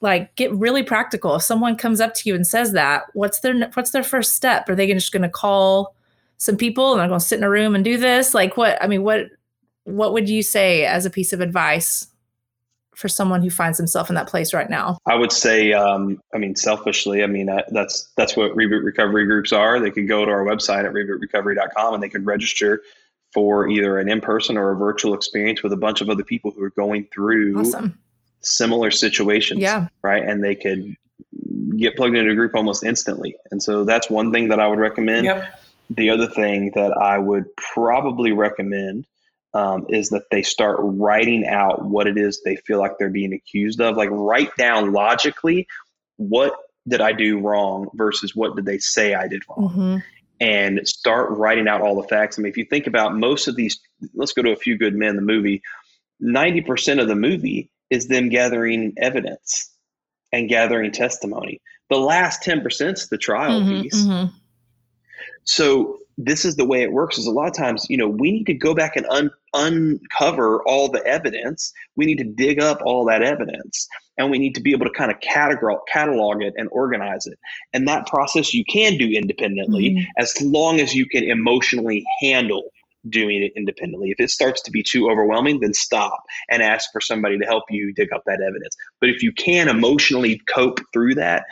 like 0.00 0.34
get 0.36 0.54
really 0.54 0.82
practical. 0.82 1.36
If 1.36 1.42
someone 1.42 1.76
comes 1.76 2.00
up 2.00 2.14
to 2.14 2.28
you 2.30 2.34
and 2.34 2.46
says 2.46 2.72
that, 2.72 3.04
what's 3.12 3.40
their 3.40 3.68
what's 3.74 3.90
their 3.90 4.02
first 4.02 4.34
step? 4.34 4.70
Are 4.70 4.74
they 4.74 4.86
just 4.86 5.12
going 5.12 5.22
to 5.22 5.28
call 5.28 5.94
some 6.38 6.56
people 6.56 6.92
and 6.92 7.00
they're 7.00 7.08
going 7.08 7.20
to 7.20 7.26
sit 7.26 7.38
in 7.38 7.44
a 7.44 7.50
room 7.50 7.74
and 7.74 7.84
do 7.84 7.98
this? 7.98 8.32
Like 8.32 8.56
what? 8.56 8.82
I 8.82 8.86
mean, 8.86 9.02
what 9.02 9.26
what 9.84 10.12
would 10.12 10.28
you 10.28 10.42
say 10.42 10.84
as 10.84 11.06
a 11.06 11.10
piece 11.10 11.32
of 11.32 11.40
advice 11.40 12.08
for 12.94 13.08
someone 13.08 13.42
who 13.42 13.50
finds 13.50 13.78
himself 13.78 14.10
in 14.10 14.14
that 14.14 14.28
place 14.28 14.52
right 14.52 14.68
now? 14.68 14.98
I 15.06 15.14
would 15.14 15.32
say, 15.32 15.72
um, 15.72 16.20
I 16.34 16.38
mean, 16.38 16.54
selfishly, 16.54 17.22
I 17.22 17.26
mean, 17.26 17.48
uh, 17.48 17.62
that's 17.70 18.10
that's 18.16 18.36
what 18.36 18.52
reboot 18.52 18.84
recovery 18.84 19.24
groups 19.24 19.52
are. 19.52 19.80
They 19.80 19.90
could 19.90 20.06
go 20.06 20.24
to 20.24 20.30
our 20.30 20.44
website 20.44 20.84
at 20.84 20.92
rebootrecovery.com 20.92 21.94
and 21.94 22.02
they 22.02 22.08
could 22.08 22.26
register 22.26 22.82
for 23.32 23.68
either 23.68 23.98
an 23.98 24.08
in-person 24.08 24.56
or 24.56 24.72
a 24.72 24.76
virtual 24.76 25.14
experience 25.14 25.62
with 25.62 25.72
a 25.72 25.76
bunch 25.76 26.00
of 26.00 26.10
other 26.10 26.24
people 26.24 26.50
who 26.50 26.62
are 26.62 26.70
going 26.70 27.06
through 27.12 27.60
awesome. 27.60 27.98
similar 28.40 28.90
situations. 28.90 29.60
Yeah. 29.60 29.88
Right. 30.02 30.22
And 30.22 30.42
they 30.42 30.56
could 30.56 30.96
get 31.76 31.96
plugged 31.96 32.16
into 32.16 32.32
a 32.32 32.34
group 32.34 32.54
almost 32.54 32.84
instantly. 32.84 33.36
And 33.50 33.62
so 33.62 33.84
that's 33.84 34.10
one 34.10 34.32
thing 34.32 34.48
that 34.48 34.60
I 34.60 34.66
would 34.66 34.78
recommend. 34.80 35.26
Yep. 35.26 35.60
The 35.90 36.10
other 36.10 36.26
thing 36.26 36.72
that 36.74 36.92
I 36.92 37.18
would 37.18 37.46
probably 37.56 38.32
recommend 38.32 39.06
um, 39.54 39.86
is 39.88 40.10
that 40.10 40.24
they 40.30 40.42
start 40.42 40.76
writing 40.80 41.46
out 41.46 41.84
what 41.84 42.06
it 42.06 42.16
is 42.16 42.40
they 42.42 42.56
feel 42.56 42.78
like 42.78 42.92
they're 42.98 43.10
being 43.10 43.32
accused 43.32 43.80
of. 43.80 43.96
Like 43.96 44.10
write 44.12 44.54
down 44.56 44.92
logically 44.92 45.66
what 46.16 46.54
did 46.88 47.00
I 47.00 47.12
do 47.12 47.38
wrong 47.40 47.88
versus 47.94 48.34
what 48.34 48.56
did 48.56 48.64
they 48.64 48.78
say 48.78 49.14
I 49.14 49.28
did 49.28 49.42
wrong. 49.48 49.70
Mm-hmm. 49.70 49.96
And 50.42 50.88
start 50.88 51.30
writing 51.30 51.68
out 51.68 51.82
all 51.82 52.00
the 52.00 52.08
facts. 52.08 52.38
I 52.38 52.42
mean, 52.42 52.50
if 52.50 52.56
you 52.56 52.64
think 52.64 52.86
about 52.86 53.14
most 53.14 53.46
of 53.46 53.56
these, 53.56 53.78
let's 54.14 54.32
go 54.32 54.42
to 54.42 54.52
a 54.52 54.56
few 54.56 54.78
good 54.78 54.94
men, 54.94 55.16
the 55.16 55.22
movie, 55.22 55.60
90% 56.22 57.00
of 57.00 57.08
the 57.08 57.14
movie 57.14 57.70
is 57.90 58.08
them 58.08 58.30
gathering 58.30 58.94
evidence 58.96 59.70
and 60.32 60.48
gathering 60.48 60.92
testimony. 60.92 61.60
The 61.90 61.98
last 61.98 62.42
10% 62.42 62.92
is 62.92 63.08
the 63.08 63.18
trial 63.18 63.60
mm-hmm, 63.60 63.82
piece. 63.82 64.02
Mm-hmm. 64.02 64.34
So 65.44 66.00
this 66.24 66.44
is 66.44 66.56
the 66.56 66.64
way 66.64 66.82
it 66.82 66.92
works 66.92 67.18
is 67.18 67.26
a 67.26 67.30
lot 67.30 67.48
of 67.48 67.56
times 67.56 67.86
you 67.88 67.96
know 67.96 68.08
we 68.08 68.30
need 68.30 68.44
to 68.44 68.54
go 68.54 68.74
back 68.74 68.96
and 68.96 69.06
un- 69.06 69.30
uncover 69.54 70.62
all 70.64 70.88
the 70.88 71.04
evidence 71.06 71.72
we 71.96 72.06
need 72.06 72.18
to 72.18 72.24
dig 72.24 72.60
up 72.60 72.80
all 72.84 73.04
that 73.04 73.22
evidence 73.22 73.88
and 74.16 74.30
we 74.30 74.38
need 74.38 74.54
to 74.54 74.60
be 74.60 74.72
able 74.72 74.86
to 74.86 74.92
kind 74.92 75.10
of 75.10 75.18
catalog, 75.20 75.80
catalog 75.88 76.42
it 76.42 76.54
and 76.56 76.68
organize 76.72 77.26
it 77.26 77.38
and 77.72 77.88
that 77.88 78.06
process 78.06 78.54
you 78.54 78.64
can 78.64 78.96
do 78.96 79.08
independently 79.08 79.90
mm-hmm. 79.90 80.04
as 80.18 80.34
long 80.40 80.80
as 80.80 80.94
you 80.94 81.06
can 81.06 81.24
emotionally 81.24 82.04
handle 82.20 82.70
doing 83.08 83.42
it 83.42 83.52
independently 83.56 84.10
if 84.10 84.20
it 84.20 84.30
starts 84.30 84.60
to 84.60 84.70
be 84.70 84.82
too 84.82 85.10
overwhelming 85.10 85.58
then 85.60 85.72
stop 85.72 86.22
and 86.50 86.62
ask 86.62 86.92
for 86.92 87.00
somebody 87.00 87.38
to 87.38 87.46
help 87.46 87.64
you 87.70 87.92
dig 87.94 88.12
up 88.12 88.22
that 88.26 88.42
evidence 88.42 88.76
but 89.00 89.08
if 89.08 89.22
you 89.22 89.32
can 89.32 89.68
emotionally 89.68 90.40
cope 90.46 90.78
through 90.92 91.14
that 91.14 91.44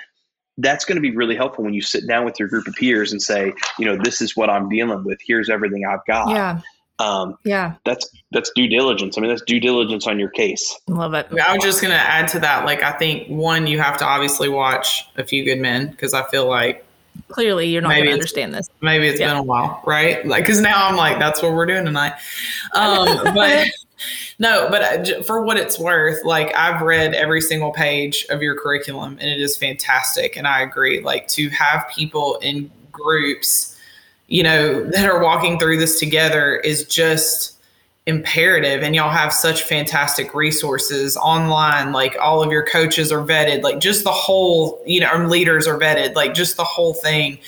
that's 0.58 0.84
going 0.84 0.96
to 0.96 1.02
be 1.02 1.14
really 1.16 1.36
helpful 1.36 1.64
when 1.64 1.72
you 1.72 1.80
sit 1.80 2.06
down 2.06 2.24
with 2.24 2.38
your 2.38 2.48
group 2.48 2.66
of 2.66 2.74
peers 2.74 3.12
and 3.12 3.22
say, 3.22 3.52
you 3.78 3.84
know, 3.84 3.96
this 3.96 4.20
is 4.20 4.36
what 4.36 4.50
I'm 4.50 4.68
dealing 4.68 5.04
with. 5.04 5.20
Here's 5.24 5.48
everything 5.48 5.84
I've 5.86 6.04
got. 6.06 6.30
Yeah. 6.30 6.60
Um, 6.98 7.38
yeah. 7.44 7.74
That's 7.84 8.08
that's 8.32 8.50
due 8.54 8.66
diligence. 8.66 9.16
I 9.16 9.20
mean, 9.20 9.30
that's 9.30 9.42
due 9.42 9.60
diligence 9.60 10.06
on 10.06 10.18
your 10.18 10.28
case. 10.28 10.78
Love 10.88 11.14
it. 11.14 11.28
I 11.32 11.54
was 11.54 11.62
just 11.62 11.80
going 11.80 11.92
to 11.92 11.98
add 11.98 12.28
to 12.28 12.40
that. 12.40 12.64
Like, 12.64 12.82
I 12.82 12.92
think 12.92 13.28
one, 13.28 13.66
you 13.66 13.78
have 13.80 13.96
to 13.98 14.04
obviously 14.04 14.48
watch 14.48 15.08
A 15.16 15.24
Few 15.24 15.44
Good 15.44 15.60
Men 15.60 15.90
because 15.90 16.12
I 16.12 16.24
feel 16.24 16.46
like 16.46 16.84
clearly 17.28 17.68
you're 17.68 17.82
not 17.82 17.92
going 17.92 18.06
to 18.06 18.12
understand 18.12 18.54
this. 18.54 18.68
Maybe 18.80 19.06
it's 19.06 19.20
yeah. 19.20 19.28
been 19.28 19.38
a 19.38 19.42
while, 19.42 19.82
right? 19.86 20.26
Like, 20.26 20.44
because 20.44 20.60
now 20.60 20.86
I'm 20.86 20.96
like, 20.96 21.18
that's 21.18 21.42
what 21.42 21.52
we're 21.52 21.66
doing 21.66 21.84
tonight. 21.84 22.14
Um, 22.74 23.06
but 23.34 23.68
no, 24.38 24.68
but 24.70 24.82
uh, 25.08 25.22
for 25.22 25.42
what 25.42 25.56
it's 25.56 25.78
worth, 25.78 26.24
like 26.24 26.54
I've 26.54 26.82
read 26.82 27.14
every 27.14 27.40
single 27.40 27.72
page 27.72 28.26
of 28.30 28.42
your 28.42 28.60
curriculum 28.60 29.18
and 29.20 29.28
it 29.28 29.40
is 29.40 29.56
fantastic. 29.56 30.36
And 30.36 30.46
I 30.46 30.62
agree, 30.62 31.00
like 31.00 31.28
to 31.28 31.48
have 31.50 31.88
people 31.94 32.38
in 32.42 32.70
groups, 32.92 33.77
you 34.28 34.42
know, 34.42 34.84
that 34.84 35.06
are 35.06 35.22
walking 35.22 35.58
through 35.58 35.78
this 35.78 35.98
together 35.98 36.56
is 36.56 36.84
just 36.84 37.56
imperative. 38.06 38.82
And 38.82 38.94
y'all 38.94 39.10
have 39.10 39.32
such 39.32 39.62
fantastic 39.62 40.34
resources 40.34 41.16
online. 41.16 41.92
Like 41.92 42.16
all 42.20 42.42
of 42.42 42.50
your 42.50 42.64
coaches 42.64 43.10
are 43.10 43.22
vetted, 43.22 43.62
like 43.62 43.80
just 43.80 44.04
the 44.04 44.12
whole, 44.12 44.82
you 44.86 45.00
know, 45.00 45.14
leaders 45.26 45.66
are 45.66 45.78
vetted, 45.78 46.14
like 46.14 46.34
just 46.34 46.56
the 46.56 46.64
whole 46.64 46.94
thing 46.94 47.38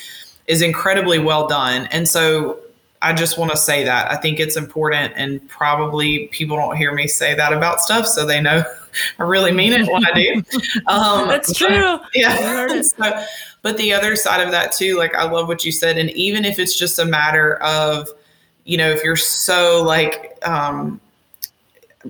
is 0.46 0.62
incredibly 0.62 1.18
well 1.18 1.46
done. 1.46 1.86
And 1.92 2.08
so 2.08 2.58
I 3.02 3.12
just 3.12 3.38
want 3.38 3.50
to 3.50 3.56
say 3.56 3.84
that. 3.84 4.10
I 4.10 4.16
think 4.16 4.40
it's 4.40 4.56
important, 4.56 5.14
and 5.16 5.46
probably 5.48 6.26
people 6.28 6.56
don't 6.56 6.76
hear 6.76 6.92
me 6.92 7.06
say 7.06 7.34
that 7.34 7.52
about 7.52 7.80
stuff, 7.80 8.06
so 8.06 8.26
they 8.26 8.42
know 8.42 8.62
I 9.18 9.22
really 9.22 9.52
mean 9.52 9.72
it 9.72 9.90
when 9.90 10.04
I 10.04 10.12
do. 10.12 10.42
Um, 10.86 11.28
That's 11.28 11.56
true. 11.56 11.98
Yeah. 12.14 12.82
so, 12.82 13.24
but 13.62 13.76
the 13.76 13.92
other 13.92 14.16
side 14.16 14.40
of 14.40 14.50
that, 14.52 14.72
too, 14.72 14.96
like 14.96 15.14
I 15.14 15.24
love 15.30 15.48
what 15.48 15.64
you 15.64 15.72
said. 15.72 15.98
And 15.98 16.10
even 16.10 16.44
if 16.44 16.58
it's 16.58 16.78
just 16.78 16.98
a 16.98 17.04
matter 17.04 17.56
of, 17.56 18.08
you 18.64 18.76
know, 18.76 18.90
if 18.90 19.02
you're 19.04 19.16
so 19.16 19.82
like, 19.82 20.38
um, 20.42 21.00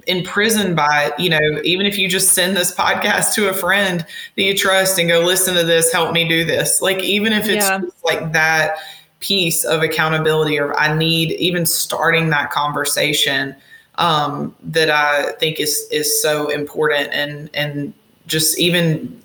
imprisoned 0.07 0.77
by 0.77 1.13
you 1.19 1.29
know 1.29 1.41
even 1.65 1.85
if 1.85 1.99
you 1.99 2.09
just 2.09 2.33
send 2.33 2.57
this 2.57 2.73
podcast 2.73 3.35
to 3.35 3.49
a 3.49 3.53
friend 3.53 4.07
that 4.37 4.43
you 4.45 4.57
trust 4.57 5.01
and 5.01 5.09
go 5.09 5.19
listen 5.19 5.53
to 5.53 5.65
this 5.65 5.93
help 5.93 6.13
me 6.13 6.29
do 6.29 6.45
this 6.45 6.81
like 6.81 7.03
even 7.03 7.33
if 7.33 7.49
it's 7.49 7.65
yeah. 7.65 7.81
like 8.05 8.31
that 8.31 8.77
piece 9.21 9.65
of 9.65 9.83
accountability 9.83 10.59
or 10.59 10.77
I 10.79 10.97
need 10.97 11.33
even 11.33 11.65
starting 11.67 12.31
that 12.31 12.51
conversation 12.51 13.55
um, 13.97 14.55
that 14.63 14.91
I 14.91 15.33
think 15.33 15.61
is 15.61 15.87
is 15.93 16.21
so 16.21 16.49
important 16.49 17.11
and 17.13 17.51
and 17.55 17.93
just 18.27 18.59
even 18.59 19.21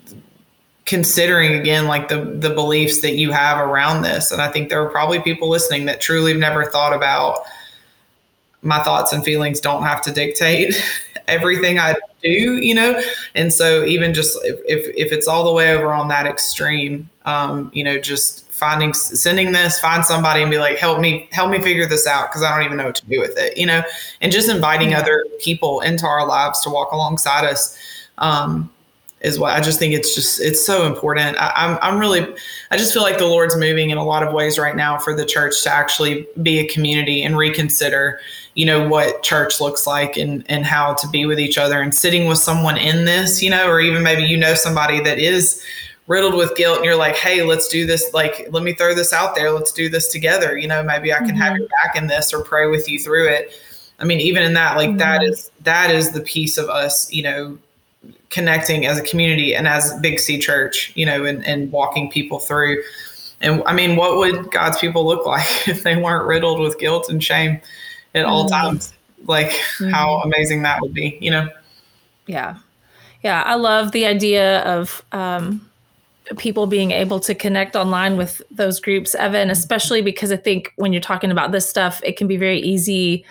considering 0.86 1.54
again 1.54 1.86
like 1.86 2.08
the 2.08 2.24
the 2.38 2.50
beliefs 2.50 3.00
that 3.00 3.16
you 3.16 3.32
have 3.32 3.58
around 3.58 4.02
this 4.02 4.30
and 4.30 4.40
I 4.40 4.50
think 4.50 4.68
there 4.68 4.80
are 4.82 4.88
probably 4.88 5.20
people 5.20 5.48
listening 5.48 5.84
that 5.86 6.00
truly 6.00 6.30
have 6.30 6.40
never 6.40 6.64
thought 6.64 6.94
about 6.94 7.40
my 8.62 8.82
thoughts 8.82 9.12
and 9.12 9.24
feelings 9.24 9.60
don't 9.60 9.82
have 9.82 10.00
to 10.02 10.12
dictate 10.12 10.74
everything 11.28 11.78
I 11.78 11.96
do, 12.22 12.28
you 12.28 12.74
know? 12.74 13.00
And 13.34 13.52
so 13.52 13.84
even 13.84 14.14
just 14.14 14.36
if, 14.44 14.60
if, 14.66 14.94
if 14.96 15.12
it's 15.12 15.28
all 15.28 15.44
the 15.44 15.52
way 15.52 15.72
over 15.72 15.92
on 15.92 16.08
that 16.08 16.26
extreme, 16.26 17.08
um, 17.24 17.70
you 17.72 17.84
know, 17.84 17.98
just 17.98 18.50
finding, 18.50 18.94
sending 18.94 19.52
this, 19.52 19.78
find 19.80 20.04
somebody 20.04 20.42
and 20.42 20.50
be 20.50 20.58
like, 20.58 20.78
help 20.78 21.00
me, 21.00 21.28
help 21.32 21.50
me 21.50 21.60
figure 21.60 21.86
this 21.86 22.06
out. 22.06 22.30
Cause 22.30 22.42
I 22.42 22.54
don't 22.54 22.64
even 22.64 22.76
know 22.76 22.86
what 22.86 22.94
to 22.96 23.06
do 23.06 23.20
with 23.20 23.36
it, 23.36 23.56
you 23.56 23.66
know, 23.66 23.82
and 24.20 24.32
just 24.32 24.48
inviting 24.48 24.90
yeah. 24.90 25.00
other 25.00 25.24
people 25.40 25.80
into 25.80 26.06
our 26.06 26.26
lives 26.26 26.60
to 26.60 26.70
walk 26.70 26.92
alongside 26.92 27.44
us. 27.44 27.76
Um, 28.18 28.70
is 29.26 29.40
what 29.40 29.52
I 29.52 29.60
just 29.60 29.80
think 29.80 29.92
it's 29.92 30.14
just 30.14 30.40
it's 30.40 30.64
so 30.64 30.86
important. 30.86 31.36
I, 31.36 31.52
I'm 31.56 31.78
I'm 31.82 31.98
really 31.98 32.24
I 32.70 32.76
just 32.76 32.92
feel 32.92 33.02
like 33.02 33.18
the 33.18 33.26
Lord's 33.26 33.56
moving 33.56 33.90
in 33.90 33.98
a 33.98 34.04
lot 34.04 34.22
of 34.22 34.32
ways 34.32 34.56
right 34.56 34.76
now 34.76 34.98
for 34.98 35.14
the 35.14 35.26
church 35.26 35.62
to 35.64 35.72
actually 35.72 36.26
be 36.42 36.60
a 36.60 36.68
community 36.68 37.22
and 37.24 37.36
reconsider, 37.36 38.20
you 38.54 38.64
know, 38.64 38.88
what 38.88 39.24
church 39.24 39.60
looks 39.60 39.84
like 39.84 40.16
and 40.16 40.44
and 40.48 40.64
how 40.64 40.94
to 40.94 41.08
be 41.08 41.26
with 41.26 41.40
each 41.40 41.58
other 41.58 41.82
and 41.82 41.92
sitting 41.92 42.28
with 42.28 42.38
someone 42.38 42.76
in 42.76 43.04
this, 43.04 43.42
you 43.42 43.50
know, 43.50 43.68
or 43.68 43.80
even 43.80 44.04
maybe 44.04 44.22
you 44.22 44.36
know 44.36 44.54
somebody 44.54 45.00
that 45.00 45.18
is 45.18 45.60
riddled 46.06 46.34
with 46.34 46.54
guilt 46.54 46.76
and 46.76 46.84
you're 46.84 46.94
like, 46.94 47.16
hey, 47.16 47.42
let's 47.42 47.66
do 47.66 47.84
this. 47.84 48.14
Like, 48.14 48.46
let 48.52 48.62
me 48.62 48.74
throw 48.74 48.94
this 48.94 49.12
out 49.12 49.34
there. 49.34 49.50
Let's 49.50 49.72
do 49.72 49.88
this 49.88 50.06
together. 50.06 50.56
You 50.56 50.68
know, 50.68 50.84
maybe 50.84 51.12
I 51.12 51.18
can 51.18 51.30
mm-hmm. 51.30 51.38
have 51.38 51.56
your 51.56 51.66
back 51.82 51.96
in 51.96 52.06
this 52.06 52.32
or 52.32 52.44
pray 52.44 52.68
with 52.68 52.88
you 52.88 53.00
through 53.00 53.26
it. 53.28 53.50
I 53.98 54.04
mean, 54.04 54.20
even 54.20 54.44
in 54.44 54.52
that, 54.54 54.76
like 54.76 54.90
mm-hmm. 54.90 54.98
that 54.98 55.24
is 55.24 55.50
that 55.62 55.90
is 55.90 56.12
the 56.12 56.20
piece 56.20 56.58
of 56.58 56.68
us, 56.68 57.12
you 57.12 57.24
know, 57.24 57.58
connecting 58.30 58.86
as 58.86 58.98
a 58.98 59.02
community 59.02 59.54
and 59.54 59.68
as 59.68 59.94
Big 60.00 60.18
C 60.18 60.38
Church, 60.38 60.92
you 60.94 61.06
know, 61.06 61.24
and, 61.24 61.46
and 61.46 61.70
walking 61.70 62.10
people 62.10 62.38
through. 62.38 62.82
And 63.40 63.62
I 63.66 63.72
mean, 63.72 63.96
what 63.96 64.16
would 64.16 64.50
God's 64.50 64.78
people 64.78 65.06
look 65.06 65.26
like 65.26 65.46
if 65.68 65.82
they 65.82 65.96
weren't 65.96 66.26
riddled 66.26 66.60
with 66.60 66.78
guilt 66.78 67.08
and 67.08 67.22
shame 67.22 67.60
at 68.14 68.24
mm-hmm. 68.24 68.30
all 68.30 68.48
times? 68.48 68.92
Like, 69.24 69.50
mm-hmm. 69.50 69.90
how 69.90 70.20
amazing 70.20 70.62
that 70.62 70.80
would 70.80 70.94
be, 70.94 71.18
you 71.20 71.30
know? 71.30 71.48
Yeah. 72.26 72.56
Yeah. 73.22 73.42
I 73.42 73.54
love 73.54 73.92
the 73.92 74.06
idea 74.06 74.60
of, 74.62 75.02
um, 75.12 75.68
people 76.38 76.66
being 76.66 76.90
able 76.90 77.20
to 77.20 77.34
connect 77.34 77.76
online 77.76 78.16
with 78.16 78.42
those 78.50 78.80
groups, 78.80 79.14
Evan, 79.14 79.48
especially 79.48 80.02
because 80.02 80.32
I 80.32 80.36
think 80.36 80.72
when 80.76 80.92
you're 80.92 81.00
talking 81.00 81.30
about 81.30 81.52
this 81.52 81.68
stuff, 81.68 82.00
it 82.04 82.16
can 82.16 82.26
be 82.26 82.36
very 82.36 82.58
easy. 82.58 83.24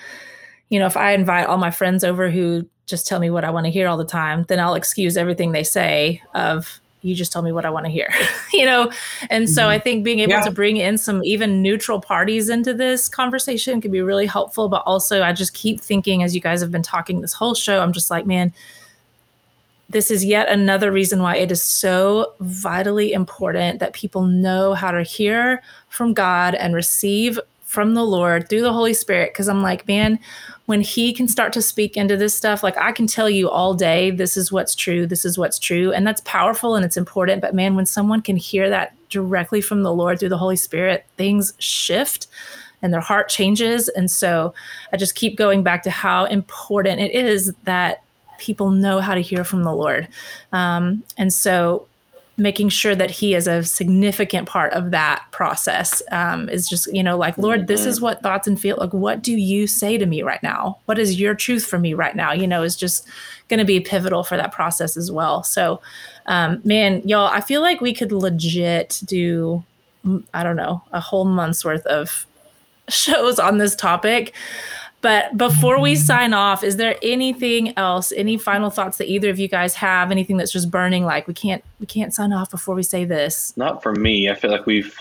You 0.69 0.79
know, 0.79 0.85
if 0.85 0.95
I 0.95 1.11
invite 1.11 1.47
all 1.47 1.57
my 1.57 1.71
friends 1.71 2.03
over 2.03 2.29
who 2.29 2.65
just 2.85 3.07
tell 3.07 3.19
me 3.19 3.29
what 3.29 3.43
I 3.43 3.49
want 3.49 3.65
to 3.65 3.71
hear 3.71 3.87
all 3.87 3.97
the 3.97 4.05
time, 4.05 4.45
then 4.47 4.59
I'll 4.59 4.75
excuse 4.75 5.17
everything 5.17 5.51
they 5.51 5.63
say 5.63 6.21
of 6.33 6.79
you 7.05 7.13
just 7.13 7.31
tell 7.31 7.43
me 7.43 7.51
what 7.51 7.65
I 7.65 7.69
want 7.69 7.85
to 7.85 7.91
hear, 7.91 8.09
you 8.53 8.65
know? 8.65 8.91
And 9.29 9.49
so 9.49 9.61
mm-hmm. 9.61 9.69
I 9.69 9.79
think 9.79 10.03
being 10.03 10.19
able 10.19 10.33
yeah. 10.33 10.43
to 10.43 10.51
bring 10.51 10.77
in 10.77 10.97
some 10.97 11.23
even 11.23 11.61
neutral 11.61 12.01
parties 12.01 12.49
into 12.49 12.73
this 12.73 13.07
conversation 13.07 13.79
can 13.79 13.91
be 13.91 14.01
really 14.01 14.25
helpful. 14.25 14.67
But 14.69 14.83
also, 14.85 15.21
I 15.21 15.31
just 15.31 15.53
keep 15.53 15.79
thinking 15.79 16.23
as 16.23 16.33
you 16.33 16.41
guys 16.41 16.61
have 16.61 16.71
been 16.71 16.81
talking 16.81 17.21
this 17.21 17.33
whole 17.33 17.53
show, 17.53 17.79
I'm 17.79 17.93
just 17.93 18.09
like, 18.09 18.25
man, 18.25 18.53
this 19.87 20.09
is 20.09 20.25
yet 20.25 20.49
another 20.49 20.91
reason 20.91 21.21
why 21.21 21.35
it 21.35 21.51
is 21.51 21.61
so 21.61 22.33
vitally 22.39 23.13
important 23.13 23.79
that 23.79 23.93
people 23.93 24.23
know 24.23 24.73
how 24.73 24.89
to 24.89 25.03
hear 25.03 25.61
from 25.89 26.13
God 26.13 26.55
and 26.55 26.73
receive 26.73 27.39
from 27.75 27.93
the 27.93 28.05
Lord 28.05 28.49
through 28.49 28.61
the 28.61 28.73
Holy 28.73 28.93
Spirit. 28.93 29.33
Cause 29.33 29.49
I'm 29.49 29.61
like, 29.61 29.87
man, 29.87 30.17
when 30.65 30.81
He 30.81 31.13
can 31.13 31.27
start 31.27 31.51
to 31.53 31.61
speak 31.61 31.97
into 31.97 32.15
this 32.15 32.33
stuff, 32.33 32.63
like 32.63 32.77
I 32.77 32.93
can 32.93 33.05
tell 33.05 33.29
you 33.29 33.49
all 33.49 33.73
day, 33.73 34.09
this 34.09 34.37
is 34.37 34.51
what's 34.51 34.73
true, 34.73 35.05
this 35.05 35.25
is 35.25 35.37
what's 35.37 35.59
true. 35.59 35.91
And 35.91 36.07
that's 36.07 36.21
powerful 36.21 36.75
and 36.75 36.85
it's 36.85 36.97
important. 36.97 37.41
But 37.41 37.53
man, 37.53 37.75
when 37.75 37.85
someone 37.85 38.21
can 38.21 38.37
hear 38.37 38.69
that 38.69 38.95
directly 39.09 39.59
from 39.59 39.83
the 39.83 39.93
Lord 39.93 40.19
through 40.19 40.29
the 40.29 40.37
Holy 40.37 40.55
Spirit, 40.55 41.05
things 41.17 41.53
shift 41.59 42.27
and 42.81 42.93
their 42.93 43.01
heart 43.01 43.27
changes. 43.27 43.89
And 43.89 44.09
so 44.09 44.53
I 44.93 44.97
just 44.97 45.15
keep 45.15 45.35
going 45.35 45.61
back 45.61 45.83
to 45.83 45.91
how 45.91 46.25
important 46.25 47.01
it 47.01 47.11
is 47.11 47.53
that 47.65 48.01
people 48.37 48.71
know 48.71 49.01
how 49.01 49.15
to 49.15 49.21
hear 49.21 49.43
from 49.43 49.63
the 49.63 49.73
Lord. 49.73 50.07
Um, 50.53 51.03
and 51.17 51.31
so 51.33 51.87
making 52.37 52.69
sure 52.69 52.95
that 52.95 53.09
he 53.09 53.33
is 53.33 53.47
a 53.47 53.63
significant 53.63 54.47
part 54.47 54.73
of 54.73 54.91
that 54.91 55.25
process 55.31 56.01
um, 56.11 56.49
is 56.49 56.67
just 56.67 56.93
you 56.93 57.01
know 57.01 57.17
like 57.17 57.37
lord 57.37 57.67
this 57.67 57.85
is 57.85 57.95
mm-hmm. 57.95 58.05
what 58.05 58.21
thoughts 58.21 58.47
and 58.47 58.59
feel 58.59 58.75
like 58.77 58.93
what 58.93 59.21
do 59.21 59.31
you 59.31 59.67
say 59.67 59.97
to 59.97 60.05
me 60.05 60.21
right 60.21 60.43
now? 60.43 60.77
What 60.85 60.99
is 60.99 61.19
your 61.19 61.33
truth 61.33 61.65
for 61.65 61.79
me 61.79 61.93
right 61.93 62.15
now? 62.15 62.33
You 62.33 62.47
know 62.47 62.63
is 62.63 62.75
just 62.75 63.07
going 63.47 63.59
to 63.59 63.65
be 63.65 63.79
pivotal 63.79 64.23
for 64.23 64.37
that 64.37 64.51
process 64.51 64.97
as 64.97 65.11
well. 65.11 65.43
So 65.43 65.79
um, 66.25 66.61
man 66.63 67.01
y'all 67.05 67.27
i 67.27 67.41
feel 67.41 67.61
like 67.61 67.81
we 67.81 67.93
could 67.93 68.11
legit 68.11 69.01
do 69.05 69.63
i 70.33 70.43
don't 70.43 70.55
know 70.55 70.83
a 70.91 70.99
whole 70.99 71.25
month's 71.25 71.63
worth 71.65 71.85
of 71.85 72.25
shows 72.89 73.39
on 73.39 73.57
this 73.57 73.75
topic 73.75 74.33
but 75.05 75.37
before 75.37 75.79
we 75.79 75.95
sign 75.95 76.33
off, 76.33 76.63
is 76.63 76.77
there 76.77 76.97
anything 77.03 77.77
else? 77.77 78.11
Any 78.11 78.37
final 78.37 78.71
thoughts 78.71 78.97
that 78.97 79.07
either 79.07 79.29
of 79.29 79.37
you 79.37 79.47
guys 79.47 79.75
have? 79.75 80.09
Anything 80.09 80.37
that's 80.37 80.51
just 80.51 80.71
burning? 80.71 81.05
Like 81.05 81.27
we 81.27 81.35
can't 81.35 81.63
we 81.79 81.85
can't 81.85 82.11
sign 82.11 82.33
off 82.33 82.49
before 82.49 82.73
we 82.73 82.81
say 82.81 83.05
this. 83.05 83.55
Not 83.55 83.83
for 83.83 83.93
me. 83.93 84.31
I 84.31 84.33
feel 84.33 84.49
like 84.49 84.65
we've 84.65 84.99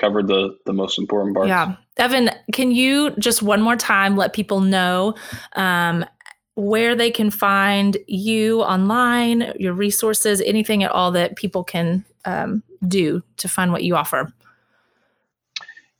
covered 0.00 0.26
the 0.26 0.56
the 0.64 0.72
most 0.72 0.98
important 0.98 1.36
parts. 1.36 1.48
Yeah, 1.48 1.76
Evan, 1.98 2.30
can 2.50 2.70
you 2.70 3.10
just 3.18 3.42
one 3.42 3.60
more 3.60 3.76
time 3.76 4.16
let 4.16 4.32
people 4.32 4.60
know 4.60 5.16
um, 5.52 6.06
where 6.54 6.96
they 6.96 7.10
can 7.10 7.28
find 7.28 7.98
you 8.06 8.62
online, 8.62 9.52
your 9.58 9.74
resources, 9.74 10.40
anything 10.40 10.82
at 10.82 10.90
all 10.92 11.10
that 11.10 11.36
people 11.36 11.62
can 11.62 12.06
um, 12.24 12.62
do 12.88 13.22
to 13.36 13.48
find 13.48 13.70
what 13.70 13.84
you 13.84 13.96
offer? 13.96 14.32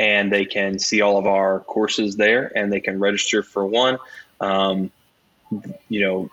and 0.00 0.32
they 0.32 0.44
can 0.44 0.80
see 0.80 1.00
all 1.00 1.16
of 1.16 1.28
our 1.28 1.60
courses 1.60 2.16
there 2.16 2.50
and 2.58 2.72
they 2.72 2.80
can 2.80 2.98
register 2.98 3.44
for 3.44 3.64
one. 3.64 3.98
Um, 4.40 4.90
you 5.88 6.00
know, 6.00 6.28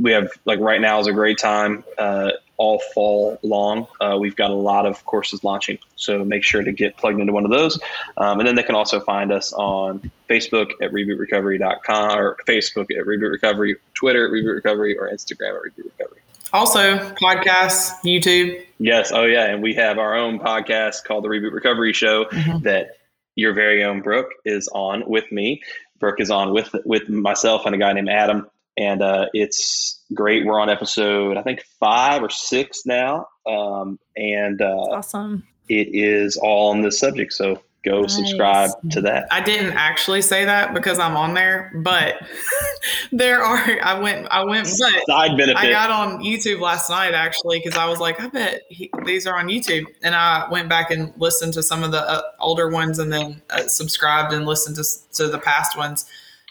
we 0.00 0.12
have 0.12 0.30
like 0.46 0.60
right 0.60 0.80
now 0.80 1.00
is 1.00 1.06
a 1.06 1.12
great 1.12 1.36
time. 1.36 1.84
Uh, 1.98 2.30
all 2.60 2.78
fall 2.92 3.38
long. 3.42 3.86
Uh, 4.02 4.18
we've 4.20 4.36
got 4.36 4.50
a 4.50 4.54
lot 4.54 4.84
of 4.84 5.02
courses 5.06 5.42
launching, 5.42 5.78
so 5.96 6.22
make 6.22 6.44
sure 6.44 6.62
to 6.62 6.72
get 6.72 6.94
plugged 6.98 7.18
into 7.18 7.32
one 7.32 7.46
of 7.46 7.50
those. 7.50 7.80
Um, 8.18 8.38
and 8.38 8.46
then 8.46 8.54
they 8.54 8.62
can 8.62 8.74
also 8.74 9.00
find 9.00 9.32
us 9.32 9.54
on 9.54 10.10
Facebook 10.28 10.72
at 10.82 10.92
rebootrecovery.com 10.92 12.18
or 12.18 12.36
Facebook 12.46 12.94
at 12.94 13.06
Reboot 13.06 13.30
Recovery, 13.30 13.76
Twitter 13.94 14.26
at 14.26 14.30
Reboot 14.30 14.56
Recovery, 14.56 14.98
or 14.98 15.08
Instagram 15.10 15.56
at 15.56 15.62
Reboot 15.72 15.90
Recovery. 15.98 16.20
Also, 16.52 16.98
podcasts, 17.14 17.92
YouTube. 18.04 18.62
Yes. 18.78 19.10
Oh, 19.10 19.24
yeah. 19.24 19.46
And 19.46 19.62
we 19.62 19.72
have 19.74 19.98
our 19.98 20.14
own 20.14 20.38
podcast 20.38 21.04
called 21.04 21.24
The 21.24 21.28
Reboot 21.28 21.52
Recovery 21.52 21.94
Show 21.94 22.26
mm-hmm. 22.26 22.64
that 22.64 22.98
your 23.36 23.54
very 23.54 23.84
own 23.84 24.02
Brooke 24.02 24.32
is 24.44 24.68
on 24.68 25.08
with 25.08 25.32
me. 25.32 25.62
Brooke 25.98 26.20
is 26.20 26.30
on 26.30 26.52
with 26.52 26.74
with 26.84 27.08
myself 27.08 27.64
and 27.64 27.74
a 27.74 27.78
guy 27.78 27.92
named 27.92 28.08
Adam 28.08 28.46
and 28.76 29.02
uh, 29.02 29.26
it's 29.32 29.99
great. 30.14 30.44
We're 30.44 30.60
on 30.60 30.70
episode 30.70 31.36
I 31.36 31.42
think 31.42 31.62
five 31.78 32.22
or 32.22 32.30
six 32.30 32.86
now, 32.86 33.28
um, 33.46 33.98
and 34.16 34.60
uh, 34.60 34.86
awesome. 34.92 35.46
It 35.68 35.88
is 35.92 36.36
all 36.36 36.70
on 36.70 36.82
this 36.82 36.98
subject, 36.98 37.32
so 37.32 37.62
go 37.84 38.02
nice. 38.02 38.16
subscribe 38.16 38.70
to 38.90 39.00
that. 39.02 39.26
I 39.30 39.40
didn't 39.40 39.72
actually 39.74 40.22
say 40.22 40.44
that 40.44 40.74
because 40.74 40.98
I'm 40.98 41.16
on 41.16 41.34
there, 41.34 41.72
but 41.76 42.22
there 43.12 43.42
are. 43.42 43.78
I 43.82 43.98
went. 43.98 44.26
I 44.30 44.44
went. 44.44 44.68
But 44.78 45.06
Side 45.06 45.36
benefit. 45.36 45.56
I 45.56 45.70
got 45.70 45.90
on 45.90 46.22
YouTube 46.22 46.60
last 46.60 46.90
night 46.90 47.14
actually 47.14 47.60
because 47.62 47.78
I 47.78 47.86
was 47.86 48.00
like, 48.00 48.20
I 48.20 48.28
bet 48.28 48.62
he, 48.68 48.90
these 49.04 49.26
are 49.26 49.38
on 49.38 49.46
YouTube, 49.46 49.86
and 50.02 50.14
I 50.14 50.48
went 50.50 50.68
back 50.68 50.90
and 50.90 51.12
listened 51.16 51.54
to 51.54 51.62
some 51.62 51.82
of 51.82 51.92
the 51.92 52.08
uh, 52.08 52.22
older 52.40 52.68
ones, 52.68 52.98
and 52.98 53.12
then 53.12 53.40
uh, 53.50 53.68
subscribed 53.68 54.32
and 54.32 54.46
listened 54.46 54.76
to 54.76 54.84
to 55.14 55.28
the 55.28 55.38
past 55.38 55.76
ones 55.76 56.06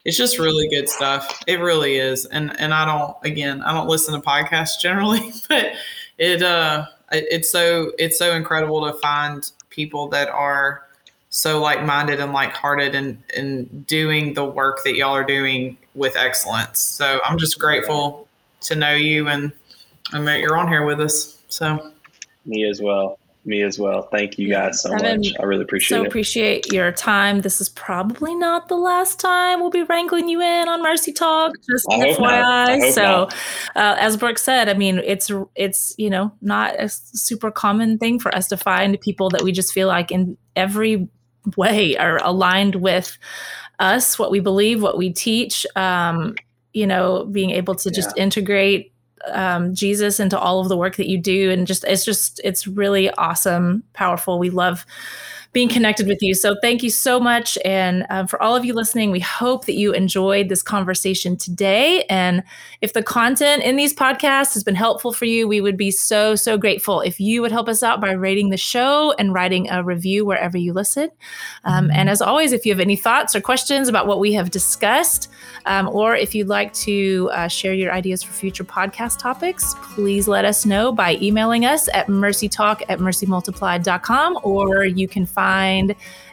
it's 0.10 0.18
just 0.18 0.40
really 0.40 0.68
good 0.68 0.90
stuff. 0.90 1.44
It 1.46 1.60
really 1.60 1.98
is. 1.98 2.26
And 2.26 2.60
and 2.60 2.74
I 2.74 2.84
don't 2.84 3.16
again, 3.24 3.62
I 3.62 3.72
don't 3.72 3.88
listen 3.88 4.16
to 4.16 4.20
podcasts 4.20 4.82
generally, 4.82 5.32
but 5.50 5.74
it 6.18 6.42
uh 6.42 6.88
it's 7.12 7.52
so 7.52 7.92
it's 8.00 8.18
so 8.18 8.36
incredible 8.36 8.92
to 8.92 8.94
find 8.98 9.52
people 9.70 10.08
that 10.08 10.28
are 10.30 10.88
so 11.30 11.62
like-minded 11.62 12.20
and 12.20 12.34
like-hearted 12.34 12.96
and 12.96 13.22
and 13.38 13.86
doing 13.86 14.34
the 14.34 14.44
work 14.44 14.84
that 14.84 14.96
y'all 14.96 15.16
are 15.16 15.24
doing 15.24 15.78
with 15.94 16.16
excellence. 16.16 16.80
So 16.80 17.20
I'm 17.24 17.38
just 17.38 17.60
grateful 17.60 18.28
to 18.62 18.76
know 18.76 18.96
you 18.96 19.28
and 19.28 19.54
and 20.12 20.28
that 20.28 20.40
you're 20.40 20.58
on 20.58 20.68
here 20.68 20.86
with 20.86 21.00
us. 21.00 21.44
So 21.50 21.92
me 22.48 22.68
as 22.68 22.82
well. 22.82 23.20
Me 23.46 23.62
as 23.62 23.80
well. 23.80 24.04
Thank 24.12 24.38
you 24.38 24.50
guys 24.50 24.82
so 24.82 24.94
Evan, 24.94 25.22
much. 25.22 25.28
I 25.40 25.44
really 25.44 25.62
appreciate 25.62 25.96
so 25.96 26.02
it. 26.02 26.06
So 26.06 26.08
appreciate 26.10 26.74
your 26.74 26.92
time. 26.92 27.40
This 27.40 27.62
is 27.62 27.70
probably 27.70 28.36
not 28.36 28.68
the 28.68 28.76
last 28.76 29.18
time 29.18 29.62
we'll 29.62 29.70
be 29.70 29.84
wrangling 29.84 30.28
you 30.28 30.42
in 30.42 30.68
on 30.68 30.84
Mercy 30.84 31.14
Talk. 31.14 31.54
Just 31.70 31.88
I 31.90 32.14
FYI. 32.14 32.92
so, 32.92 33.30
uh, 33.78 33.96
as 33.98 34.18
Brooke 34.18 34.38
said, 34.38 34.68
I 34.68 34.74
mean, 34.74 35.00
it's 35.06 35.32
it's 35.56 35.96
you 35.98 36.10
know 36.10 36.34
not 36.42 36.76
a 36.78 36.90
super 36.90 37.50
common 37.50 37.98
thing 37.98 38.20
for 38.20 38.34
us 38.36 38.48
to 38.50 38.58
find 38.58 39.00
people 39.00 39.30
that 39.30 39.42
we 39.42 39.54
just 39.54 39.74
feel 39.74 39.88
like 39.88 40.12
in 40.12 40.38
every 40.58 41.08
way 41.56 41.96
are 41.96 42.18
aligned 42.24 42.76
with 42.76 43.18
us, 43.80 44.20
what 44.20 44.32
we 44.32 44.42
believe, 44.42 44.82
what 44.84 44.98
we 44.98 45.14
teach. 45.14 45.66
Um, 45.78 46.36
you 46.74 46.86
know, 46.86 47.26
being 47.26 47.52
able 47.52 47.76
to 47.76 47.90
just 47.90 48.16
yeah. 48.16 48.24
integrate 48.24 48.92
um, 49.28 49.74
Jesus 49.74 50.20
into 50.20 50.40
all 50.40 50.60
of 50.60 50.70
the 50.70 50.78
work 50.78 50.96
that 50.96 51.10
you 51.10 51.18
do. 51.18 51.52
And 51.52 51.68
just, 51.68 51.84
it's 51.86 52.06
just, 52.06 52.40
it's 52.44 52.68
really 52.68 53.10
awesome, 53.12 53.84
powerful. 53.94 54.40
We 54.40 54.50
love 54.50 54.86
being 55.52 55.68
connected 55.68 56.08
with 56.08 56.22
you. 56.22 56.36
So 56.36 56.56
thank 56.62 56.84
you 56.84 56.92
so 56.92 57.20
much. 57.20 57.58
And 57.66 58.06
um, 58.12 58.28
for 58.28 58.42
all 58.42 58.56
of 58.56 58.64
you 58.64 58.74
listening, 58.74 59.10
we 59.10 59.20
hope 59.20 59.66
that 59.66 59.74
you 59.74 59.94
enjoyed 59.94 60.48
this 60.48 60.62
conversation 60.62 61.36
today. 61.38 62.04
And 62.04 62.44
if 62.82 62.94
the 62.94 63.02
content 63.02 63.64
in 63.64 63.76
these 63.76 63.94
podcasts 63.94 64.54
has 64.54 64.64
been 64.64 64.76
helpful 64.76 65.12
for 65.12 65.26
you, 65.26 65.48
we 65.48 65.60
would 65.60 65.76
be 65.76 65.90
so, 65.90 66.36
so 66.36 66.56
grateful 66.56 67.02
if 67.02 67.20
you 67.20 67.42
would 67.42 67.52
help 67.52 67.68
us 67.68 67.82
out 67.82 68.00
by 68.00 68.12
rating 68.12 68.50
the 68.50 68.58
show 68.58 69.16
and 69.18 69.34
writing 69.34 69.70
a 69.72 69.84
review 69.84 70.24
wherever 70.24 70.58
you 70.58 70.72
listen. 70.72 71.10
Um, 71.64 71.90
and 71.92 72.12
as 72.12 72.22
always, 72.22 72.52
if 72.52 72.64
you 72.64 72.72
have 72.72 72.80
any 72.80 72.96
thoughts 72.96 73.36
or 73.36 73.42
questions 73.42 73.88
about 73.88 74.06
what 74.06 74.20
we 74.20 74.34
have 74.34 74.52
discussed, 74.52 75.30
um, 75.66 75.90
or 75.90 76.16
if 76.16 76.36
you'd 76.36 76.48
like 76.48 76.74
to 76.74 77.30
uh, 77.34 77.48
share 77.48 77.74
your 77.74 77.92
ideas 77.92 78.22
for 78.22 78.34
future 78.34 78.64
podcast 78.64 79.18
topics, 79.18 79.74
please 79.94 80.28
let 80.28 80.46
us 80.46 80.64
know 80.64 80.92
by 80.92 81.16
emailing 81.16 81.66
us 81.66 81.90
at 81.94 82.06
mercytalk 82.08 82.84
at 82.88 83.00
mercymultiplied.com, 83.00 84.40
or 84.44 84.86
you 84.86 85.08
can 85.08 85.26
find 85.26 85.39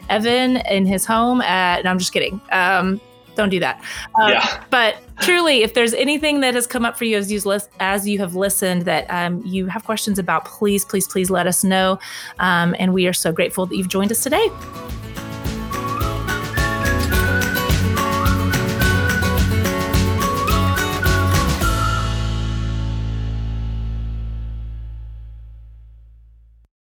Evan 0.09 0.57
in 0.57 0.85
his 0.85 1.05
home 1.05 1.41
at, 1.41 1.83
no, 1.83 1.91
I'm 1.91 1.99
just 1.99 2.13
kidding. 2.13 2.39
Um, 2.51 3.01
don't 3.35 3.49
do 3.49 3.59
that. 3.59 3.83
Um, 4.19 4.31
yeah. 4.31 4.63
But 4.69 4.97
truly, 5.19 5.61
if 5.61 5.73
there's 5.73 5.93
anything 5.93 6.41
that 6.41 6.55
has 6.55 6.67
come 6.67 6.85
up 6.85 6.97
for 6.97 7.05
you 7.05 7.17
as 7.17 7.31
you 7.31 7.39
list, 7.41 7.69
as 7.79 8.07
you 8.07 8.17
have 8.19 8.35
listened 8.35 8.83
that 8.83 9.05
um, 9.09 9.43
you 9.45 9.67
have 9.67 9.85
questions 9.85 10.17
about, 10.17 10.45
please, 10.45 10.83
please, 10.83 11.07
please 11.07 11.29
let 11.29 11.47
us 11.47 11.63
know. 11.63 11.99
Um, 12.39 12.75
and 12.79 12.93
we 12.93 13.07
are 13.07 13.13
so 13.13 13.31
grateful 13.31 13.65
that 13.67 13.75
you've 13.75 13.89
joined 13.89 14.11
us 14.11 14.23
today. 14.23 14.49